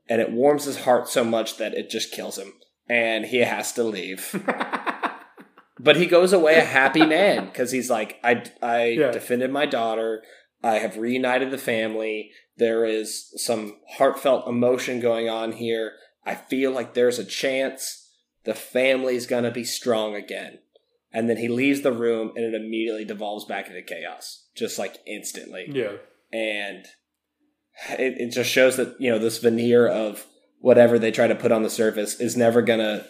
and 0.09 0.21
it 0.21 0.33
warms 0.33 0.65
his 0.65 0.81
heart 0.81 1.09
so 1.09 1.25
much 1.25 1.57
that 1.59 1.75
it 1.75 1.91
just 1.91 2.13
kills 2.13 2.39
him. 2.39 2.53
And 2.89 3.27
he 3.27 3.39
has 3.39 3.73
to 3.73 3.83
leave. 3.83 4.41
but 5.79 5.97
he 5.97 6.07
goes 6.07 6.33
away 6.33 6.57
a 6.59 6.65
happy 6.65 7.05
man 7.05 7.47
because 7.47 7.73
he's 7.73 7.91
like, 7.91 8.19
I, 8.25 8.45
I 8.63 8.85
Yeah. 8.87 9.11
defended 9.11 9.51
my 9.51 9.67
daughter. 9.67 10.23
I 10.63 10.75
have 10.79 10.97
reunited 10.97 11.51
the 11.51 11.59
family. 11.59 12.31
There 12.57 12.85
is 12.85 13.33
some 13.37 13.77
heartfelt 13.99 14.49
emotion 14.49 15.01
going 15.01 15.29
on 15.29 15.53
here. 15.53 15.93
I 16.25 16.35
feel 16.35 16.71
like 16.73 16.95
there's 16.95 17.19
a 17.19 17.25
chance 17.25 18.11
the 18.45 18.55
family's 18.55 19.27
gonna 19.27 19.51
be 19.51 19.65
strong 19.65 20.15
again. 20.15 20.59
And 21.13 21.29
then 21.31 21.37
he 21.39 21.49
leaves 21.49 21.83
the 21.83 21.93
room 21.93 22.33
and 22.37 22.45
it 22.45 22.55
immediately 22.55 23.05
devolves 23.05 23.45
back 23.45 23.69
into 23.69 23.83
chaos, 23.83 24.47
just 24.55 24.79
like 24.79 24.97
instantly. 25.07 25.67
Yeah, 25.73 25.93
And 26.33 26.87
it, 27.91 28.15
it 28.19 28.31
just 28.31 28.51
shows 28.51 28.77
that, 28.77 29.01
you 29.01 29.11
know, 29.11 29.19
this 29.19 29.39
veneer 29.39 29.87
of 29.87 30.27
whatever 30.61 30.99
they 30.99 31.11
try 31.11 31.27
to 31.27 31.35
put 31.35 31.53
on 31.53 31.63
the 31.63 31.71
surface 31.71 32.19
is 32.21 32.37
never 32.37 32.63
gonna 32.63 33.07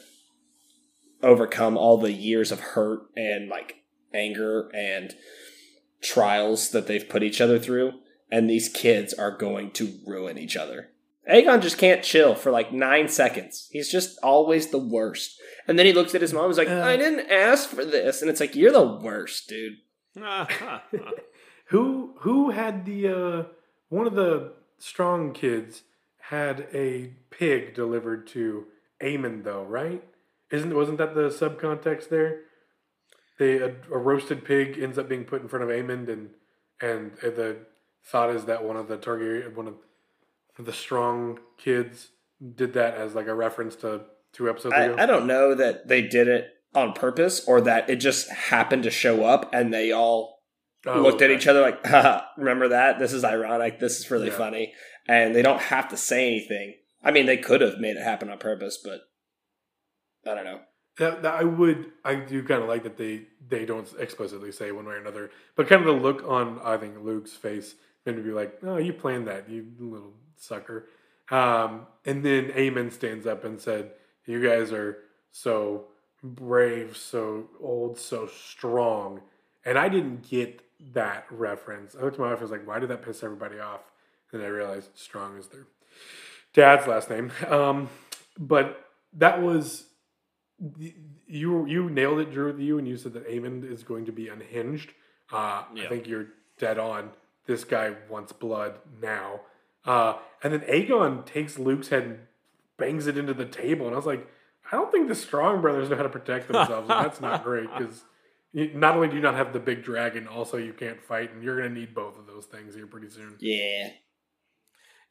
overcome 1.22 1.76
all 1.76 1.98
the 1.98 2.12
years 2.12 2.52
of 2.52 2.60
hurt 2.60 3.00
and 3.16 3.48
like 3.48 3.76
anger 4.12 4.70
and 4.74 5.14
trials 6.02 6.70
that 6.70 6.86
they've 6.86 7.08
put 7.08 7.22
each 7.22 7.40
other 7.40 7.58
through. 7.58 7.92
And 8.30 8.50
these 8.50 8.68
kids 8.68 9.14
are 9.14 9.30
going 9.30 9.70
to 9.72 10.00
ruin 10.04 10.36
each 10.36 10.56
other. 10.56 10.90
Aegon 11.30 11.62
just 11.62 11.78
can't 11.78 12.02
chill 12.02 12.34
for 12.34 12.50
like 12.50 12.72
nine 12.72 13.08
seconds. 13.08 13.68
He's 13.70 13.90
just 13.90 14.18
always 14.22 14.68
the 14.68 14.78
worst. 14.78 15.40
And 15.66 15.78
then 15.78 15.86
he 15.86 15.92
looks 15.92 16.14
at 16.14 16.20
his 16.20 16.32
mom 16.32 16.44
and 16.44 16.52
is 16.52 16.58
like, 16.58 16.68
Uh. 16.68 16.82
I 16.82 16.96
didn't 16.96 17.30
ask 17.30 17.68
for 17.68 17.84
this. 17.84 18.20
And 18.20 18.30
it's 18.30 18.40
like, 18.40 18.54
you're 18.54 18.72
the 18.72 18.84
worst, 18.84 19.48
dude. 19.48 19.78
who 21.66 22.14
who 22.20 22.50
had 22.50 22.86
the 22.86 23.08
uh, 23.08 23.42
one 23.88 24.06
of 24.06 24.14
the 24.14 24.52
strong 24.78 25.32
kids 25.32 25.82
had 26.18 26.66
a 26.74 27.12
pig 27.30 27.74
delivered 27.74 28.26
to 28.28 28.66
Aemond 29.00 29.44
though, 29.44 29.64
right? 29.64 30.02
Isn't 30.50 30.74
wasn't 30.74 30.98
that 30.98 31.14
the 31.14 31.28
subcontext 31.28 32.08
there? 32.08 32.40
They 33.38 33.58
a, 33.58 33.74
a 33.92 33.98
roasted 33.98 34.44
pig 34.44 34.78
ends 34.80 34.98
up 34.98 35.08
being 35.08 35.24
put 35.24 35.42
in 35.42 35.48
front 35.48 35.64
of 35.64 35.70
Aemond, 35.70 36.08
and 36.08 36.30
and 36.80 37.12
uh, 37.22 37.30
the 37.30 37.56
thought 38.04 38.30
is 38.30 38.44
that 38.44 38.64
one 38.64 38.76
of 38.76 38.88
the 38.88 38.96
Targaryen, 38.96 39.54
one 39.54 39.68
of 39.68 39.74
the 40.58 40.72
strong 40.72 41.38
kids, 41.58 42.10
did 42.54 42.72
that 42.74 42.94
as 42.94 43.14
like 43.14 43.26
a 43.26 43.34
reference 43.34 43.76
to 43.76 44.02
two 44.32 44.48
episodes 44.48 44.74
ago. 44.74 44.96
I, 44.98 45.02
I 45.02 45.06
don't 45.06 45.26
know 45.26 45.54
that 45.54 45.88
they 45.88 46.02
did 46.02 46.28
it 46.28 46.54
on 46.74 46.92
purpose 46.92 47.44
or 47.46 47.60
that 47.62 47.88
it 47.88 47.96
just 47.96 48.30
happened 48.30 48.82
to 48.82 48.90
show 48.90 49.24
up 49.24 49.52
and 49.52 49.72
they 49.72 49.92
all 49.92 50.35
Oh, 50.86 51.00
looked 51.02 51.22
at 51.22 51.30
each 51.30 51.46
other 51.46 51.60
like, 51.60 51.84
Haha, 51.86 52.22
remember 52.36 52.68
that? 52.68 52.98
This 52.98 53.12
is 53.12 53.24
ironic. 53.24 53.78
This 53.80 53.98
is 53.98 54.10
really 54.10 54.28
Yeah. 54.28 54.36
funny. 54.36 54.72
And 55.08 55.34
they 55.34 55.42
don't 55.42 55.60
have 55.60 55.88
to 55.88 55.96
say 55.96 56.26
anything. 56.26 56.74
I 57.02 57.10
mean, 57.10 57.26
they 57.26 57.36
could 57.36 57.60
have 57.60 57.78
made 57.78 57.96
it 57.96 58.02
happen 58.02 58.30
on 58.30 58.38
purpose, 58.38 58.78
but 58.82 59.00
I 60.30 60.34
don't 60.34 60.44
know. 60.44 60.60
That, 60.98 61.22
that 61.22 61.34
I 61.34 61.44
would, 61.44 61.86
I 62.04 62.14
do 62.16 62.42
kind 62.42 62.62
of 62.62 62.68
like 62.68 62.82
that 62.84 62.96
they 62.96 63.26
they 63.48 63.64
don't 63.66 63.86
explicitly 63.98 64.50
say 64.50 64.72
one 64.72 64.86
way 64.86 64.94
or 64.94 64.98
another, 64.98 65.30
but 65.54 65.68
kind 65.68 65.82
of 65.82 65.86
the 65.86 66.02
look 66.02 66.24
on 66.26 66.58
I 66.64 66.78
think 66.78 66.94
Luke's 67.02 67.32
face 67.34 67.74
made 68.06 68.16
me 68.16 68.22
be 68.22 68.30
like, 68.32 68.58
"Oh, 68.62 68.78
you 68.78 68.92
planned 68.94 69.26
that, 69.28 69.48
you 69.50 69.66
little 69.78 70.14
sucker." 70.36 70.86
Um, 71.30 71.86
and 72.06 72.24
then 72.24 72.46
Aemond 72.52 72.92
stands 72.92 73.26
up 73.26 73.44
and 73.44 73.60
said, 73.60 73.90
"You 74.24 74.42
guys 74.42 74.72
are 74.72 74.96
so 75.30 75.88
brave, 76.24 76.96
so 76.96 77.50
old, 77.60 77.98
so 77.98 78.26
strong," 78.26 79.20
and 79.66 79.76
I 79.78 79.90
didn't 79.90 80.28
get 80.28 80.62
that 80.94 81.26
reference. 81.30 81.94
I 81.94 82.02
looked 82.02 82.14
at 82.14 82.20
my 82.20 82.26
wife 82.26 82.40
and 82.40 82.42
was 82.42 82.50
like, 82.50 82.66
"Why 82.66 82.78
did 82.78 82.88
that 82.88 83.02
piss 83.02 83.22
everybody 83.22 83.58
off?" 83.58 83.80
And 84.32 84.42
I 84.42 84.46
realized 84.46 84.90
strong 84.94 85.36
is 85.36 85.48
their 85.48 85.66
dad's 86.54 86.86
last 86.86 87.10
name. 87.10 87.32
Um, 87.48 87.90
but 88.38 88.86
that 89.12 89.42
was 89.42 89.84
you 91.26 91.66
you 91.66 91.90
nailed 91.90 92.20
it, 92.20 92.32
Drew. 92.32 92.56
You 92.56 92.78
and 92.78 92.88
you 92.88 92.96
said 92.96 93.12
that 93.14 93.28
Aemond 93.28 93.70
is 93.70 93.82
going 93.82 94.06
to 94.06 94.12
be 94.12 94.28
unhinged. 94.28 94.90
Uh, 95.32 95.64
I 95.76 95.86
think 95.88 96.06
you're 96.06 96.28
dead 96.58 96.78
on. 96.78 97.10
This 97.46 97.64
guy 97.64 97.94
wants 98.08 98.32
blood 98.32 98.78
now. 99.00 99.40
Uh, 99.84 100.14
and 100.42 100.52
then 100.52 100.60
Aegon 100.60 101.24
takes 101.24 101.58
Luke's 101.58 101.88
head 101.88 102.02
and 102.02 102.18
bangs 102.76 103.06
it 103.06 103.16
into 103.16 103.34
the 103.34 103.44
table, 103.44 103.86
and 103.86 103.94
I 103.94 103.96
was 103.96 104.06
like, 104.06 104.26
I 104.70 104.76
don't 104.76 104.90
think 104.90 105.08
the 105.08 105.14
Strong 105.14 105.60
brothers 105.60 105.88
know 105.88 105.96
how 105.96 106.02
to 106.02 106.08
protect 106.08 106.48
themselves, 106.48 106.90
and 106.90 107.04
that's 107.04 107.20
not 107.20 107.44
great 107.44 107.68
because 107.76 108.04
not 108.56 108.94
only 108.94 109.08
do 109.08 109.16
you 109.16 109.22
not 109.22 109.34
have 109.34 109.52
the 109.52 109.60
big 109.60 109.84
dragon, 109.84 110.26
also 110.26 110.56
you 110.56 110.72
can't 110.72 111.02
fight, 111.02 111.32
and 111.32 111.42
you're 111.42 111.60
going 111.60 111.74
to 111.74 111.80
need 111.80 111.94
both 111.94 112.18
of 112.18 112.26
those 112.26 112.46
things 112.46 112.74
here 112.74 112.86
pretty 112.86 113.10
soon. 113.10 113.36
Yeah. 113.38 113.90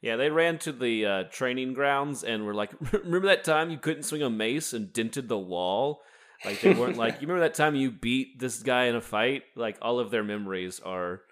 Yeah, 0.00 0.16
they 0.16 0.30
ran 0.30 0.58
to 0.58 0.72
the 0.72 1.06
uh, 1.06 1.24
training 1.30 1.72
grounds 1.72 2.24
and 2.24 2.44
were 2.44 2.54
like, 2.54 2.72
"Remember 2.92 3.28
that 3.28 3.44
time 3.44 3.70
you 3.70 3.78
couldn't 3.78 4.02
swing 4.02 4.22
a 4.22 4.30
mace 4.30 4.72
and 4.72 4.92
dented 4.92 5.28
the 5.28 5.38
wall?" 5.38 6.02
Like 6.44 6.60
they 6.60 6.74
weren't 6.74 6.96
like, 6.96 7.14
"You 7.20 7.28
remember 7.28 7.46
that 7.46 7.54
time 7.54 7.76
you 7.76 7.90
beat 7.90 8.38
this 8.38 8.62
guy 8.62 8.84
in 8.84 8.96
a 8.96 9.00
fight?" 9.00 9.44
Like 9.54 9.78
all 9.80 10.00
of 10.00 10.10
their 10.10 10.24
memories 10.24 10.80
are 10.80 11.22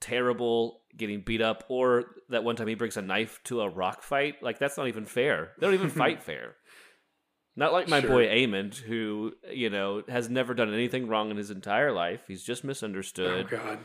terrible, 0.00 0.82
getting 0.96 1.22
beat 1.22 1.42
up, 1.42 1.64
or 1.68 2.04
that 2.28 2.44
one 2.44 2.56
time 2.56 2.68
he 2.68 2.74
brings 2.74 2.96
a 2.96 3.02
knife 3.02 3.40
to 3.44 3.62
a 3.62 3.68
rock 3.68 4.02
fight. 4.02 4.42
Like 4.42 4.58
that's 4.58 4.76
not 4.76 4.88
even 4.88 5.04
fair. 5.04 5.52
They 5.58 5.66
don't 5.66 5.74
even 5.74 5.90
fight 5.90 6.22
fair. 6.22 6.56
Not 7.56 7.72
like 7.72 7.88
my 7.88 8.00
Sure. 8.00 8.10
boy 8.10 8.26
Aemond, 8.26 8.76
who 8.76 9.32
you 9.52 9.70
know 9.70 10.02
has 10.08 10.28
never 10.30 10.54
done 10.54 10.72
anything 10.72 11.08
wrong 11.08 11.30
in 11.30 11.36
his 11.36 11.50
entire 11.50 11.92
life. 11.92 12.22
He's 12.28 12.42
just 12.42 12.64
misunderstood 12.64 13.46
Oh 13.52 13.56
God, 13.56 13.78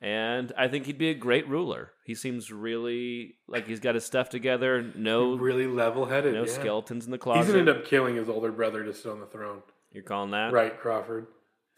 and 0.00 0.52
I 0.56 0.68
think 0.68 0.86
he'd 0.86 0.98
be 0.98 1.10
a 1.10 1.14
great 1.14 1.48
ruler. 1.48 1.90
He 2.04 2.14
seems 2.14 2.52
really 2.52 3.36
like 3.48 3.66
he's 3.66 3.80
got 3.80 3.94
his 3.96 4.04
stuff 4.04 4.28
together. 4.30 4.82
No, 4.94 5.34
really 5.36 5.66
level-headed. 5.66 6.32
no 6.32 6.44
yeah. 6.44 6.52
skeletons 6.52 7.04
in 7.06 7.10
the 7.10 7.18
closet. 7.18 7.44
He's 7.46 7.52
going 7.54 7.66
to 7.66 7.72
end 7.72 7.80
up 7.80 7.86
killing 7.86 8.14
his 8.16 8.28
older 8.28 8.52
brother 8.52 8.84
to 8.84 8.94
sit 8.94 9.10
on 9.10 9.20
the 9.20 9.26
throne. 9.26 9.62
You're 9.92 10.04
calling 10.04 10.30
that 10.30 10.52
Right, 10.52 10.78
Crawford. 10.78 11.26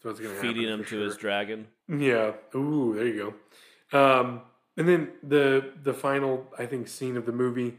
So 0.03 0.09
what's 0.09 0.19
happen? 0.21 0.35
feeding 0.37 0.67
him 0.67 0.83
to 0.85 0.99
his 0.99 1.15
dragon. 1.17 1.67
Yeah. 1.87 2.33
Ooh, 2.55 2.93
there 2.95 3.07
you 3.07 3.33
go. 3.91 3.97
Um, 3.99 4.41
and 4.77 4.87
then 4.87 5.11
the 5.23 5.73
the 5.83 5.93
final, 5.93 6.47
I 6.57 6.65
think, 6.65 6.87
scene 6.87 7.17
of 7.17 7.25
the 7.25 7.31
movie 7.31 7.77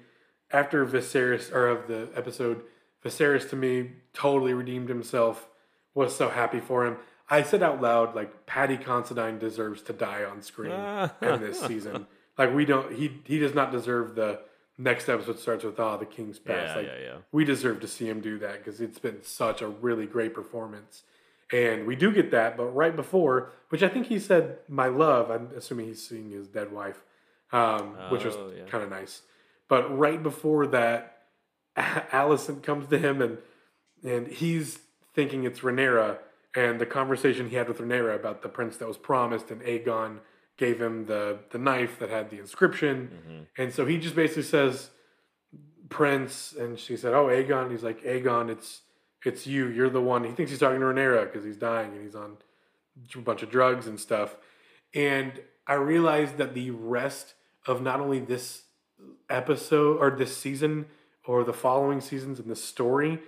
after 0.51 0.85
Viserys 0.87 1.53
or 1.53 1.69
of 1.69 1.87
the 1.89 2.09
episode, 2.15 2.63
Viserys 3.05 3.49
to 3.51 3.57
me 3.57 3.91
totally 4.13 4.55
redeemed 4.55 4.89
himself. 4.89 5.49
Was 5.95 6.17
so 6.17 6.31
happy 6.31 6.61
for 6.61 6.87
him. 6.87 6.97
I 7.29 7.43
said 7.43 7.63
out 7.63 7.81
loud, 7.83 8.15
like 8.15 8.47
Paddy 8.47 8.77
Considine 8.79 9.39
deserves 9.39 9.83
to 9.83 9.93
die 9.93 10.25
on 10.25 10.41
screen 10.43 10.73
in 11.23 11.41
this 11.41 11.61
season. 11.61 12.07
Like 12.39 12.55
we 12.55 12.65
don't. 12.65 12.95
He 12.95 13.21
he 13.25 13.39
does 13.39 13.55
not 13.55 13.71
deserve 13.73 14.15
the 14.15 14.41
next 14.79 15.09
episode 15.11 15.39
starts 15.39 15.65
with 15.65 15.79
ah 15.79 15.97
the 15.99 16.07
king's 16.07 16.39
pass. 16.39 16.71
Yeah, 16.71 16.75
like 16.77 16.87
yeah, 16.87 16.99
yeah. 17.05 17.17
we 17.31 17.45
deserve 17.45 17.81
to 17.81 17.89
see 17.89 18.09
him 18.09 18.21
do 18.23 18.39
that 18.39 18.65
because 18.65 18.81
it's 18.81 18.99
been 18.99 19.23
such 19.23 19.61
a 19.61 19.69
really 19.69 20.07
great 20.07 20.33
performance. 20.35 21.03
And 21.53 21.87
we 21.87 21.95
do 21.97 22.11
get 22.11 22.31
that, 22.31 22.57
but 22.57 22.69
right 22.75 22.97
before, 22.97 23.51
which 23.69 23.83
I 23.83 23.89
think 23.89 24.07
he 24.07 24.19
said, 24.19 24.59
"My 24.69 24.87
love," 24.87 25.31
I'm 25.31 25.51
assuming 25.55 25.89
he's 25.89 26.07
seeing 26.09 26.31
his 26.31 26.49
dead 26.49 26.73
wife. 26.73 27.03
um, 27.53 27.97
which 28.11 28.25
was 28.25 28.35
Oh, 28.35 28.51
yeah. 28.57 28.65
kind 28.65 28.83
of 28.83 28.89
nice. 28.89 29.21
But 29.69 29.95
right 29.99 30.23
before 30.23 30.67
that, 30.69 31.12
Alicent 31.77 32.62
comes 32.62 32.89
to 32.89 32.99
him 32.99 33.23
and 33.23 33.39
and 34.05 34.27
he's 34.27 34.81
thinking 35.14 35.45
it's 35.45 35.61
Rhaenyra, 35.61 36.18
and 36.55 36.81
the 36.81 36.87
conversation 36.87 37.51
he 37.51 37.57
had 37.57 37.68
with 37.68 37.79
Rhaenyra 37.79 38.16
about 38.16 38.43
the 38.43 38.49
prince 38.49 38.77
that 38.79 38.89
was 38.89 38.97
promised, 38.97 39.51
and 39.51 39.62
Aegon 39.62 40.18
gave 40.57 40.81
him 40.81 41.07
the 41.07 41.39
the 41.51 41.59
knife 41.59 41.99
that 41.99 42.11
had 42.11 42.31
the 42.31 42.39
inscription, 42.39 43.11
mm-hmm. 43.14 43.43
and 43.57 43.73
so 43.73 43.87
he 43.87 43.99
just 43.99 44.14
basically 44.14 44.43
says, 44.43 44.91
"Prince," 45.89 46.55
and 46.59 46.79
she 46.79 46.97
said, 46.97 47.14
"Oh, 47.14 47.27
Aegon." 47.27 47.70
He's 47.70 47.83
like, 47.83 48.03
"Aegon, 48.03 48.51
it's 48.51 48.83
it's 49.25 49.47
you. 49.47 49.68
You're 49.68 49.91
the 49.91 50.03
one." 50.03 50.25
He 50.25 50.33
thinks 50.33 50.51
he's 50.51 50.61
talking 50.61 50.81
to 50.81 50.87
Rhaenyra 50.87 51.25
because 51.25 51.45
he's 51.45 51.57
dying 51.57 51.93
and 51.93 52.03
he's 52.03 52.14
on 52.14 52.39
a 53.14 53.18
bunch 53.18 53.43
of 53.43 53.51
drugs 53.51 53.87
and 53.87 53.99
stuff, 53.99 54.37
and 54.95 55.41
I 55.66 55.75
realized 55.75 56.37
that 56.39 56.55
the 56.55 56.70
rest 56.70 57.35
of 57.66 57.81
not 57.81 58.01
only 58.01 58.18
this 58.18 58.64
episode 59.31 59.99
or 59.99 60.11
this 60.11 60.37
season 60.37 60.87
or 61.27 61.45
the 61.45 61.53
following 61.53 62.01
seasons 62.01 62.41
in 62.41 62.49
the 62.49 62.57
story, 62.57 63.20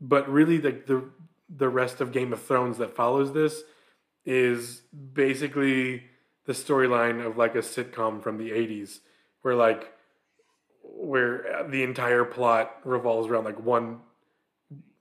but 0.00 0.28
really 0.28 0.60
like 0.60 0.86
the 0.86 1.04
the 1.48 1.68
rest 1.68 2.00
of 2.00 2.12
Game 2.12 2.32
of 2.32 2.42
Thrones 2.42 2.78
that 2.78 2.94
follows 2.94 3.32
this 3.32 3.62
is 4.24 4.82
basically 5.12 6.02
the 6.44 6.52
storyline 6.52 7.24
of 7.24 7.36
like 7.36 7.54
a 7.54 7.58
sitcom 7.58 8.22
from 8.22 8.38
the 8.38 8.50
80s 8.50 9.00
where 9.42 9.54
like 9.54 9.92
where 10.82 11.66
the 11.68 11.82
entire 11.82 12.24
plot 12.24 12.76
revolves 12.84 13.28
around 13.28 13.44
like 13.44 13.60
one 13.62 14.00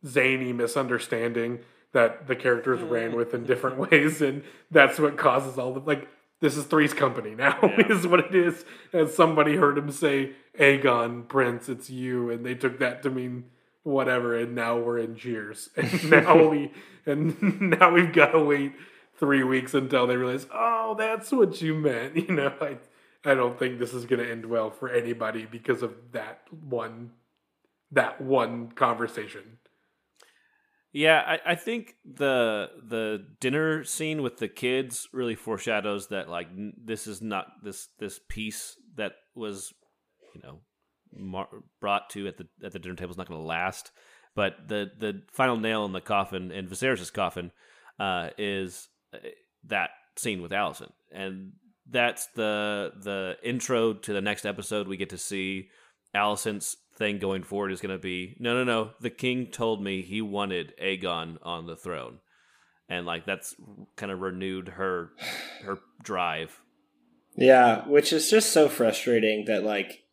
zany 0.06 0.54
misunderstanding 0.54 1.60
that 1.94 2.28
the 2.28 2.36
characters 2.36 2.82
ran 2.82 3.12
mm. 3.12 3.16
with 3.16 3.34
in 3.34 3.46
different 3.46 3.78
ways 3.92 4.22
and 4.22 4.44
that's 4.70 5.00
what 5.00 5.18
causes 5.18 5.58
all 5.58 5.74
the 5.74 5.80
like 5.80 6.08
this 6.46 6.58
is 6.58 6.66
three's 6.66 6.94
company 6.94 7.34
now 7.34 7.58
Yeah. 7.64 7.92
is 7.92 8.06
what 8.06 8.20
it 8.20 8.36
is. 8.36 8.64
And 8.94 9.10
somebody 9.10 9.56
heard 9.56 9.78
him 9.80 9.92
say 9.92 10.34
aegon 10.60 11.28
prince 11.28 11.68
it's 11.70 11.90
you. 11.90 12.30
And 12.30 12.46
they 12.46 12.54
took 12.54 12.78
that 12.80 13.02
to 13.04 13.10
mean 13.10 13.46
whatever 13.82 14.36
and 14.38 14.54
now 14.54 14.78
we're 14.78 15.00
in 15.00 15.16
cheers. 15.16 15.70
And 15.76 16.10
now 16.12 16.48
we 16.48 16.72
and 17.08 17.42
now 17.80 17.92
we've 17.92 18.14
got 18.14 18.32
to 18.34 18.40
wait 18.44 18.74
three 19.20 19.44
weeks 19.44 19.74
until 19.74 20.06
they 20.06 20.18
realize 20.18 20.46
oh 20.54 20.96
that's 20.98 21.32
what 21.32 21.62
you 21.62 21.74
meant 21.74 22.16
you 22.16 22.28
know? 22.28 22.54
I 22.62 22.78
i 23.24 23.34
don't 23.34 23.58
think 23.58 23.80
this 23.80 23.94
is 23.94 24.06
going 24.06 24.20
to 24.24 24.30
end 24.30 24.46
well 24.46 24.70
for 24.70 24.90
anybody 24.90 25.48
because 25.50 25.82
of 25.82 25.94
that 26.12 26.42
one 26.52 27.12
that 27.92 28.20
one 28.20 28.72
conversation 28.74 29.58
Yeah, 30.96 31.22
I, 31.28 31.52
I 31.52 31.56
think 31.56 31.96
the 32.06 32.70
the 32.82 33.26
dinner 33.42 33.84
scene 33.84 34.22
with 34.22 34.38
the 34.38 34.48
kids 34.48 35.10
really 35.12 35.36
foreshadows 35.36 36.08
that 36.08 36.30
like 36.30 36.48
n- 36.48 36.72
this 36.82 37.06
is 37.06 37.22
not 37.22 37.48
this 37.62 37.90
this 38.00 38.18
piece 38.30 38.78
that 38.96 39.12
was 39.36 39.74
you 40.34 40.42
know 40.42 40.60
mar- 41.14 41.50
brought 41.82 42.10
to 42.12 42.30
at 42.30 42.38
the 42.38 42.48
at 42.64 42.72
the 42.72 42.80
dinner 42.80 42.96
table 42.96 43.12
is 43.12 43.18
not 43.18 43.28
going 43.28 43.42
to 43.42 43.46
last. 43.46 43.92
But 44.36 44.70
the 44.70 44.90
the 44.98 45.24
final 45.34 45.58
nail 45.58 45.84
in 45.84 45.92
the 45.92 46.00
coffin 46.00 46.50
in 46.50 46.70
Viserys' 46.70 47.12
coffin 47.12 47.52
uh, 48.00 48.30
is 48.38 48.88
uh, 49.14 49.18
that 49.66 49.90
scene 50.16 50.42
with 50.42 50.52
Alicent, 50.52 50.94
and 51.12 51.52
that's 51.90 52.28
the 52.36 52.94
the 53.04 53.36
intro 53.44 53.96
to 53.96 54.14
the 54.14 54.22
next 54.22 54.46
episode. 54.46 54.88
We 54.88 54.96
get 54.96 55.10
to 55.10 55.18
see 55.18 55.68
Alicent's 56.16 56.78
thing 56.96 57.20
going 57.20 57.44
forward 57.44 57.72
is 57.72 57.82
going 57.82 57.96
to 57.96 58.02
be 58.02 58.36
no, 58.40 58.54
no, 58.54 58.64
no. 58.64 58.92
The 59.02 59.10
king 59.10 59.48
told 59.48 59.84
me 59.84 60.02
he 60.02 60.22
wanted 60.22 60.74
Aegon 60.82 61.38
on 61.44 61.68
the 61.68 61.76
throne, 61.76 62.20
and 62.90 63.06
like 63.06 63.26
that's 63.26 63.56
kind 63.96 64.12
of 64.12 64.22
renewed 64.22 64.70
her 64.70 65.12
her 65.64 65.80
drive. 66.02 66.60
Yeah, 67.38 67.86
which 67.88 68.14
is 68.14 68.30
just 68.30 68.52
so 68.54 68.70
frustrating 68.70 69.46
that 69.46 69.64
like 69.64 70.04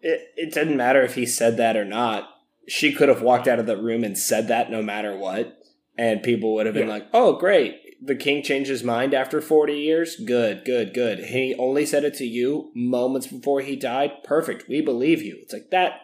it 0.00 0.28
it 0.36 0.54
didn't 0.54 0.76
matter 0.76 1.02
if 1.02 1.14
he 1.14 1.26
said 1.26 1.56
that 1.56 1.76
or 1.76 1.84
not. 1.84 2.28
She 2.66 2.92
could 2.92 3.08
have 3.08 3.22
walked 3.22 3.48
out 3.48 3.58
of 3.58 3.66
the 3.66 3.76
room 3.76 4.04
and 4.04 4.16
said 4.18 4.48
that 4.48 4.70
no 4.70 4.82
matter 4.82 5.16
what, 5.16 5.58
and 5.96 6.22
people 6.22 6.54
would 6.54 6.66
have 6.66 6.74
been 6.74 6.86
Yeah. 6.88 6.94
like, 6.94 7.06
"Oh, 7.12 7.34
great. 7.38 7.80
The 8.00 8.14
king 8.14 8.42
changed 8.42 8.70
his 8.70 8.84
mind 8.84 9.12
after 9.12 9.40
40 9.40 9.72
years. 9.74 10.16
Good, 10.16 10.64
good, 10.64 10.94
good. 10.94 11.18
He 11.26 11.54
only 11.58 11.84
said 11.84 12.04
it 12.04 12.14
to 12.14 12.24
you 12.24 12.70
moments 12.74 13.26
before 13.26 13.60
he 13.60 13.74
died. 13.76 14.22
Perfect. 14.24 14.68
We 14.68 14.80
believe 14.80 15.22
you." 15.22 15.38
It's 15.42 15.52
like 15.52 15.70
that 15.70 16.00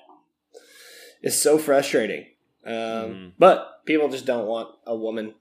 is 1.22 1.40
so 1.40 1.58
frustrating. 1.58 2.26
Um, 2.66 2.72
Mhm. 2.74 3.32
But 3.38 3.84
people 3.84 4.08
just 4.08 4.26
don't 4.26 4.46
want 4.46 4.70
a 4.86 4.96
woman 4.96 5.34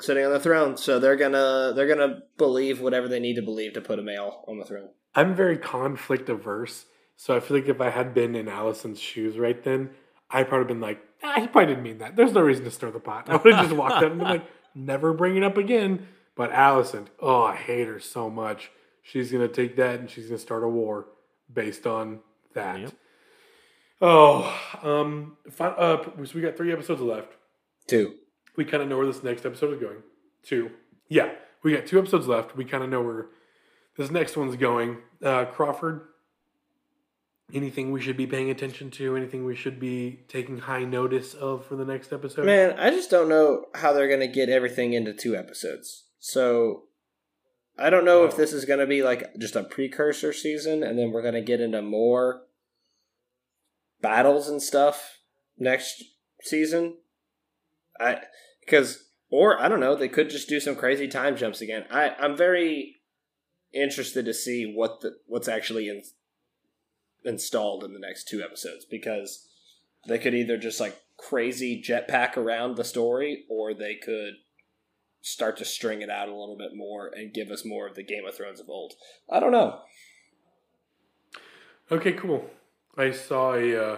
sitting 0.00 0.24
on 0.24 0.32
the 0.32 0.40
throne, 0.40 0.76
so 0.76 0.98
they're 0.98 1.16
gonna 1.16 1.72
they're 1.76 1.86
gonna 1.86 2.22
believe 2.38 2.80
whatever 2.80 3.06
they 3.08 3.20
need 3.20 3.34
to 3.36 3.42
believe 3.42 3.74
to 3.74 3.80
put 3.80 3.98
a 3.98 4.02
male 4.02 4.44
on 4.48 4.58
the 4.58 4.64
throne. 4.64 4.88
I'm 5.14 5.34
very 5.34 5.58
conflict 5.58 6.28
averse, 6.28 6.86
so 7.16 7.36
I 7.36 7.40
feel 7.40 7.58
like 7.58 7.68
if 7.68 7.80
I 7.80 7.90
had 7.90 8.14
been 8.14 8.34
in 8.34 8.46
Alicent's 8.46 9.00
shoes 9.00 9.38
right 9.38 9.62
then, 9.62 9.90
I'd 10.30 10.48
probably 10.48 10.68
been 10.68 10.80
like, 10.80 11.00
ah, 11.22 11.34
he 11.40 11.46
probably 11.48 11.66
didn't 11.74 11.82
mean 11.82 11.98
that. 11.98 12.16
There's 12.16 12.32
no 12.32 12.40
reason 12.40 12.64
to 12.64 12.70
stir 12.70 12.90
the 12.90 13.00
pot. 13.00 13.24
I 13.28 13.36
would 13.36 13.52
have 13.54 13.64
just 13.66 13.76
walked 13.76 13.96
out 13.96 14.04
and 14.12 14.18
been 14.20 14.28
like, 14.28 14.44
never 14.74 15.12
bring 15.12 15.36
it 15.36 15.42
up 15.42 15.56
again. 15.56 16.06
But 16.36 16.52
Alicent, 16.52 17.08
oh, 17.20 17.42
I 17.42 17.56
hate 17.56 17.86
her 17.86 18.00
so 18.00 18.30
much. 18.30 18.70
She's 19.02 19.30
gonna 19.32 19.48
take 19.48 19.76
that 19.76 20.00
and 20.00 20.08
she's 20.10 20.26
gonna 20.26 20.38
start 20.38 20.64
a 20.64 20.68
war 20.68 21.06
based 21.52 21.86
on 21.86 22.20
that. 22.54 22.80
Yep. 22.80 22.92
Oh, 24.02 24.60
um, 24.82 25.36
fi- 25.50 25.66
uh, 25.68 26.02
so 26.24 26.32
we 26.34 26.40
got 26.40 26.56
three 26.56 26.72
episodes 26.72 27.00
left. 27.02 27.32
Two. 27.86 28.14
we 28.56 28.64
kind 28.64 28.82
of 28.82 28.88
know 28.88 28.96
where 28.96 29.06
this 29.06 29.22
next 29.22 29.44
episode 29.44 29.74
is 29.74 29.80
going. 29.80 30.02
Two. 30.42 30.70
Yeah, 31.08 31.30
we 31.62 31.72
got 31.74 31.86
two 31.86 31.98
episodes 31.98 32.26
left. 32.28 32.56
We 32.56 32.64
kind 32.64 32.84
of 32.84 32.88
know 32.90 33.02
where 33.02 33.26
this 33.96 34.10
next 34.10 34.36
one's 34.36 34.56
going. 34.56 34.98
Uh, 35.22 35.44
Crawford, 35.46 36.02
anything 37.54 37.92
we 37.92 38.00
should 38.00 38.16
be 38.16 38.26
paying 38.26 38.50
attention 38.50 38.90
to? 38.92 39.16
Anything 39.16 39.44
we 39.44 39.54
should 39.56 39.78
be 39.80 40.20
taking 40.28 40.58
high 40.58 40.84
notice 40.84 41.34
of 41.34 41.66
for 41.66 41.76
the 41.76 41.84
next 41.84 42.12
episode? 42.12 42.44
Man, 42.44 42.78
I 42.78 42.90
just 42.90 43.10
don't 43.10 43.28
know 43.28 43.66
how 43.74 43.92
they're 43.92 44.08
gonna 44.08 44.26
get 44.26 44.48
everything 44.48 44.92
into 44.92 45.12
two 45.12 45.36
episodes. 45.36 46.04
So 46.18 46.84
I 47.78 47.88
don't 47.90 48.04
know 48.04 48.24
if 48.24 48.34
Oh. 48.34 48.36
this 48.36 48.52
is 48.52 48.64
gonna 48.64 48.86
be 48.86 49.02
like 49.02 49.36
just 49.38 49.56
a 49.56 49.64
precursor 49.64 50.32
season, 50.32 50.82
and 50.82 50.98
then 50.98 51.10
we're 51.12 51.22
gonna 51.22 51.40
get 51.42 51.60
into 51.60 51.82
more 51.82 52.46
battles 54.00 54.48
and 54.48 54.62
stuff 54.62 55.18
next 55.58 56.02
season. 56.42 56.96
I 57.98 58.22
because 58.64 59.04
or 59.30 59.60
I 59.60 59.68
don't 59.68 59.80
know, 59.80 59.94
they 59.94 60.08
could 60.08 60.30
just 60.30 60.48
do 60.48 60.60
some 60.60 60.74
crazy 60.76 61.08
time 61.08 61.36
jumps 61.36 61.60
again. 61.60 61.84
I 61.90 62.14
I'm 62.18 62.36
very 62.36 62.96
interested 63.72 64.24
to 64.24 64.34
see 64.34 64.72
what 64.74 65.00
the 65.00 65.16
what's 65.26 65.48
actually 65.48 65.88
in, 65.88 66.02
installed 67.24 67.84
in 67.84 67.92
the 67.92 67.98
next 67.98 68.28
two 68.28 68.42
episodes 68.42 68.84
because 68.84 69.48
they 70.06 70.18
could 70.18 70.34
either 70.34 70.56
just 70.56 70.80
like 70.80 71.00
crazy 71.16 71.82
jetpack 71.82 72.36
around 72.36 72.76
the 72.76 72.84
story 72.84 73.44
or 73.48 73.74
they 73.74 73.94
could 73.94 74.34
start 75.22 75.56
to 75.58 75.64
string 75.64 76.00
it 76.00 76.10
out 76.10 76.28
a 76.28 76.34
little 76.34 76.56
bit 76.56 76.74
more 76.74 77.10
and 77.14 77.34
give 77.34 77.50
us 77.50 77.64
more 77.64 77.86
of 77.86 77.94
the 77.94 78.02
Game 78.02 78.24
of 78.26 78.34
Thrones 78.34 78.60
of 78.60 78.70
old. 78.70 78.94
I 79.30 79.38
don't 79.40 79.52
know. 79.52 79.80
Okay, 81.90 82.12
cool. 82.12 82.48
I 82.96 83.10
saw 83.10 83.54
a 83.54 83.76
uh, 83.76 83.96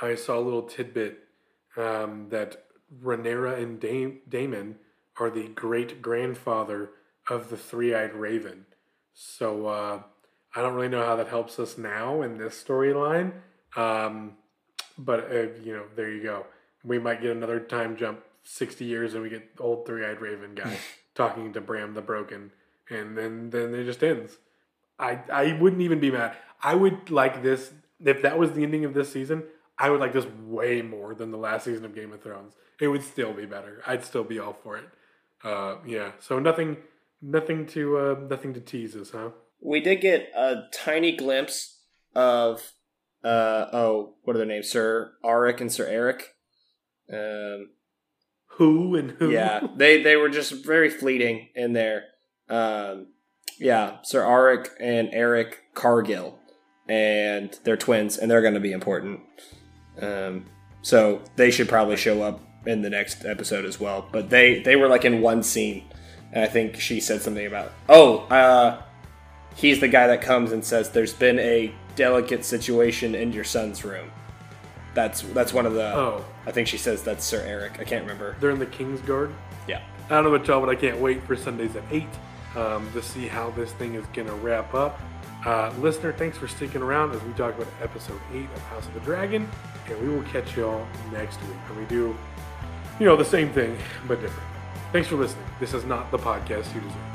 I 0.00 0.14
saw 0.14 0.38
a 0.38 0.40
little 0.40 0.62
tidbit 0.62 1.20
um, 1.76 2.28
that 2.30 2.64
Rhaenyra 3.02 3.62
and 3.62 3.80
Dam- 3.80 4.20
Daemon 4.28 4.76
are 5.18 5.30
the 5.30 5.48
great 5.48 6.02
grandfather 6.02 6.90
of 7.30 7.50
the 7.50 7.56
three 7.56 7.94
eyed 7.94 8.14
raven. 8.14 8.66
So 9.14 9.66
uh, 9.66 10.02
I 10.54 10.60
don't 10.60 10.74
really 10.74 10.88
know 10.88 11.04
how 11.04 11.16
that 11.16 11.28
helps 11.28 11.58
us 11.58 11.78
now 11.78 12.22
in 12.22 12.38
this 12.38 12.62
storyline. 12.62 13.32
Um, 13.76 14.36
but 14.98 15.30
uh, 15.30 15.46
you 15.62 15.74
know, 15.74 15.84
there 15.96 16.10
you 16.10 16.22
go. 16.22 16.46
We 16.84 16.98
might 16.98 17.22
get 17.22 17.30
another 17.30 17.60
time 17.60 17.96
jump 17.96 18.20
sixty 18.44 18.84
years, 18.84 19.14
and 19.14 19.22
we 19.22 19.30
get 19.30 19.48
old 19.58 19.86
three 19.86 20.04
eyed 20.04 20.20
raven 20.20 20.54
guy 20.54 20.76
talking 21.14 21.52
to 21.52 21.60
Bran 21.60 21.94
the 21.94 22.02
Broken, 22.02 22.52
and 22.90 23.16
then 23.16 23.50
then 23.50 23.74
it 23.74 23.84
just 23.84 24.02
ends. 24.02 24.38
I 24.98 25.20
I 25.32 25.58
wouldn't 25.58 25.82
even 25.82 26.00
be 26.00 26.10
mad. 26.10 26.36
I 26.62 26.74
would 26.74 27.10
like 27.10 27.42
this 27.42 27.72
if 28.04 28.22
that 28.22 28.38
was 28.38 28.52
the 28.52 28.62
ending 28.62 28.84
of 28.84 28.94
this 28.94 29.12
season. 29.12 29.44
I 29.78 29.90
would 29.90 30.00
like 30.00 30.12
this 30.12 30.26
way 30.46 30.82
more 30.82 31.14
than 31.14 31.30
the 31.30 31.38
last 31.38 31.64
season 31.64 31.84
of 31.84 31.94
Game 31.94 32.12
of 32.12 32.22
Thrones. 32.22 32.54
It 32.80 32.88
would 32.88 33.02
still 33.02 33.32
be 33.32 33.46
better. 33.46 33.82
I'd 33.86 34.04
still 34.04 34.22
be 34.24 34.38
all 34.38 34.52
for 34.52 34.76
it. 34.76 34.84
Uh, 35.42 35.76
yeah. 35.86 36.12
So 36.20 36.38
nothing, 36.38 36.76
nothing 37.20 37.66
to 37.68 37.98
uh, 37.98 38.16
nothing 38.28 38.54
to 38.54 38.60
tease 38.60 38.94
us, 38.94 39.10
huh? 39.10 39.30
We 39.62 39.80
did 39.80 40.00
get 40.00 40.30
a 40.34 40.64
tiny 40.72 41.16
glimpse 41.16 41.78
of 42.14 42.72
uh 43.24 43.66
oh, 43.72 44.14
what 44.24 44.34
are 44.34 44.38
their 44.38 44.46
names? 44.46 44.68
Sir 44.68 45.12
Arryk 45.24 45.60
and 45.60 45.72
Sir 45.72 45.86
Erryk. 45.88 46.22
Um 47.12 47.70
Who 48.58 48.96
and 48.96 49.12
who? 49.12 49.30
yeah, 49.30 49.60
they 49.76 50.02
they 50.02 50.16
were 50.16 50.28
just 50.28 50.64
very 50.64 50.90
fleeting 50.90 51.48
in 51.54 51.72
there. 51.72 52.04
Um, 52.48 53.08
yeah, 53.58 53.98
Sir 54.02 54.22
Arryk 54.22 54.68
and 54.80 55.10
Erryk 55.12 55.54
Cargyll, 55.74 56.38
and 56.88 57.56
they're 57.64 57.76
twins, 57.76 58.18
and 58.18 58.30
they're 58.30 58.42
going 58.42 58.54
to 58.54 58.60
be 58.60 58.72
important. 58.72 59.20
Um, 60.00 60.46
so 60.82 61.22
they 61.36 61.50
should 61.50 61.68
probably 61.68 61.96
show 61.96 62.22
up 62.22 62.40
in 62.66 62.82
the 62.82 62.90
next 62.90 63.24
episode 63.24 63.64
as 63.64 63.78
well. 63.80 64.08
But 64.10 64.30
they 64.30 64.60
they 64.60 64.76
were 64.76 64.88
like 64.88 65.04
in 65.04 65.20
one 65.20 65.42
scene, 65.42 65.84
and 66.32 66.44
I 66.44 66.48
think 66.48 66.80
she 66.80 67.00
said 67.00 67.22
something 67.22 67.46
about 67.46 67.72
oh, 67.88 68.18
uh, 68.30 68.82
he's 69.54 69.80
the 69.80 69.88
guy 69.88 70.06
that 70.06 70.22
comes 70.22 70.52
and 70.52 70.64
says, 70.64 70.90
"There's 70.90 71.12
been 71.12 71.38
a 71.38 71.72
delicate 71.96 72.44
situation 72.44 73.14
in 73.14 73.32
your 73.32 73.44
son's 73.44 73.84
room." 73.84 74.10
That's 74.94 75.22
that's 75.22 75.52
one 75.52 75.66
of 75.66 75.74
the. 75.74 75.94
Oh. 75.94 76.24
I 76.46 76.50
think 76.50 76.68
she 76.68 76.78
says 76.78 77.02
that's 77.02 77.24
Sir 77.24 77.40
Erryk. 77.40 77.80
I 77.80 77.84
can't 77.84 78.02
remember. 78.02 78.36
They're 78.40 78.50
in 78.50 78.58
the 78.58 78.66
King's 78.66 79.00
Guard. 79.00 79.32
Yeah. 79.66 79.82
I 80.06 80.16
don't 80.16 80.24
know 80.24 80.34
about 80.34 80.46
y'all, 80.46 80.60
but 80.60 80.68
I 80.68 80.74
can't 80.74 80.98
wait 80.98 81.22
for 81.22 81.36
Sundays 81.36 81.76
at 81.76 81.84
8 81.90 82.06
um, 82.56 82.92
to 82.92 83.02
see 83.02 83.28
how 83.28 83.50
this 83.50 83.72
thing 83.72 83.94
is 83.94 84.04
going 84.06 84.28
to 84.28 84.34
wrap 84.34 84.74
up. 84.74 85.00
Uh, 85.46 85.72
listener, 85.78 86.12
thanks 86.12 86.36
for 86.36 86.46
sticking 86.46 86.82
around 86.82 87.12
as 87.12 87.22
we 87.22 87.32
talk 87.32 87.54
about 87.56 87.68
episode 87.80 88.20
8 88.32 88.44
of 88.44 88.62
House 88.64 88.86
of 88.86 88.94
the 88.94 89.00
Dragon, 89.00 89.48
and 89.88 90.00
we 90.00 90.08
will 90.08 90.22
catch 90.24 90.56
y'all 90.56 90.86
next 91.12 91.40
week. 91.42 91.56
And 91.68 91.78
we 91.78 91.84
do, 91.86 92.16
you 93.00 93.06
know, 93.06 93.16
the 93.16 93.24
same 93.24 93.50
thing, 93.52 93.76
but 94.06 94.20
different. 94.20 94.48
Thanks 94.92 95.08
for 95.08 95.16
listening. 95.16 95.46
This 95.58 95.72
is 95.72 95.84
not 95.84 96.10
the 96.10 96.18
podcast 96.18 96.74
you 96.74 96.80
deserve. 96.80 97.11